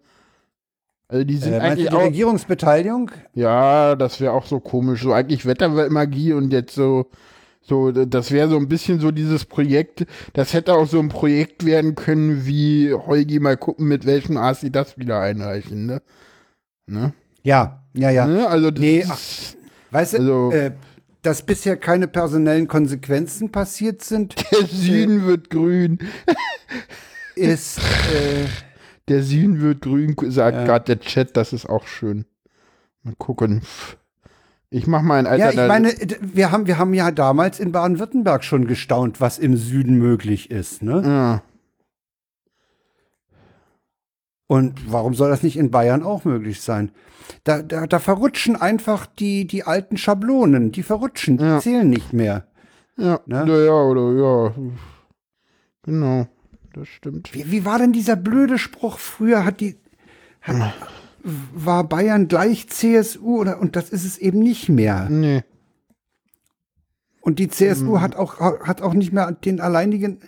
[1.09, 3.11] Also die sind äh, eigentlich die auch, Regierungsbeteiligung?
[3.33, 5.03] Ja, das wäre auch so komisch.
[5.03, 7.09] So eigentlich Wettermagie und jetzt so
[7.67, 11.65] so, das wäre so ein bisschen so dieses Projekt, das hätte auch so ein Projekt
[11.65, 16.01] werden können, wie Holgi mal gucken, mit welchem Arzt sie das wieder einreichen, ne?
[16.85, 17.13] ne?
[17.43, 18.25] Ja, ja, ja.
[18.25, 18.47] Ne?
[18.47, 19.19] Also nee, ach,
[19.91, 20.71] weißt du, also, äh,
[21.23, 24.35] dass bisher keine personellen Konsequenzen passiert sind.
[24.51, 25.99] Der Süden äh, wird grün.
[27.35, 28.45] ist äh,
[29.09, 30.65] der Süden wird grün, sagt ja.
[30.65, 32.25] gerade der Chat, das ist auch schön.
[33.03, 33.61] Mal gucken.
[34.69, 35.53] Ich mach mal ein Alter.
[35.53, 39.55] Ja, ich meine, wir haben, wir haben ja damals in Baden-Württemberg schon gestaunt, was im
[39.55, 41.01] Süden möglich ist, ne?
[41.05, 41.41] Ja.
[44.47, 46.91] Und warum soll das nicht in Bayern auch möglich sein?
[47.43, 51.59] Da, da, da verrutschen einfach die, die alten Schablonen, die verrutschen, die ja.
[51.59, 52.47] zählen nicht mehr.
[52.97, 53.45] Ja, ne?
[53.47, 54.53] ja, ja, oder ja.
[55.83, 56.27] Genau,
[56.73, 57.33] das stimmt.
[57.33, 58.97] Wie, wie war denn dieser blöde Spruch?
[58.97, 59.77] Früher hat die,
[60.41, 60.73] hat,
[61.23, 65.09] war Bayern gleich CSU oder und das ist es eben nicht mehr.
[65.09, 65.43] Nee.
[67.21, 68.01] Und die CSU mhm.
[68.01, 70.19] hat auch hat auch nicht mehr den alleinigen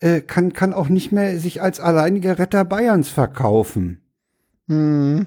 [0.00, 4.00] äh, kann kann auch nicht mehr sich als alleiniger Retter Bayerns verkaufen.
[4.66, 5.26] Mhm.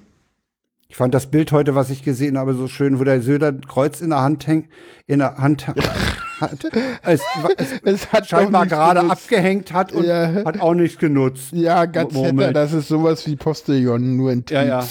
[0.87, 3.67] Ich fand das Bild heute, was ich gesehen habe, so schön, wo der Söder ein
[3.67, 4.69] Kreuz in der Hand hängt,
[5.07, 5.67] in der Hand
[6.39, 6.65] hat,
[7.03, 7.21] es,
[7.57, 9.23] es, es hat scheinbar gerade genutzt.
[9.23, 10.45] abgehängt hat und ja.
[10.45, 11.51] hat auch nichts genutzt.
[11.51, 14.53] Ja, ganz netter, das ist sowas wie Postillon, nur in Tweets.
[14.53, 14.85] Ja, ja.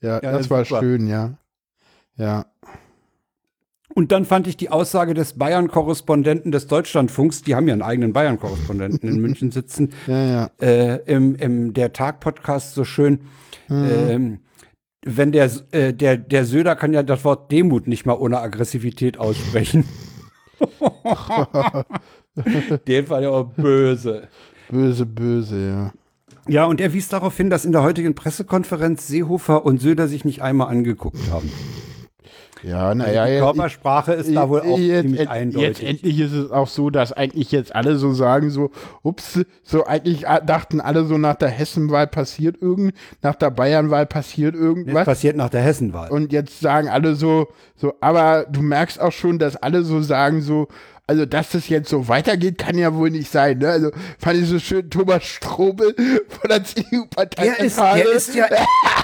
[0.00, 0.80] ja, ja das war super.
[0.80, 1.34] schön, ja.
[2.16, 2.46] Ja.
[3.92, 8.12] Und dann fand ich die Aussage des Bayern-Korrespondenten des Deutschlandfunks, die haben ja einen eigenen
[8.12, 10.50] Bayern-Korrespondenten in München sitzen, ja, ja.
[10.60, 13.20] Äh, im, im der Tag-Podcast so schön.
[13.68, 13.88] Mhm.
[14.08, 14.38] Ähm,
[15.04, 19.18] wenn der, äh, der, der Söder kann ja das Wort Demut nicht mal ohne Aggressivität
[19.18, 19.84] aussprechen.
[22.86, 24.28] Den fand ja auch böse.
[24.70, 25.92] Böse, böse, ja.
[26.48, 30.24] Ja, und er wies darauf hin, dass in der heutigen Pressekonferenz Seehofer und Söder sich
[30.24, 31.50] nicht einmal angeguckt haben.
[32.62, 33.22] Ja, naja.
[33.22, 35.68] Also die Körpersprache ist da wohl auch jetzt, ziemlich jetzt, eindeutig.
[35.68, 38.70] Jetzt endlich ist es auch so, dass eigentlich jetzt alle so sagen, so,
[39.02, 44.54] ups, so eigentlich dachten alle so nach der Hessenwahl passiert irgend, nach der Bayernwahl passiert
[44.54, 44.94] irgendwas.
[44.94, 46.10] Jetzt passiert nach der Hessenwahl.
[46.10, 50.42] Und jetzt sagen alle so, so, aber du merkst auch schon, dass alle so sagen,
[50.42, 50.68] so,
[51.10, 53.58] also, dass das jetzt so weitergeht, kann ja wohl nicht sein.
[53.58, 53.68] Ne?
[53.68, 55.92] Also, fand ich so schön, Thomas Strobel
[56.28, 57.46] von der CDU-Partei.
[57.46, 58.46] Der ist, der ist ja,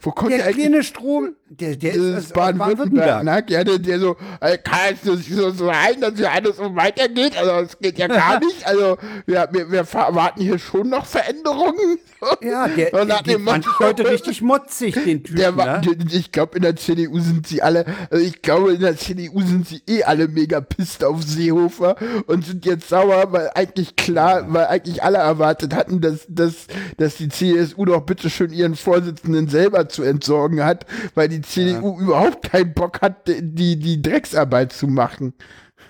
[0.00, 1.36] Wo kommt der, der kleine Strom?
[1.48, 3.24] Der, der ist Baden-Württemberg.
[3.24, 6.74] Baden ja, der, der so, äh, kann es so, so sein, dass hier alles so
[6.74, 7.36] weitergeht?
[7.36, 8.66] Also, es geht ja gar nicht.
[8.66, 11.98] Also, wir, wir, wir erwarten hier schon noch Veränderungen.
[12.42, 15.36] Ja, der, der, der fand ich heute richtig motzig, den Typen.
[15.36, 15.80] Der, ne?
[16.12, 19.66] Ich glaube, in der CDU sind sie alle, also ich glaube, in der CDU sind
[19.66, 21.96] sie eh alle mega pisst auf Seehofer
[22.26, 27.16] und sind jetzt sauer, weil eigentlich klar, weil eigentlich alle erwartet hatten, dass, dass, dass
[27.16, 32.04] die CSU doch bitte schön ihren Vorsitzenden selber zu entsorgen hat, weil die CDU ja.
[32.04, 35.34] überhaupt keinen Bock hat, die, die Drecksarbeit zu machen.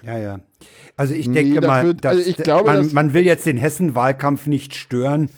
[0.02, 0.38] Ja, ja.
[0.96, 4.46] Also ich denke nee, mal, wird, also ich glaube, man, man, will jetzt den Hessen-Wahlkampf
[4.46, 5.28] nicht stören.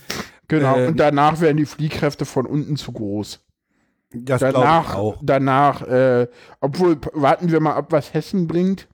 [0.49, 3.41] Genau, äh, und danach werden die Fliehkräfte von unten zu groß.
[4.13, 5.19] Das danach, auch.
[5.23, 6.29] Danach, äh,
[6.61, 8.89] obwohl, warten wir mal ab, was Hessen bringt.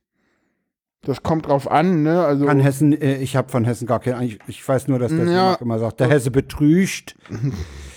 [1.05, 2.25] Das kommt drauf an, ne?
[2.25, 5.11] Also An Hessen, äh, ich habe von Hessen gar keinen, ich, ich weiß nur, dass
[5.11, 5.55] der ja.
[5.55, 7.17] immer sagt, der Hesse betrügt.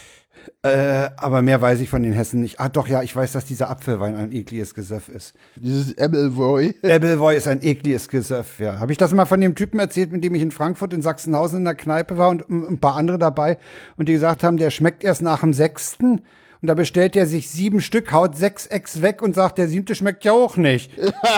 [0.65, 2.59] Äh, aber mehr weiß ich von den Hessen nicht.
[2.59, 5.35] Ah, doch, ja, ich weiß, dass dieser Apfelwein ein ekliges Gesöff ist.
[5.55, 6.73] Dieses Ebelvoy.
[6.81, 8.79] Ebelvoy ist ein ekliges Gesöff, ja.
[8.79, 11.59] Habe ich das mal von dem Typen erzählt, mit dem ich in Frankfurt in Sachsenhausen
[11.59, 13.59] in der Kneipe war und ein paar andere dabei
[13.97, 16.21] und die gesagt haben, der schmeckt erst nach dem sechsten.
[16.65, 19.93] Und da bestellt er sich sieben Stück, haut sechs Ex weg und sagt, der siebte
[19.93, 20.89] schmeckt ja auch nicht.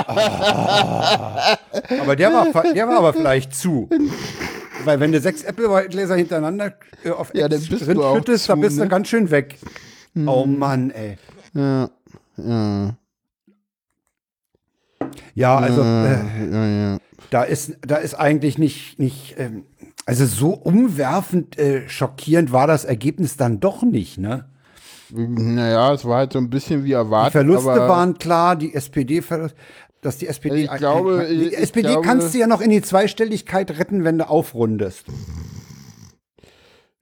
[0.08, 1.58] ah.
[2.02, 3.90] Aber der war, der war aber vielleicht zu.
[4.86, 8.84] Weil wenn du sechs Apple-Gläser hintereinander äh, auf ja, Ex drin schüttest, dann bist du
[8.84, 8.88] ne?
[8.88, 9.60] ganz schön weg.
[10.14, 10.30] Hm.
[10.30, 11.18] Oh Mann, ey.
[11.54, 11.90] Ja,
[12.38, 12.96] ja.
[15.36, 16.98] Ja, also äh, ja, ja.
[17.32, 19.66] da ist da ist eigentlich nicht nicht ähm,
[20.06, 24.46] also so umwerfend äh, schockierend war das Ergebnis dann doch nicht, ne?
[25.12, 27.34] Naja, es war halt so ein bisschen wie erwartet.
[27.34, 29.24] Die Verluste waren klar, die SPD,
[30.02, 30.64] dass die SPD.
[30.64, 34.30] Ich glaube, die SPD glaube, kannst du ja noch in die Zweistelligkeit retten, wenn du
[34.30, 35.06] aufrundest.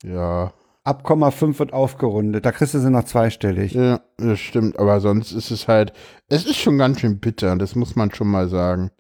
[0.03, 0.53] Ja.
[0.83, 2.45] Ab Komma 5 wird aufgerundet.
[2.45, 3.73] Da kriegst du sie noch zweistellig.
[3.73, 4.77] Ja, das stimmt.
[4.77, 5.93] Aber sonst ist es halt,
[6.29, 7.55] es ist schon ganz schön bitter.
[7.55, 8.91] Das muss man schon mal sagen.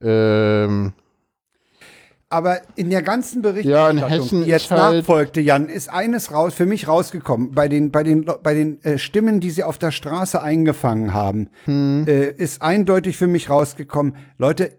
[0.00, 0.94] Ähm,
[2.32, 6.66] aber in der ganzen Berichterstattung, ja, die jetzt halt nachfolgte, Jan, ist eines raus, für
[6.66, 7.52] mich rausgekommen.
[7.52, 11.50] Bei den, bei den, bei den äh, Stimmen, die sie auf der Straße eingefangen haben,
[11.64, 12.06] hm.
[12.06, 14.72] äh, ist eindeutig für mich rausgekommen, Leute,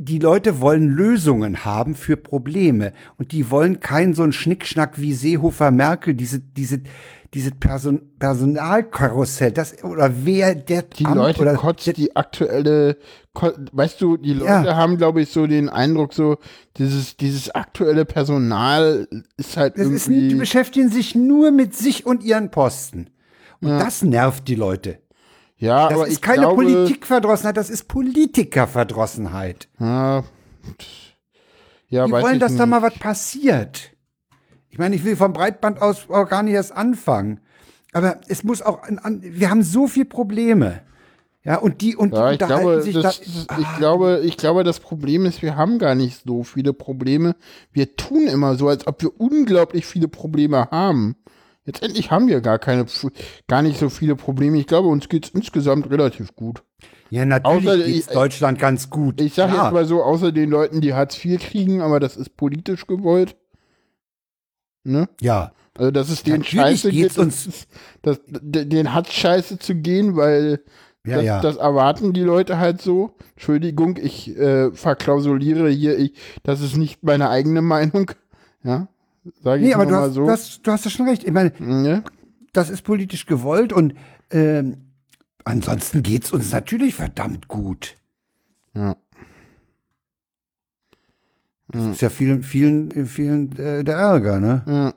[0.00, 5.12] die Leute wollen Lösungen haben für Probleme und die wollen keinen so einen Schnickschnack wie
[5.12, 6.82] Seehofer Merkel, diese, diese,
[7.34, 12.96] diese Person Personalkarussell, das oder wer der die Amt Leute oder kotzt die aktuelle
[13.72, 14.76] weißt du, die Leute ja.
[14.76, 16.38] haben glaube ich so den Eindruck so
[16.78, 19.06] dieses dieses aktuelle Personal
[19.36, 23.10] ist halt das irgendwie ist, die beschäftigen sich nur mit sich und ihren Posten.
[23.60, 23.78] Und ja.
[23.78, 24.98] das nervt die Leute.
[25.58, 29.68] Ja, das aber ist keine glaube, Politikverdrossenheit, das ist Politikerverdrossenheit.
[29.80, 30.24] Ja.
[31.88, 32.60] Ja, die wollen, dass nicht.
[32.60, 33.92] da mal was passiert.
[34.68, 37.40] Ich meine, ich will vom Breitband aus auch gar nicht erst anfangen.
[37.92, 40.82] Aber es muss auch, an, wir haben so viele Probleme.
[41.44, 43.76] Ja, und die und ja, ich glaube, sich das, da, ich ah.
[43.78, 47.36] glaube, ich glaube, das Problem ist, wir haben gar nicht so viele Probleme.
[47.72, 51.16] Wir tun immer so, als ob wir unglaublich viele Probleme haben.
[51.68, 52.86] Letztendlich haben wir gar keine,
[53.46, 54.56] gar nicht so viele Probleme.
[54.56, 56.62] Ich glaube, uns geht es insgesamt relativ gut.
[57.10, 59.20] Ja, natürlich geht geht's Deutschland ganz gut.
[59.20, 62.38] Ich sage jetzt mal so, außer den Leuten, die Hartz IV kriegen, aber das ist
[62.38, 63.36] politisch gewollt.
[64.82, 65.10] Ne?
[65.20, 65.52] Ja.
[65.74, 67.66] Also, dass es den Scheiße geht, uns
[68.00, 70.62] das, den hat Scheiße zu gehen, weil
[71.04, 71.40] ja, das, ja.
[71.42, 73.14] das, erwarten die Leute halt so.
[73.34, 76.14] Entschuldigung, ich äh, verklausuliere hier, ich,
[76.44, 78.10] das ist nicht meine eigene Meinung.
[78.64, 78.88] Ja,
[79.44, 80.24] nee, ich aber du hast, so.
[80.24, 81.24] Du hast, du hast ja schon recht.
[81.24, 82.02] Ich meine, ja?
[82.52, 83.94] das ist politisch gewollt und
[84.30, 84.88] ähm,
[85.44, 87.96] ansonsten geht es uns natürlich verdammt gut.
[88.74, 88.96] Ja.
[91.68, 94.62] Das ist ja vielen, vielen, vielen äh, der Ärger, ne?
[94.66, 94.94] Ja.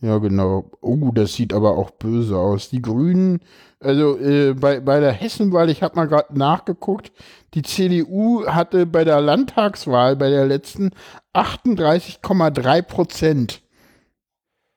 [0.00, 0.70] Ja, genau.
[0.80, 2.68] Oh, das sieht aber auch böse aus.
[2.68, 3.40] Die Grünen,
[3.80, 7.12] also äh, bei, bei der Hessenwahl, ich habe mal gerade nachgeguckt,
[7.54, 10.90] die CDU hatte bei der Landtagswahl, bei der letzten,
[11.34, 13.62] 38,3 Prozent.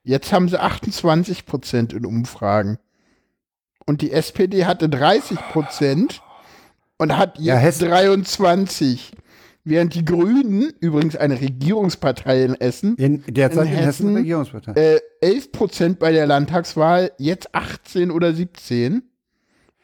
[0.04, 2.78] Jetzt haben sie 28 Prozent in Umfragen.
[3.86, 6.22] Und die SPD hatte 30 Prozent
[6.98, 9.14] und hat jetzt ja, 23.
[9.66, 14.72] Während die Grünen, übrigens eine Regierungspartei in Essen, in, derzeit in, in Hessen, Regierungspartei.
[14.74, 19.04] Äh, 11 Prozent bei der Landtagswahl, jetzt 18 oder 17.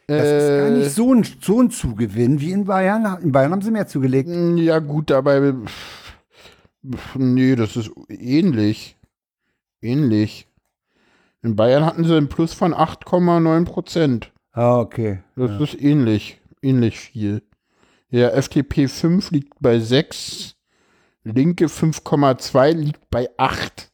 [0.07, 3.22] Das äh, ist gar nicht so ein, so ein Zugewinn wie in Bayern.
[3.22, 4.30] In Bayern haben sie mehr zugelegt.
[4.30, 5.53] Ja, gut, dabei.
[7.15, 8.97] Nee, das ist ähnlich.
[9.81, 10.47] Ähnlich.
[11.41, 14.31] In Bayern hatten sie einen Plus von 8,9 Prozent.
[14.52, 15.19] Ah, okay.
[15.35, 15.60] Das ja.
[15.60, 16.39] ist ähnlich.
[16.61, 17.43] Ähnlich viel.
[18.15, 20.55] Ja, FDP 5 liegt bei 6.
[21.25, 23.91] Linke 5,2 liegt bei 8.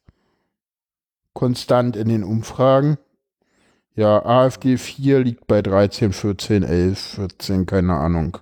[1.33, 2.99] konstant in den Umfragen.
[3.95, 8.37] Ja, AfD 4 liegt bei 13, 14, 11, 14, keine Ahnung.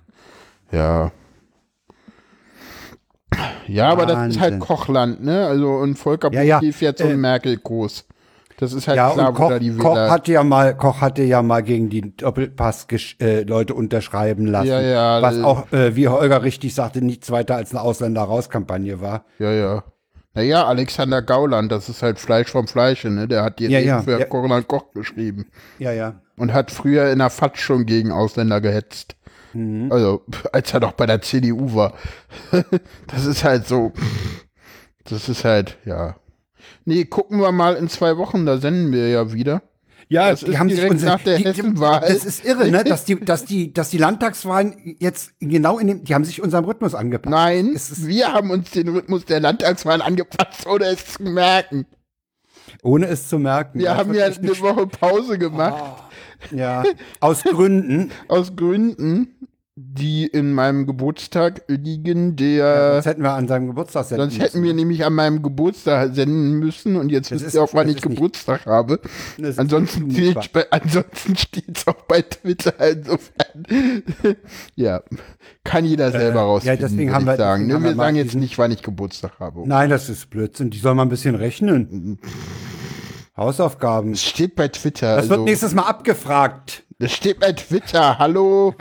[0.70, 1.12] Ja.
[3.66, 4.16] Ja, aber Wahnsinn.
[4.18, 5.46] das ist halt Kochland, ne?
[5.46, 6.60] Also und Volker ja, ja.
[6.72, 8.04] fährt so einen äh, Merkel-Kurs.
[8.60, 11.62] Das ist halt ja, klar, Koch, die Koch hatte ja mal, Koch hatte ja mal
[11.62, 14.68] gegen die Doppelpass-Leute äh, unterschreiben lassen.
[14.68, 15.22] Ja, ja.
[15.22, 19.24] Was auch, äh, wie Holger richtig sagte, nichts weiter als eine Ausländer-Raus-Kampagne war.
[19.38, 19.84] Ja, ja.
[20.34, 23.26] Naja, Alexander Gauland, das ist halt Fleisch vom Fleische, ne?
[23.26, 24.60] Der hat die ja, ja, für ja.
[24.60, 25.46] Koch geschrieben.
[25.78, 26.20] Ja, ja.
[26.36, 29.16] Und hat früher in der FAT schon gegen Ausländer gehetzt.
[29.54, 29.90] Mhm.
[29.90, 30.22] Also,
[30.52, 31.94] als er doch bei der CDU war.
[33.06, 33.92] das ist halt so.
[35.04, 36.16] Das ist halt, ja.
[36.84, 39.62] Nee, gucken wir mal in zwei Wochen, da senden wir ja wieder.
[40.08, 42.00] Ja, das die haben sich unsere, nach der die, Hessenwahl.
[42.00, 42.82] Das ist irre, ne?
[42.82, 46.64] Dass die, dass die, dass die Landtagswahlen jetzt genau in dem, die haben sich unserem
[46.64, 47.30] Rhythmus angepasst.
[47.30, 51.86] Nein, wir haben uns den Rhythmus der Landtagswahlen angepasst, ohne es zu merken.
[52.82, 53.78] Ohne es zu merken.
[53.78, 56.02] Wir haben ja eine Woche Pause gemacht.
[56.50, 56.82] Oh, ja,
[57.20, 58.10] aus Gründen.
[58.28, 59.39] aus Gründen
[59.76, 62.56] die in meinem Geburtstag liegen, der.
[62.56, 66.14] Ja, sonst hätten wir an seinem Geburtstag senden Sonst hätten wir nämlich an meinem Geburtstag
[66.14, 69.00] senden müssen und jetzt wisst ihr auch, wann ich Geburtstag nicht, habe.
[69.56, 70.14] Ansonsten,
[70.70, 74.02] ansonsten steht es auch bei Twitter insofern.
[74.74, 75.02] ja,
[75.64, 77.66] kann jeder selber äh, rausfinden, ja, deswegen haben wir, sagen.
[77.66, 79.66] Ne, wir sagen jetzt nicht, wann ich Geburtstag habe.
[79.66, 80.70] Nein, das ist Blödsinn.
[80.70, 82.18] Die soll mal ein bisschen rechnen.
[83.36, 84.12] Hausaufgaben.
[84.12, 85.16] Es steht bei Twitter.
[85.16, 86.84] Das also, wird nächstes Mal abgefragt.
[87.00, 88.74] Das steht bei Twitter, hallo.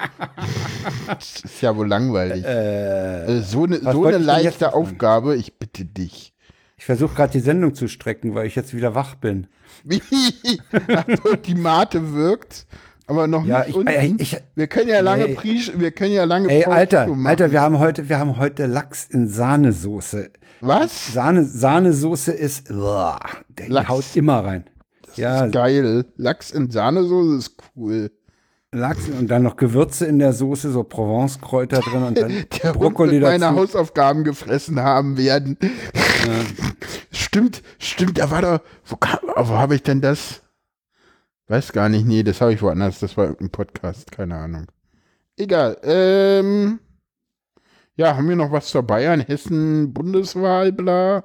[1.07, 2.43] das ist ja wohl langweilig.
[2.43, 6.33] Äh, äh so eine, so eine leichte Aufgabe, ich bitte dich.
[6.75, 9.47] Ich versuche gerade die Sendung zu strecken, weil ich jetzt wieder wach bin.
[9.85, 10.01] Wie?
[10.87, 12.67] Also, die Mate wirkt,
[13.07, 13.77] aber noch ja, nicht.
[13.77, 17.51] Ich, ey, ich, wir können ja lange ey, wir können ja lange Ey, Alter, Alter,
[17.53, 20.29] wir haben heute, wir haben heute Lachs in Sahnesoße.
[20.59, 21.13] Was?
[21.13, 23.17] Sahne, Sahnesoße ist, boah,
[23.47, 23.87] der Lachs.
[23.87, 24.65] haut immer rein.
[25.19, 25.45] Ja.
[25.45, 26.05] ist geil.
[26.17, 28.11] Lachs in Sahnesoße ist cool.
[28.71, 33.13] Lachs und dann noch Gewürze in der Soße, so Provence-Kräuter drin und dann der Brokkoli
[33.13, 35.57] Hund meine Hausaufgaben gefressen haben werden.
[35.61, 36.33] Ja.
[37.11, 40.43] stimmt, stimmt, da war doch, wo, wo habe ich denn das?
[41.47, 44.67] Weiß gar nicht, nee, das habe ich woanders, das war irgendein Podcast, keine Ahnung.
[45.35, 46.79] Egal, ähm,
[47.95, 51.23] ja, haben wir noch was zur Bayern, Hessen, Bundeswahl, bla?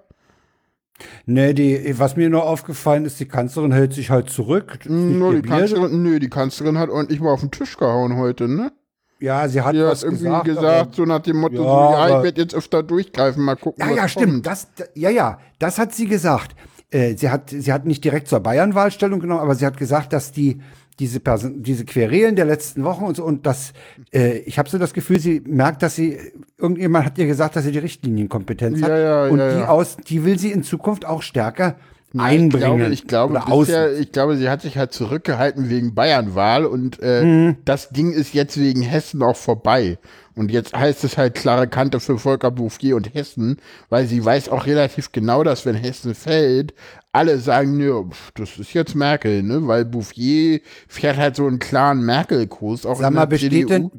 [1.26, 4.78] Nee, die, was mir nur aufgefallen ist, die Kanzlerin hält sich halt zurück.
[4.88, 8.72] No, die Kanzlerin, nö, die Kanzlerin hat ordentlich mal auf den Tisch gehauen heute, ne?
[9.20, 12.18] Ja, sie hat, sie was irgendwie gesagt, gesagt so nach dem Motto, ja, so, ja
[12.18, 13.88] ich werde jetzt öfter durchgreifen, mal gucken.
[13.88, 14.46] Ja, ja, stimmt.
[14.46, 16.54] Das, ja, ja, das hat sie gesagt.
[16.90, 20.12] Äh, sie, hat, sie hat nicht direkt zur Bayern-Wahl Stellung genommen, aber sie hat gesagt,
[20.12, 20.60] dass die
[20.98, 23.72] diese Person, diese Querelen der letzten Wochen und so und das,
[24.12, 26.18] äh, ich habe so das Gefühl, sie merkt, dass sie
[26.58, 29.96] irgendjemand hat ihr gesagt, dass sie die Richtlinienkompetenz ja, hat ja, und ja, die aus,
[29.96, 31.76] die will sie in Zukunft auch stärker
[32.16, 32.92] einbringen.
[32.92, 36.98] Ich glaube, ich glaube, bisher, ich glaube, sie hat sich halt zurückgehalten wegen Bayernwahl und
[37.02, 37.56] äh, mhm.
[37.64, 39.98] das Ding ist jetzt wegen Hessen auch vorbei.
[40.36, 43.58] Und jetzt heißt es halt klare Kante für Volker Bouffier und Hessen,
[43.88, 46.74] weil sie weiß auch relativ genau, dass wenn Hessen fällt,
[47.12, 48.04] alle sagen, nö,
[48.34, 49.66] das ist jetzt Merkel, ne?
[49.66, 53.68] Weil Bouffier fährt halt so einen klaren Merkel-Kurs auch Sag in mal, besteht CDU.
[53.68, 53.90] Denn,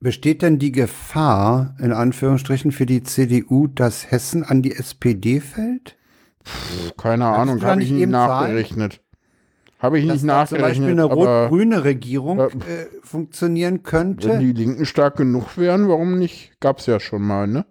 [0.00, 5.96] besteht denn die Gefahr, in Anführungsstrichen, für die CDU, dass Hessen an die SPD fällt?
[6.44, 9.00] Pff, keine Ahnung, habe ich nicht nachgerechnet.
[9.80, 10.76] Habe ich nicht nachgerechnet.
[10.76, 12.50] Zum Beispiel eine rot-grüne Regierung äh,
[13.02, 14.28] funktionieren könnte.
[14.28, 16.52] Wenn die Linken stark genug wären, warum nicht?
[16.60, 17.64] Gab's ja schon mal, ne?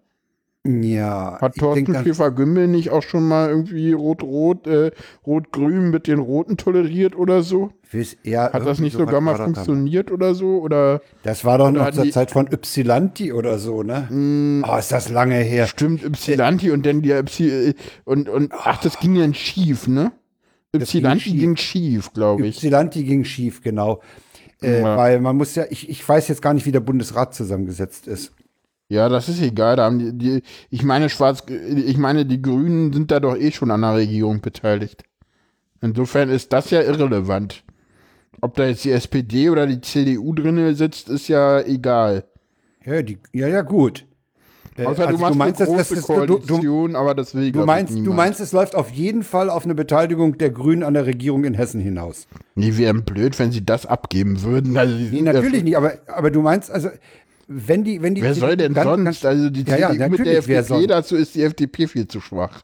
[0.65, 1.37] Ja.
[1.39, 4.91] Hat Thorsten Schäfer-Gümbel nicht auch schon mal irgendwie rot-rot, äh,
[5.25, 7.71] rot-grün mit den Roten toleriert oder so?
[8.23, 10.59] Ja, Hat das nicht so sogar mal funktioniert oder so?
[10.59, 14.07] Oder, das war doch noch zur Zeit von Ypsilanti oder so, ne?
[14.11, 15.65] Mm, oh, ist das lange her.
[15.65, 17.73] Stimmt, Ypsilanti und dann die Ypsi
[18.03, 20.11] und, und ach, das ging dann schief, ne?
[20.75, 22.57] Ypsilanti ging schief, glaube ich.
[22.57, 24.01] Ypsilanti ging schief, genau.
[24.61, 24.97] Äh, ja.
[24.97, 28.33] Weil man muss ja, ich, ich weiß jetzt gar nicht, wie der Bundesrat zusammengesetzt ist.
[28.87, 29.75] Ja, das ist egal.
[29.75, 33.51] Da haben die, die, ich meine, Schwarz, ich meine, die Grünen sind da doch eh
[33.51, 35.03] schon an der Regierung beteiligt.
[35.81, 37.63] Insofern ist das ja irrelevant.
[38.41, 42.25] Ob da jetzt die SPD oder die CDU drin sitzt, ist ja egal.
[42.85, 44.05] Ja, die, ja, ja, gut.
[44.79, 47.35] Äh, Außer also du machst du meinst, eine große das, das, Koalition, du, aber das
[47.35, 50.83] will du meinst, du meinst, es läuft auf jeden Fall auf eine Beteiligung der Grünen
[50.83, 52.27] an der Regierung in Hessen hinaus.
[52.55, 54.77] Nee, wären blöd, wenn sie das abgeben würden.
[54.77, 56.89] Also nee, natürlich nicht, aber, aber du meinst, also
[57.47, 59.25] wenn die, wenn die Wer soll denn ganz, sonst?
[59.25, 62.61] Also die ja, CDU ja, mit der FDP, dazu ist die FDP viel zu schwach.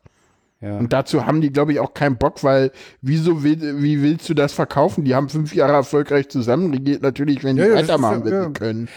[0.61, 0.77] Ja.
[0.77, 2.71] Und dazu haben die, glaube ich, auch keinen Bock, weil
[3.01, 5.03] wieso will, wie willst du das verkaufen?
[5.03, 8.49] Die haben fünf Jahre erfolgreich zusammenregiert, natürlich, wenn die ja, weitermachen, ja.
[8.49, 8.87] können.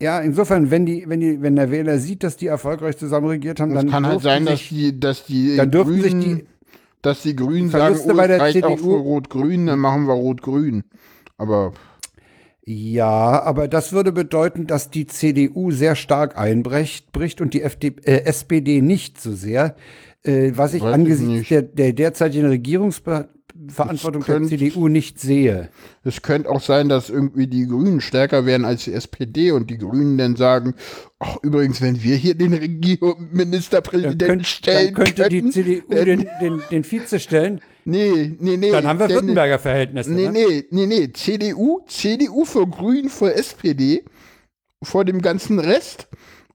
[0.00, 3.74] Ja, insofern, wenn die, wenn die, wenn der Wähler sieht, dass die erfolgreich zusammenregiert haben,
[3.74, 6.46] das dann kann halt sein, dass die, dass die dann dürfen Grünen sich die
[7.02, 8.68] dass die Grünen sagen, oh, bei der reicht CDU.
[8.68, 10.82] auch für Rot-Grün, dann machen wir Rot-Grün.
[11.36, 11.72] Aber
[12.64, 17.94] ja, aber das würde bedeuten, dass die CDU sehr stark einbricht bricht und die FD,
[18.02, 19.74] äh, SPD nicht so sehr.
[20.22, 21.50] Äh, was ich Weiß ich angesichts nicht.
[21.50, 22.50] der, der derzeitigen
[23.58, 25.68] Regierungsverantwortung der könnte- CDU nicht sehe.
[26.04, 29.78] es könnte auch sein, dass irgendwie die Grünen stärker werden als die SPD und die
[29.78, 30.74] Grünen dann sagen,
[31.18, 35.52] ach übrigens, wenn wir hier den Regierung Dann, Ministerpräsidenten könnt, stellen dann könnte die könnten,
[35.52, 37.60] CDU dann- den, den, den Vize stellen.
[37.84, 38.70] Nee, nee, nee.
[38.70, 40.12] Dann haben wir Württemberger Verhältnisse.
[40.12, 40.32] Nee, ne?
[40.32, 41.12] nee, nee, nee.
[41.12, 44.04] CDU, CDU vor Grün, vor SPD,
[44.82, 46.06] vor dem ganzen Rest.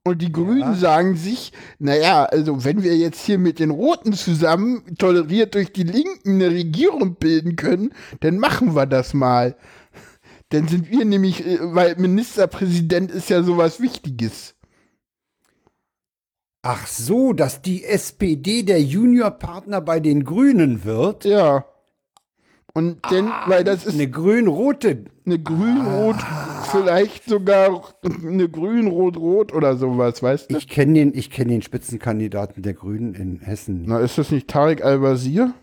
[0.06, 4.98] Und die Grünen sagen sich, naja, also wenn wir jetzt hier mit den Roten zusammen,
[4.98, 9.56] toleriert durch die Linken, eine Regierung bilden können, dann machen wir das mal.
[10.50, 14.56] Dann sind wir nämlich, äh, weil Ministerpräsident ist ja sowas Wichtiges.
[16.64, 21.24] Ach so, dass die SPD der Juniorpartner bei den Grünen wird.
[21.24, 21.66] Ja.
[22.76, 25.06] Und denn, weil das ist Eine grün-rote.
[25.28, 26.16] eine grün-rot,
[26.72, 27.94] vielleicht sogar
[28.26, 30.58] eine grün-rot-rot oder sowas, weißt du?
[30.58, 33.84] Ich kenne den, ich kenn den Spitzenkandidaten der Grünen in Hessen.
[33.86, 35.54] Na, ist das nicht Tarek Al-Wazir?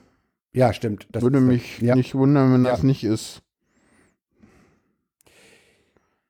[0.53, 1.09] Ja, stimmt.
[1.11, 1.97] Das Würde mich ja.
[1.97, 2.71] nicht wundern, wenn Ja.
[2.71, 3.43] das nicht ist.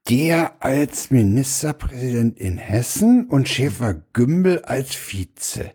[0.09, 5.73] Der als Ministerpräsident in Hessen und Schäfer-Gümbel als Vize.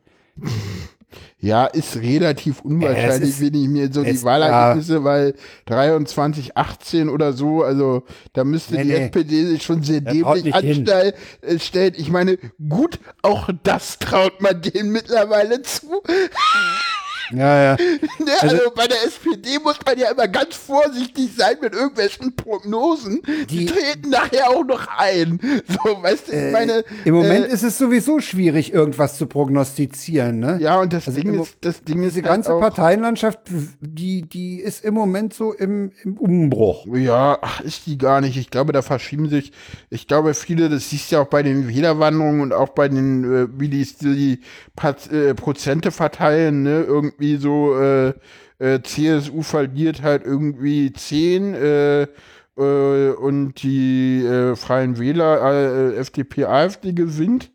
[1.39, 5.35] Ja, ist relativ unwahrscheinlich, ist- wenn ich mir so die Wahlergebnisse, weil
[5.67, 9.05] 23, 18 oder so, also da müsste Nee, die nee.
[9.05, 11.13] SPD sich schon sehr dämlich anstellen.
[11.41, 11.91] äh.
[11.97, 12.37] Ich meine,
[12.69, 16.01] gut, auch das traut man denen mittlerweile zu.
[17.31, 17.77] Ja, ja.
[18.19, 23.21] Ne, also, bei der SPD muss man ja immer ganz vorsichtig sein mit irgendwelchen Prognosen.
[23.49, 25.39] Die, Die- treten nachher auch noch ein.
[25.67, 26.83] So, weißt du, ich meine.
[27.03, 30.39] Im Moment äh, ist es sowieso schwierig, irgendwas zu prognostizieren.
[30.39, 30.57] Ne?
[30.61, 33.39] ja, und das Also Ding ist, das Ding ist Diese halt ganze auch, Parteienlandschaft,
[33.79, 36.87] die, die ist im Moment so im, im Umbruch.
[36.93, 38.37] Ja, ach, ist die gar nicht.
[38.37, 39.51] Ich glaube, da verschieben sich,
[39.89, 43.23] ich glaube, viele, das siehst du ja auch bei den Wählerwanderungen und auch bei den,
[43.23, 44.39] äh, wie die, die
[44.75, 46.85] Pat, äh, Prozente verteilen, ne,
[47.15, 48.13] irgendwie so, äh,
[48.59, 52.07] äh, CSU verliert halt irgendwie 10, äh,
[52.57, 55.41] äh, und die äh, Freien Wähler,
[55.93, 57.51] äh, FDP, AfD gewinnt.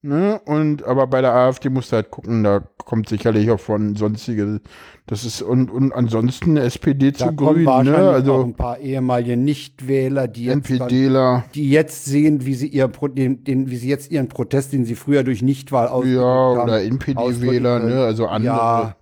[0.00, 0.40] Ne?
[0.44, 4.60] Und aber bei der AfD musst du halt gucken, da kommt sicherlich auch von sonstige,
[5.06, 7.70] das ist und, und ansonsten SPD Da zu grün, ne?
[7.70, 12.86] auch Also ein paar ehemalige Nichtwähler, die jetzt, dann, die jetzt sehen, wie sie, ihr,
[12.86, 16.62] den, den, wie sie jetzt ihren Protest, den sie früher durch Nichtwahl ausgedrückt ja, haben,
[16.62, 18.04] oder NPD-Wähler, ne?
[18.04, 18.94] Also andere.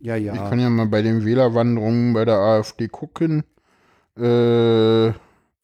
[0.00, 0.48] Ja, ja, Ich ja.
[0.48, 3.42] kann ja mal bei den Wählerwanderungen bei der AfD gucken.
[4.16, 5.12] Äh,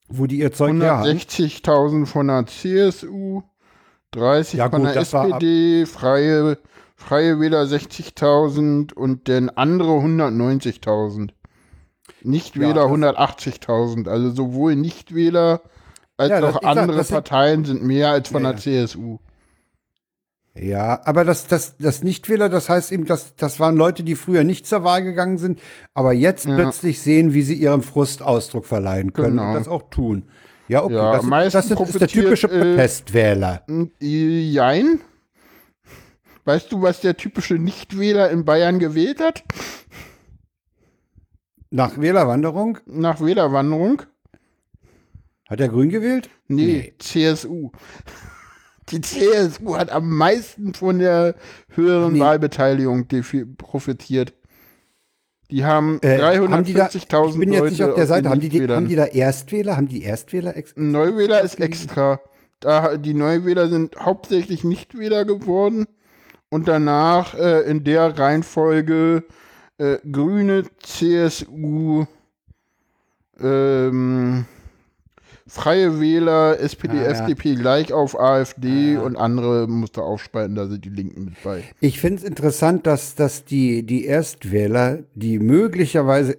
[0.08, 1.08] Wo die ihr Zeug her haben.
[1.08, 3.42] 160.000 von der CSU,
[4.14, 6.58] 30 Ja, von gut, der SPD, Freie,
[6.96, 11.30] Freie Wähler 60.000 und dann andere 190.000.
[12.22, 14.08] Nichtwähler Ja, das- 180.000.
[14.08, 15.60] Also sowohl Nichtwähler
[16.16, 19.18] als Ja, auch sag, andere sind- Parteien sind mehr als von Ja, der CSU.
[20.56, 24.44] Ja, aber das, das, das Nichtwähler, das heißt eben, das, das waren Leute, die früher
[24.44, 25.58] nicht zur Wahl gegangen sind,
[25.94, 29.48] aber jetzt plötzlich sehen, wie sie ihrem Frust Ausdruck verleihen können Genau.
[29.48, 30.28] und das auch tun.
[30.68, 33.62] Ja, okay, Ja, das, das ist der typische äh, Protestwähler.
[33.66, 35.00] Hm, Jein.
[36.46, 39.44] Weißt du, was der typische Nichtwähler in Bayern gewählt hat?
[41.70, 44.02] Nach Wählerwanderung Nach Wählerwanderung?
[45.48, 46.30] hat er Grün gewählt?
[46.48, 47.70] Nee, CSU.
[48.90, 51.34] Die CSU hat am meisten von der
[51.70, 52.20] höheren Nee.
[52.20, 53.06] Wahlbeteiligung
[53.56, 54.34] profitiert.
[55.50, 58.30] Die haben Äh, haben die da- 340.000 Ich bin jetzt nicht auf der Seite.
[58.30, 59.76] Haben die, die, haben die da Erstwähler?
[59.76, 60.56] Haben die Erstwähler?
[60.56, 62.20] Ex Ein Neuwähler ist extra.
[62.60, 65.86] Da, die Neuwähler sind hauptsächlich Nichtwähler geworden
[66.50, 69.24] und danach äh, in der Reihenfolge
[69.76, 72.06] äh, Grüne, CSU,
[73.40, 74.46] ähm,
[75.46, 77.02] Freie Wähler, SPD, ja.
[77.04, 79.00] FDP gleich auf AfD ja.
[79.02, 81.62] und andere musste aufspalten, da sind die Linken mit bei.
[81.80, 86.38] Ich finde es interessant, dass, dass die, die Erstwähler, die möglicherweise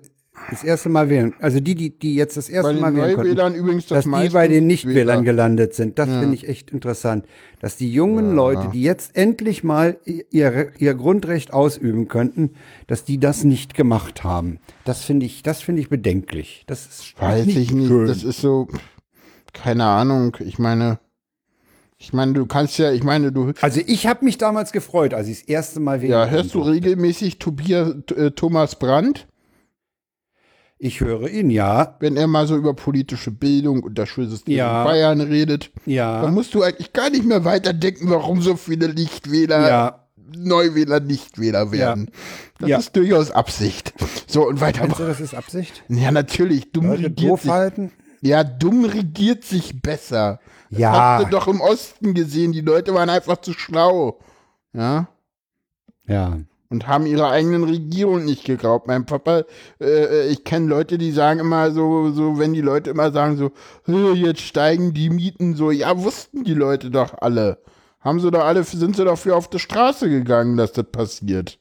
[0.50, 3.86] das erste Mal wählen, also die, die, die jetzt das erste Mal wählen konnten, übrigens
[3.86, 5.24] das dass die bei den Nichtwählern Wähler.
[5.24, 5.98] gelandet sind.
[5.98, 6.20] Das Ja.
[6.20, 7.26] finde ich echt interessant.
[7.62, 8.34] Dass die jungen Ja.
[8.34, 12.52] Leute, die jetzt endlich mal ihr, ihr Grundrecht ausüben könnten,
[12.88, 14.60] dass die das nicht gemacht haben.
[14.84, 16.64] Das finde ich, das finde ich bedenklich.
[16.68, 17.88] Das ist Weiß ich nicht.
[17.88, 18.08] schön.
[18.08, 18.68] Das ist so,
[19.56, 20.38] keine Ahnung.
[20.40, 21.00] Ich meine,
[21.98, 25.28] ich meine, du kannst ja, ich meine, du, also ich habe mich damals gefreut, als
[25.28, 29.28] ich das erste Mal wählen ja, hörst du regelmäßig Tobias, äh, Thomas Brandt,
[30.78, 31.96] Ich höre ihn, ja.
[32.02, 34.82] wenn er mal so über politische Bildung und das Schulsystem Ja.
[34.82, 35.72] in Bayern redet?
[35.86, 36.22] Ja.
[36.22, 40.02] Dann musst du eigentlich gar nicht mehr weiterdenken, warum so viele Lichtwähler Ja.
[40.38, 42.08] Neuwähler Nichtwähler werden.
[42.12, 42.12] Ja.
[42.60, 42.78] Das ja.
[42.80, 43.94] ist durchaus Absicht.
[44.28, 44.82] So, und weiter.
[44.82, 45.84] Meinst du, das ist Absicht?
[45.88, 46.72] Ja, natürlich.
[46.72, 47.92] Dumm Leute sich, halten?
[48.22, 50.40] Ja, dumm regiert sich besser.
[50.70, 50.92] Ja.
[50.92, 52.52] Das hast du doch im Osten gesehen.
[52.52, 54.20] Die Leute waren einfach zu schlau.
[54.74, 55.08] Ja.
[56.08, 56.38] Ja.
[56.70, 58.88] Und haben ihre eigenen Regierungen nicht geglaubt.
[58.88, 59.44] Mein Papa,
[59.80, 63.52] äh, ich kenne Leute, die sagen immer so, so, wenn die Leute immer sagen so,
[64.14, 67.60] jetzt steigen die Mieten so, ja, wussten die Leute doch alle.
[68.00, 71.60] Haben sie doch alle, sind sie dafür auf die Straße gegangen, dass das passiert.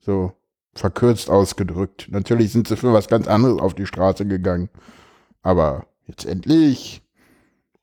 [0.00, 0.32] So,
[0.74, 2.08] verkürzt ausgedrückt.
[2.10, 4.68] Natürlich sind sie für was ganz anderes auf die Straße gegangen.
[5.42, 7.02] Aber jetzt endlich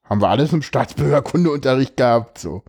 [0.03, 2.63] haben wir alles im Staatsbürgerkundeunterricht gehabt, so.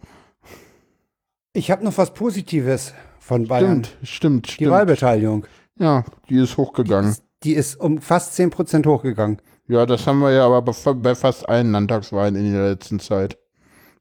[1.52, 3.84] Ich habe noch was Positives von Bayern.
[3.84, 4.70] Stimmt, stimmt, Die stimmt.
[4.70, 5.46] Wahlbeteiligung.
[5.78, 7.10] Ja, die ist hochgegangen.
[7.10, 9.40] Die ist, die ist um fast 10% hochgegangen.
[9.66, 13.38] Ja, das haben wir ja aber bei fast allen Landtagswahlen in der letzten Zeit.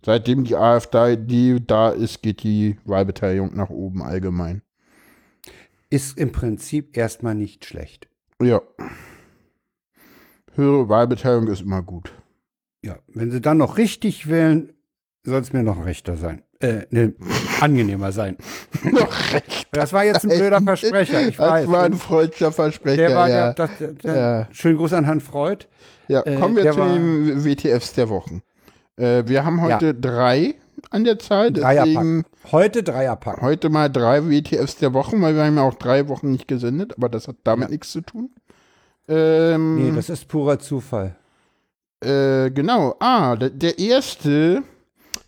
[0.03, 4.61] Seitdem die AfD da ist, geht die Wahlbeteiligung nach oben allgemein.
[5.89, 8.07] Ist im Prinzip erstmal nicht schlecht.
[8.41, 8.61] Ja.
[10.55, 12.11] Höhere Wahlbeteiligung ist immer gut.
[12.83, 14.73] Ja, wenn sie dann noch richtig wählen,
[15.23, 16.43] soll es mir noch rechter sein.
[16.59, 17.13] Äh, ne,
[17.61, 18.37] angenehmer sein.
[18.83, 19.67] noch recht.
[19.71, 21.27] Das war jetzt ein blöder Versprecher.
[21.27, 21.67] Ich das weiß.
[21.67, 22.97] war ein freudscher Versprecher.
[22.97, 23.53] Der war ja.
[23.53, 24.47] der, der, der ja.
[24.51, 25.65] Schönen Gruß an Herrn Freud.
[26.07, 28.41] Ja, äh, kommen wir äh, zu den WTFs der Wochen.
[28.97, 29.93] Äh, wir haben heute ja.
[29.93, 30.55] drei
[30.89, 31.51] an der Zahl.
[31.51, 32.25] Dreierpack.
[32.51, 33.41] Heute Dreierpack.
[33.41, 36.93] Heute mal drei WTFs der Wochen, weil wir haben ja auch drei Wochen nicht gesendet,
[36.97, 37.71] aber das hat damit ja.
[37.71, 38.31] nichts zu tun.
[39.09, 41.15] Ähm, nee, das ist purer Zufall.
[42.01, 42.95] Äh, genau.
[42.99, 44.63] Ah, der, der erste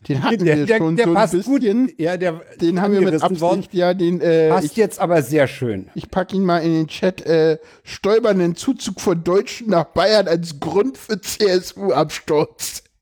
[0.07, 1.87] den hatten der, wir der, schon der so passt ein bisschen.
[1.87, 1.99] Gut.
[1.99, 3.67] Ja, der den haben wir mit Absicht, worden.
[3.71, 5.89] ja, den äh, passt ich, jetzt aber sehr schön.
[5.93, 7.21] Ich packe ihn mal in den Chat.
[7.25, 12.83] Äh, stolpernden Zuzug von Deutschen nach Bayern als Grund für CSU-Absturz.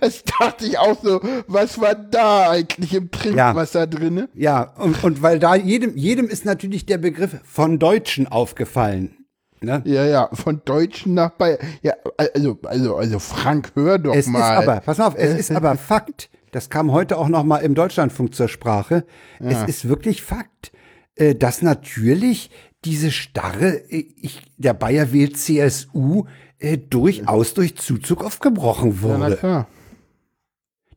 [0.00, 3.86] Das dachte ich auch so, was war da eigentlich im Trinkwasser ja.
[3.86, 4.28] drin?
[4.34, 9.23] Ja, und, und weil da jedem, jedem ist natürlich der Begriff von Deutschen aufgefallen.
[9.64, 9.82] Ne?
[9.84, 11.58] Ja, ja, von Deutschen nach Bayern.
[11.82, 14.38] Ja, also, also, also Frank, hör doch es mal.
[14.38, 16.30] Ist aber, pass auf, es ist aber Fakt.
[16.50, 19.04] Das kam heute auch noch mal im Deutschlandfunk zur Sprache.
[19.40, 19.50] Ja.
[19.50, 20.72] Es ist wirklich Fakt,
[21.16, 22.50] äh, dass natürlich
[22.84, 26.26] diese starre, äh, ich, der Bayer wählt CSU,
[26.58, 29.38] äh, durchaus durch Zuzug aufgebrochen wurde.
[29.42, 29.66] Ja.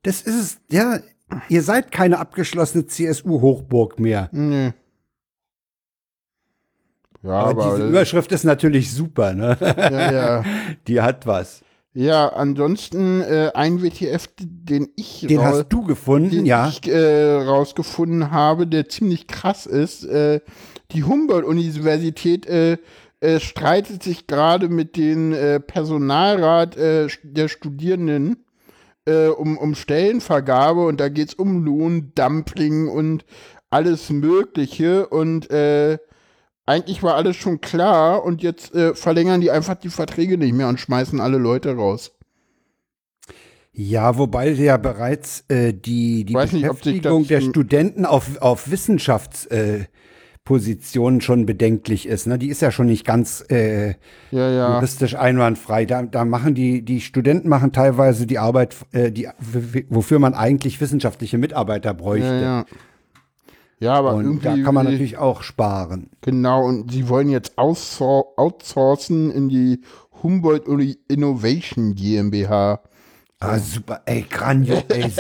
[0.03, 0.99] Das ist es, ja,
[1.49, 4.29] ihr seid keine abgeschlossene CSU-Hochburg mehr.
[4.31, 4.73] Nee.
[7.23, 9.57] Ja, aber, aber diese Überschrift ist natürlich super, ne?
[9.59, 10.43] Ja, ja.
[10.87, 11.61] Die hat was.
[11.93, 17.33] Ja, ansonsten äh, ein WTF, den ich den hast du gefunden, den ja, ich äh,
[17.33, 20.05] rausgefunden habe, der ziemlich krass ist.
[20.05, 20.41] Äh,
[20.91, 22.77] die Humboldt-Universität äh,
[23.19, 28.45] äh, streitet sich gerade mit dem äh, Personalrat äh, der Studierenden
[29.05, 33.25] äh, um, um Stellenvergabe und da geht es um Lohndumping und
[33.71, 35.97] alles Mögliche und äh,
[36.67, 40.67] eigentlich war alles schon klar und jetzt äh, verlängern die einfach die Verträge nicht mehr
[40.67, 42.11] und schmeißen alle Leute raus.
[43.71, 51.23] Ja, wobei ja bereits äh, die, die Beschäftigung nicht, der Studenten auf, auf Wissenschaftspositionen äh,
[51.23, 52.27] schon bedenklich ist.
[52.27, 52.39] Ne?
[52.39, 53.89] Die ist ja schon nicht ganz äh,
[54.31, 54.75] ja, ja.
[54.75, 55.85] juristisch einwandfrei.
[55.85, 59.29] Da, da machen die, die Studenten machen teilweise die Arbeit, äh, die,
[59.89, 62.41] wofür man eigentlich wissenschaftliche Mitarbeiter bräuchte.
[62.41, 62.65] Ja,
[63.79, 63.93] ja.
[63.93, 64.43] Aber und irgendwie.
[64.45, 66.09] Da kann man natürlich auch sparen.
[66.21, 69.81] Genau, und sie wollen jetzt outsourcen in die
[70.23, 70.67] Humboldt
[71.07, 72.81] Innovation GmbH.
[73.39, 75.11] Ah, super, ey, grandios, ey,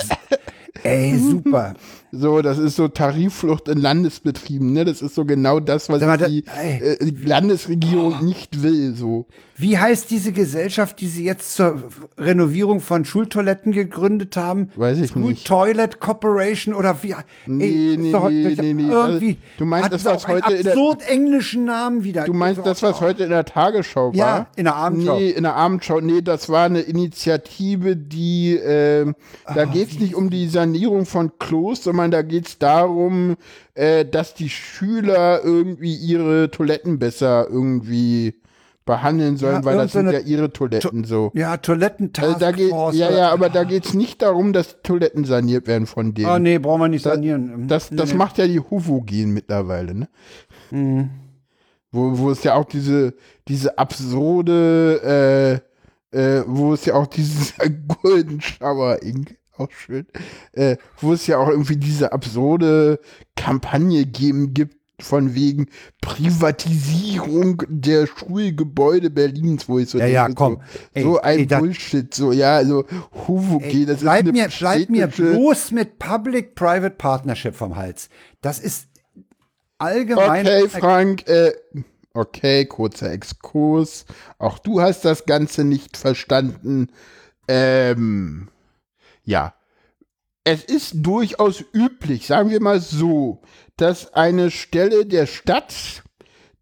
[0.83, 1.75] ey, super.
[2.11, 4.85] So, das ist so Tarifflucht in Landesbetrieben, ne?
[4.85, 8.23] Das ist so genau das, was mal, die, äh, Landesregierung oh.
[8.23, 9.25] nicht will, so.
[9.59, 11.83] Wie heißt diese Gesellschaft, die sie jetzt zur
[12.17, 14.69] Renovierung von Schultoiletten gegründet haben?
[14.75, 15.47] Weiß ich School nicht.
[15.47, 17.15] Toilet Corporation oder wie?
[17.47, 18.87] Nee, ey, nee, doch, nee, nee, nee.
[18.87, 22.23] Irgendwie du meinst das, was heute in der absurd englischen Namen wieder.
[22.25, 24.15] Du meinst das, was heute in der Tagesschau war?
[24.15, 25.17] Ja, in der Abendschau.
[25.17, 26.01] Nee, in der Abendschau.
[26.01, 29.11] Nee, das war eine Initiative, die, äh,
[29.53, 33.35] da oh, geht's nicht um die Sanierung von Klos, sondern da geht's darum,
[33.73, 38.35] äh, dass die Schüler irgendwie ihre Toiletten besser irgendwie
[38.87, 41.31] behandeln sollen, ja, weil das sind ja ihre Toiletten to so.
[41.35, 45.25] Ja, Toiletten also da geht, Ja, ja, aber da geht es nicht darum, dass Toiletten
[45.25, 46.27] saniert werden von denen.
[46.27, 47.67] Ah, nee, brauchen wir nicht sanieren.
[47.67, 48.17] Das, das, das nee.
[48.17, 50.09] macht ja die Huvogen mittlerweile, ne?
[50.71, 51.09] Mhm.
[51.91, 53.13] Wo, wo es ja auch diese,
[53.47, 55.61] diese absurde,
[56.13, 57.53] äh, äh, wo es ja auch dieses
[58.01, 60.05] Golden Shower Ink, auch schön,
[60.53, 62.99] äh, wo es ja auch irgendwie diese absurde
[63.35, 65.67] Kampagne geben gibt, von wegen
[66.01, 70.55] Privatisierung der Schulgebäude Berlins, wo ich so ja, ja, komm.
[70.55, 70.59] so,
[70.93, 72.83] ey, so ein ey, Bullshit, so, ja, also,
[73.27, 78.09] Huvuki, das bleib ist mir, bleib mir bloß mit Public-Private Partnership vom Hals.
[78.41, 78.87] Das ist
[79.77, 80.47] allgemein.
[80.47, 81.53] Okay, Frank, äh,
[82.13, 84.05] okay, kurzer Exkurs.
[84.39, 86.87] Auch du hast das Ganze nicht verstanden.
[87.47, 88.49] Ähm,
[89.27, 89.53] ja.
[90.43, 93.41] Es ist durchaus üblich, sagen wir mal so,
[93.75, 96.03] dass eine Stelle der Stadt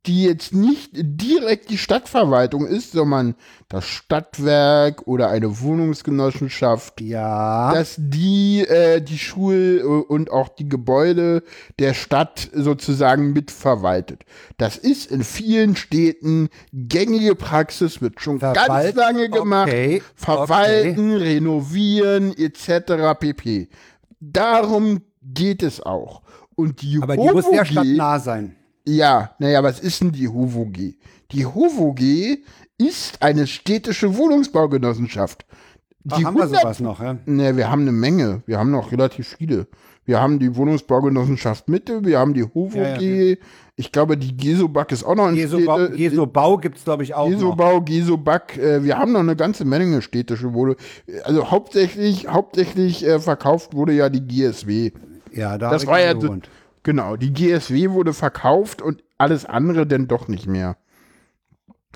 [0.07, 3.35] die jetzt nicht direkt die Stadtverwaltung ist, sondern
[3.69, 7.73] das Stadtwerk oder eine Wohnungsgenossenschaft, ja.
[7.73, 11.43] dass die äh, die Schul- und auch die Gebäude
[11.79, 14.23] der Stadt sozusagen mitverwaltet.
[14.57, 19.67] Das ist in vielen Städten gängige Praxis, wird schon Verwalt ganz lange gemacht.
[19.67, 20.01] Okay.
[20.15, 21.23] Verwalten, okay.
[21.23, 23.19] renovieren etc.
[23.19, 23.69] pp.
[24.19, 26.21] Darum geht es auch.
[26.55, 28.55] Und die Aber die muss ja stadtnah sein.
[28.85, 30.95] Ja, naja, was ist denn die HOVOG?
[31.31, 31.99] Die HOVOG
[32.77, 35.45] ist eine städtische Wohnungsbaugenossenschaft.
[36.03, 37.17] Die Ach, haben 100, wir sowas noch, ja?
[37.25, 38.43] Ne, wir haben eine Menge.
[38.45, 39.67] Wir haben noch relativ viele.
[40.05, 43.35] Wir haben die Wohnungsbaugenossenschaft Mitte, wir haben die HOVOG, ja, ja,
[43.75, 47.27] ich glaube, die Gesobak ist auch noch ein Gesobau, Gesobau gibt es, glaube ich, auch
[47.27, 47.85] Gesobau, noch.
[47.85, 50.77] Gesobak, äh, wir haben noch eine ganze Menge städtische Wohnungen.
[51.23, 54.91] Also hauptsächlich, hauptsächlich äh, verkauft wurde ja die GSW.
[55.33, 56.49] Ja, da das war ja, gewohnt.
[56.85, 60.77] Genau, die GSW wurde verkauft und alles andere denn doch nicht mehr.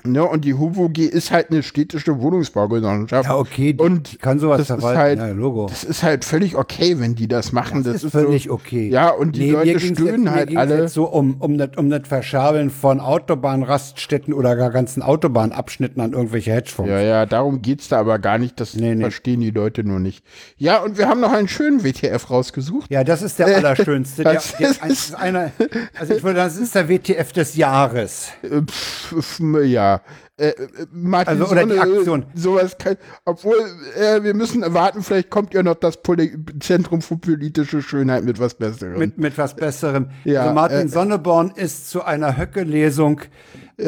[0.04, 3.28] Ja, und die HUVOG ist halt eine städtische Wohnungsbaugenossenschaft.
[3.28, 5.66] Ja, okay, die und kann sowas das ist halt, ja, Logo.
[5.68, 7.82] Das ist halt völlig okay, wenn die das machen.
[7.82, 8.88] Das, das ist, völlig so, okay.
[8.88, 10.88] Ja, und die nee, Leute stöhnen jetzt, halt alle.
[10.88, 16.52] So um, um das um das Verschabeln von Autobahnraststätten oder gar ganzen Autobahnabschnitten an irgendwelche
[16.52, 16.90] Hedgefonds.
[16.90, 18.60] Ja, ja, darum geht's da aber gar nicht.
[18.60, 19.02] Das nee, nee.
[19.02, 20.24] verstehen die Leute nur nicht.
[20.56, 22.90] Ja, und wir haben noch einen schönen WTF rausgesucht.
[22.90, 24.24] Ja, das ist der allerschönste.
[24.24, 25.50] der, der, ist einer,
[25.98, 28.28] also ich würde, das ist der WTF des Jahres.
[28.42, 29.89] Pff, ja.
[30.36, 30.54] Äh, äh,
[30.92, 32.26] Martin also, oder Sonne, die Aktion.
[32.34, 33.56] Sowas kann, obwohl
[33.96, 38.38] äh, wir müssen erwarten, vielleicht kommt ja noch das Poli Zentrum für politische Schönheit mit
[38.40, 38.98] was Besserem.
[38.98, 40.10] Mit, mit was Besserem.
[40.24, 43.20] Ja, also Martin äh, Sonneborn ist zu einer Höcke-Lesung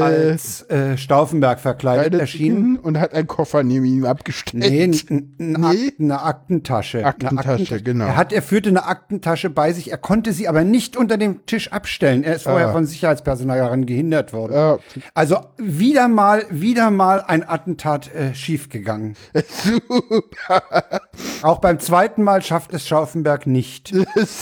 [0.01, 2.79] als äh, Stauffenberg verkleidet erschienen.
[2.79, 4.71] Und hat einen Koffer neben ihm abgestellt.
[4.71, 4.91] Nee,
[5.39, 5.93] nee?
[5.99, 7.05] eine Aktentasche.
[7.05, 8.07] Aktentasche, eine Aktentasche, genau.
[8.07, 9.91] Er, hat, er führte eine Aktentasche bei sich.
[9.91, 12.25] Er konnte sie aber nicht unter dem Tisch abstellen.
[12.25, 12.73] Er ist vorher ah.
[12.73, 14.55] von Sicherheitspersonal daran gehindert worden.
[14.55, 14.79] Ah.
[15.15, 19.17] Also wieder mal, wieder mal ein Attentat äh, schiefgegangen.
[19.49, 21.01] Super.
[21.43, 23.93] Auch beim zweiten Mal schafft es Stauffenberg nicht,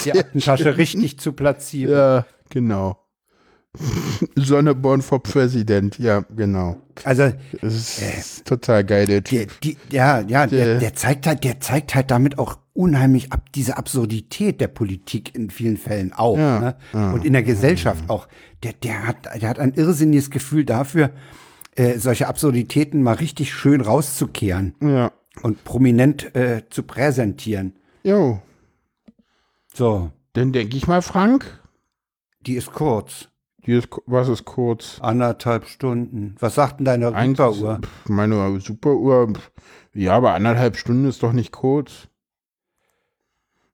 [0.05, 1.93] die Aktentasche richtig zu platzieren.
[1.93, 2.99] Ja, genau.
[4.37, 6.77] Sonneborn for President, ja, genau.
[7.05, 9.61] Also, das ist äh, total geil, der Typ.
[9.61, 13.53] Die, ja, ja, der, der, der, zeigt halt, der zeigt halt damit auch unheimlich ab
[13.55, 16.37] diese Absurdität der Politik in vielen Fällen auch.
[16.37, 16.77] Ja, ne?
[16.93, 18.11] ja, Und in der Gesellschaft ja.
[18.11, 18.29] auch.
[18.63, 21.11] Der, der, hat, der hat ein irrsinniges Gefühl dafür,
[21.77, 24.75] äh, solche Absurditäten mal richtig schön rauszukehren.
[24.83, 25.13] Ja.
[25.43, 27.77] Und prominent äh, zu präsentieren.
[28.03, 28.43] Jo.
[29.73, 30.11] So.
[30.33, 31.61] Dann denke ich mal, Frank.
[32.43, 33.30] Die ist kurz.
[33.71, 34.99] Ist, was ist kurz?
[35.01, 36.35] Anderthalb Stunden.
[36.41, 37.81] Was sagt denn deine Superuhr?
[38.07, 39.33] Meine Superuhr,
[39.95, 42.09] ja, aber anderthalb Stunden ist doch nicht kurz.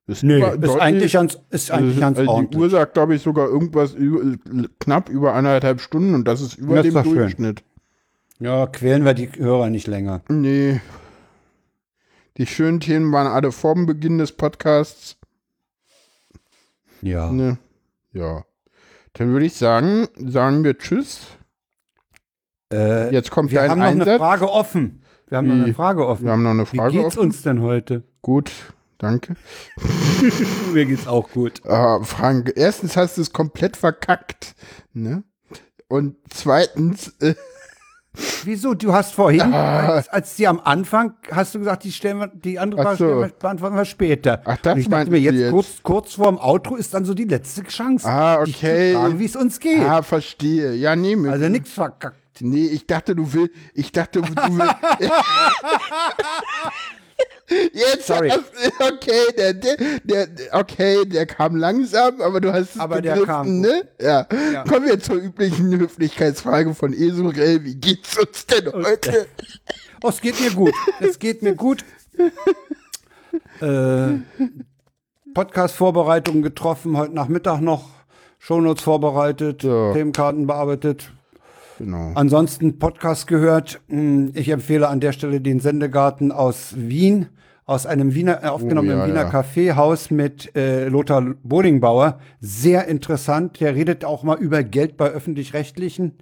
[0.05, 3.47] Ist nee, ist eigentlich ganz, ist eigentlich ganz also Die Uhr sagt, glaube ich, sogar
[3.47, 4.37] irgendwas über,
[4.79, 7.59] knapp über anderthalb Stunden und das ist über das dem Durchschnitt.
[7.59, 8.47] Schön.
[8.47, 10.21] Ja, quälen wir die Hörer nicht länger.
[10.29, 10.79] Nee.
[12.37, 15.17] Die schönen Themen waren alle vor dem Beginn des Podcasts.
[17.01, 17.31] Ja.
[17.31, 17.57] Ne?
[18.13, 18.45] Ja.
[19.17, 21.21] Dann würde ich sagen, sagen wir Tschüss.
[22.71, 24.07] Äh, Jetzt kommt wir haben noch Einsatz.
[24.07, 25.01] eine Frage offen.
[25.27, 26.25] Wir haben noch eine Frage offen.
[26.25, 27.27] Wir haben noch eine Frage Wie geht's offen?
[27.27, 28.03] uns denn heute?
[28.21, 28.51] Gut,
[28.97, 29.35] danke.
[30.73, 31.65] Mir geht's auch gut.
[31.65, 34.55] Ah, Frank, erstens hast du es komplett verkackt,
[34.93, 35.23] ne?
[35.89, 37.35] Und zweitens, äh,
[38.43, 38.73] Wieso?
[38.73, 39.95] Du hast vorhin, ah.
[39.95, 43.19] als, als die am Anfang, hast du gesagt, die stellen wir, die andere Frage so.
[43.19, 44.41] wir, beantworten wir später.
[44.45, 47.13] Ach, das Und ich dachte mir, jetzt, jetzt, Kurz, kurz vorm Outro ist dann so
[47.13, 48.07] die letzte Chance.
[48.07, 48.95] Ah, okay.
[49.17, 49.81] Wie es uns geht.
[49.81, 50.73] Ah, verstehe.
[50.73, 52.17] Ja, nee, Also nichts verkackt.
[52.39, 54.75] Nee, ich dachte, du willst, ich dachte, du willst.
[57.49, 58.29] Jetzt, Sorry.
[58.79, 63.61] okay, der, der, der, okay, der kam langsam, aber du hast es aber der kam
[63.61, 63.87] ne?
[64.01, 64.27] Ja.
[64.51, 64.63] ja.
[64.63, 67.63] Kommen wir zur üblichen Höflichkeitsfrage von Esurel.
[67.63, 69.27] Wie geht's uns denn heute?
[70.03, 70.73] Oh, es geht mir gut.
[70.99, 71.85] Es geht mir gut.
[73.61, 74.19] äh,
[75.33, 77.89] Podcast-Vorbereitungen getroffen, heute Nachmittag noch
[78.39, 79.93] Shownotes vorbereitet, ja.
[79.93, 81.11] Themenkarten bearbeitet.
[81.77, 82.11] Genau.
[82.15, 83.81] Ansonsten Podcast gehört.
[83.87, 87.27] Hm, ich empfehle an der Stelle den Sendegarten aus Wien
[87.67, 89.29] aus einem Wiener, äh, aufgenommen oh, ja, Wiener ja.
[89.29, 92.17] Kaffeehaus mit äh, Lothar Bodingbauer.
[92.39, 93.59] Sehr interessant.
[93.59, 96.13] Der redet auch mal über Geld bei öffentlich-rechtlichen.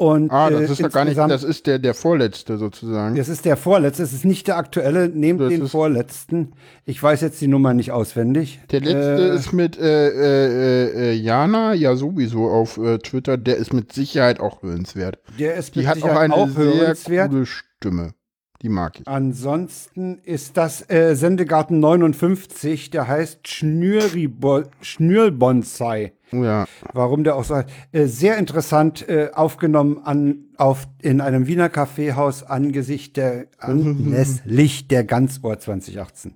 [0.00, 3.16] Und, ah, das äh, ist ja gar nicht, das ist der, der vorletzte sozusagen.
[3.16, 6.52] Das ist der vorletzte, das ist nicht der aktuelle, nehmt das den vorletzten.
[6.86, 8.60] Ich weiß jetzt die Nummer nicht auswendig.
[8.70, 13.58] Der letzte äh, ist mit äh, äh, äh, Jana, ja sowieso auf äh, Twitter, der
[13.58, 15.18] ist mit Sicherheit auch hörenswert.
[15.38, 16.48] Der ist mit die Sicherheit hat auch eine auch
[16.94, 18.14] sehr coole Stimme.
[18.62, 19.06] Die mag ich.
[19.06, 26.14] Ansonsten ist das äh, Sendegarten 59, der heißt Schnürlbonsai.
[26.32, 26.66] Ja.
[26.92, 27.62] Warum der auch so
[27.92, 35.04] äh, sehr interessant äh, aufgenommen an auf in einem Wiener Kaffeehaus angesichts der anlässlich der
[35.04, 36.34] Ganzohr 2018.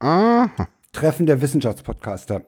[0.00, 0.50] Aha.
[0.92, 2.42] Treffen der Wissenschaftspodcaster.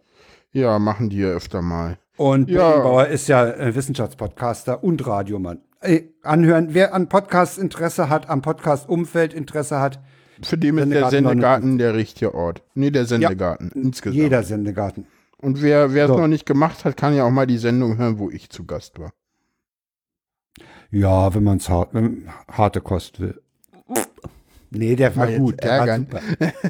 [0.52, 1.98] Ja, machen die ja öfter mal.
[2.16, 2.78] Und ja.
[2.78, 6.68] Bauer ist ja äh, Wissenschaftspodcaster und Radiomann äh, anhören.
[6.70, 10.00] Wer an Podcasts Interesse hat, am Podcast-Umfeld Interesse hat.
[10.42, 12.62] Für den ist der Sendegarten der richtige Ort.
[12.74, 14.16] Nee, der Sendegarten ja, insgesamt.
[14.16, 15.06] Jeder Sendegarten.
[15.40, 16.18] Und wer es so.
[16.18, 18.98] noch nicht gemacht hat, kann ja auch mal die Sendung hören, wo ich zu Gast
[18.98, 19.12] war.
[20.90, 21.90] Ja, wenn man es hart,
[22.50, 23.40] harte Kost will.
[24.70, 25.62] Nee, der war gut.
[25.62, 26.20] Der war super.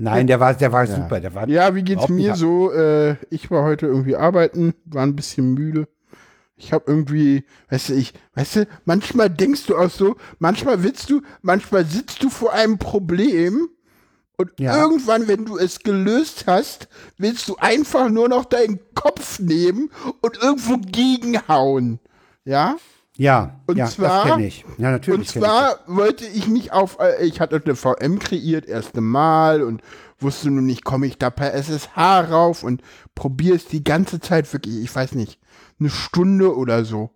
[0.00, 0.96] Nein, der war, der war ja.
[0.96, 1.20] super.
[1.20, 2.72] Der war ja, wie geht's mir so?
[2.72, 5.86] Äh, ich war heute irgendwie arbeiten, war ein bisschen müde.
[6.56, 11.08] Ich habe irgendwie, weißt du, ich, weißt du, manchmal denkst du auch so, manchmal willst
[11.08, 13.68] du, manchmal sitzt du vor einem Problem
[14.40, 14.80] und ja.
[14.80, 16.88] irgendwann, wenn du es gelöst hast,
[17.18, 19.90] willst du einfach nur noch deinen Kopf nehmen
[20.22, 22.00] und irgendwo gegenhauen.
[22.44, 22.76] Ja?
[23.18, 24.64] Ja, und ja, zwar, das ich.
[24.78, 25.20] Ja, natürlich.
[25.20, 29.62] Und zwar ich wollte ich mich auf, äh, ich hatte eine VM kreiert, erste Mal
[29.62, 29.82] und
[30.18, 32.80] wusste nun nicht, komme ich da per SSH rauf und
[33.14, 35.38] probiere es die ganze Zeit wirklich, ich weiß nicht,
[35.78, 37.10] eine Stunde oder so.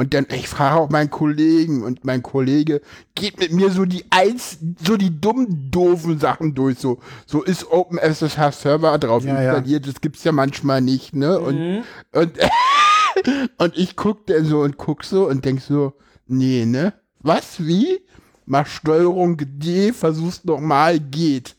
[0.00, 2.80] Und dann, ich frage auch meinen Kollegen und mein Kollege
[3.14, 6.78] geht mit mir so die eins, so die dummen, doofen Sachen durch.
[6.78, 9.84] So, so ist OpenSSH Server drauf ja, installiert.
[9.84, 9.92] Ja.
[9.92, 11.38] Das gibt's ja manchmal nicht, ne?
[11.38, 11.44] Mhm.
[11.44, 11.84] Und,
[12.18, 12.38] und,
[13.58, 15.92] und ich guck dann so und guck so und denk so,
[16.26, 16.94] nee, ne?
[17.18, 17.62] Was?
[17.66, 18.00] Wie?
[18.46, 21.56] Mach Steuerung D, versuch's nochmal, geht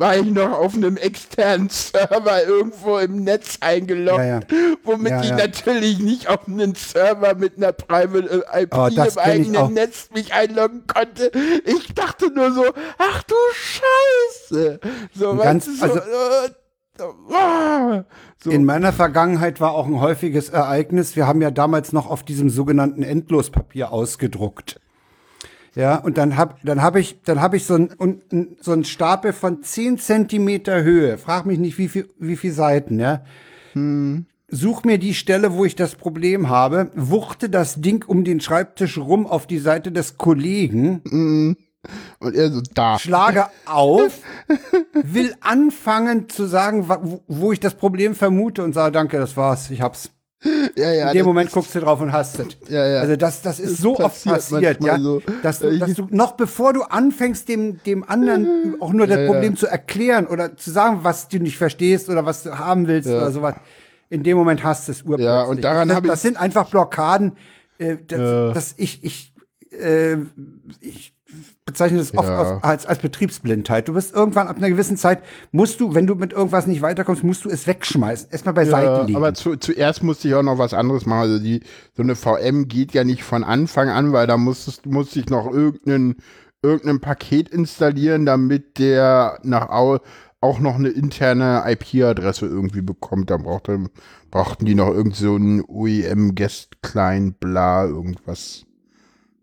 [0.00, 4.40] war ich noch auf einem externen Server irgendwo im Netz eingeloggt, ja, ja.
[4.82, 9.18] womit ja, ich natürlich nicht auf einen Server mit einer Private äh, IP oh, im
[9.18, 11.30] eigenen Netz mich einloggen konnte.
[11.66, 12.64] Ich dachte nur so,
[12.98, 14.80] ach du Scheiße.
[15.14, 16.50] So, Ganz, weißt du, so, also, äh,
[18.42, 18.50] so.
[18.50, 21.14] In meiner Vergangenheit war auch ein häufiges Ereignis.
[21.14, 24.80] Wir haben ja damals noch auf diesem sogenannten Endlospapier ausgedruckt.
[25.74, 29.32] Ja, und dann hab, dann hab ich, dann hab ich so ein, so ein Stapel
[29.32, 31.16] von zehn Zentimeter Höhe.
[31.16, 33.22] Frag mich nicht, wie viel, wie viel Seiten, ja.
[33.74, 34.26] Hm.
[34.48, 38.98] Such mir die Stelle, wo ich das Problem habe, wuchte das Ding um den Schreibtisch
[38.98, 41.02] rum auf die Seite des Kollegen.
[41.08, 41.56] Hm.
[42.18, 42.98] Und er so da.
[42.98, 44.18] Schlage auf,
[44.92, 46.88] will anfangen zu sagen,
[47.26, 50.10] wo ich das Problem vermute und sage, danke, das war's, ich hab's.
[50.74, 52.56] Ja, ja, In dem Moment guckst du drauf und hast es.
[52.68, 53.00] Ja, ja.
[53.00, 55.20] Also das, das ist das so oft passiert, ja, so.
[55.42, 59.26] dass, du, dass du noch bevor du anfängst, dem, dem anderen auch nur das ja,
[59.26, 63.10] Problem zu erklären oder zu sagen, was du nicht verstehst oder was du haben willst
[63.10, 63.56] oder sowas,
[64.08, 65.26] in dem Moment hast du es urplötzlich.
[65.26, 66.10] Ja, und daran habe ich.
[66.10, 67.36] Das sind einfach Blockaden,
[67.78, 69.34] äh, das, das ich, ich,
[69.72, 70.16] äh,
[70.80, 71.14] ich
[71.70, 72.58] bezeichne das oft ja.
[72.62, 73.88] als, als Betriebsblindheit.
[73.88, 75.22] Du bist irgendwann ab einer gewissen Zeit,
[75.52, 78.28] musst du, wenn du mit irgendwas nicht weiterkommst, musst du es wegschmeißen.
[78.30, 79.16] Erstmal beiseite ja, legen.
[79.16, 81.20] Aber zu, zuerst musste ich auch noch was anderes machen.
[81.20, 81.60] Also die,
[81.94, 85.50] so eine VM geht ja nicht von Anfang an, weil da musstest, musste ich noch
[85.50, 86.16] irgendeinen,
[86.62, 93.30] irgendein Paket installieren, damit der nach auch noch eine interne IP-Adresse irgendwie bekommt.
[93.30, 93.86] Da brauchte,
[94.30, 98.64] brauchten die noch irgend so einen OEM-Guest-Client, bla, irgendwas.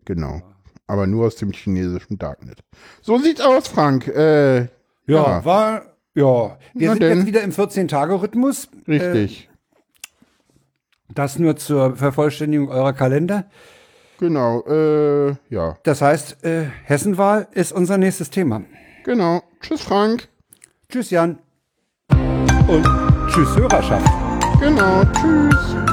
[0.04, 0.42] Genau
[0.88, 2.58] aber nur aus dem chinesischen Darknet.
[3.00, 4.08] So sieht's aus, Frank.
[4.08, 4.66] Äh, ja,
[5.06, 5.82] ja, war,
[6.14, 6.58] ja.
[6.74, 7.18] Wir Na sind denn.
[7.18, 8.68] jetzt wieder im 14-Tage-Rhythmus.
[8.88, 9.48] Richtig.
[9.50, 9.54] Äh,
[11.14, 13.44] das nur zur Vervollständigung eurer Kalender.
[14.18, 15.76] Genau, äh, ja.
[15.84, 18.62] Das heißt, äh, Hessenwahl ist unser nächstes Thema.
[19.04, 19.42] Genau.
[19.60, 20.28] Tschüss, Frank.
[20.90, 21.38] Tschüss, Jan.
[22.10, 22.84] Und
[23.28, 24.06] tschüss, Hörerschaft.
[24.60, 25.87] Genau, tschüss.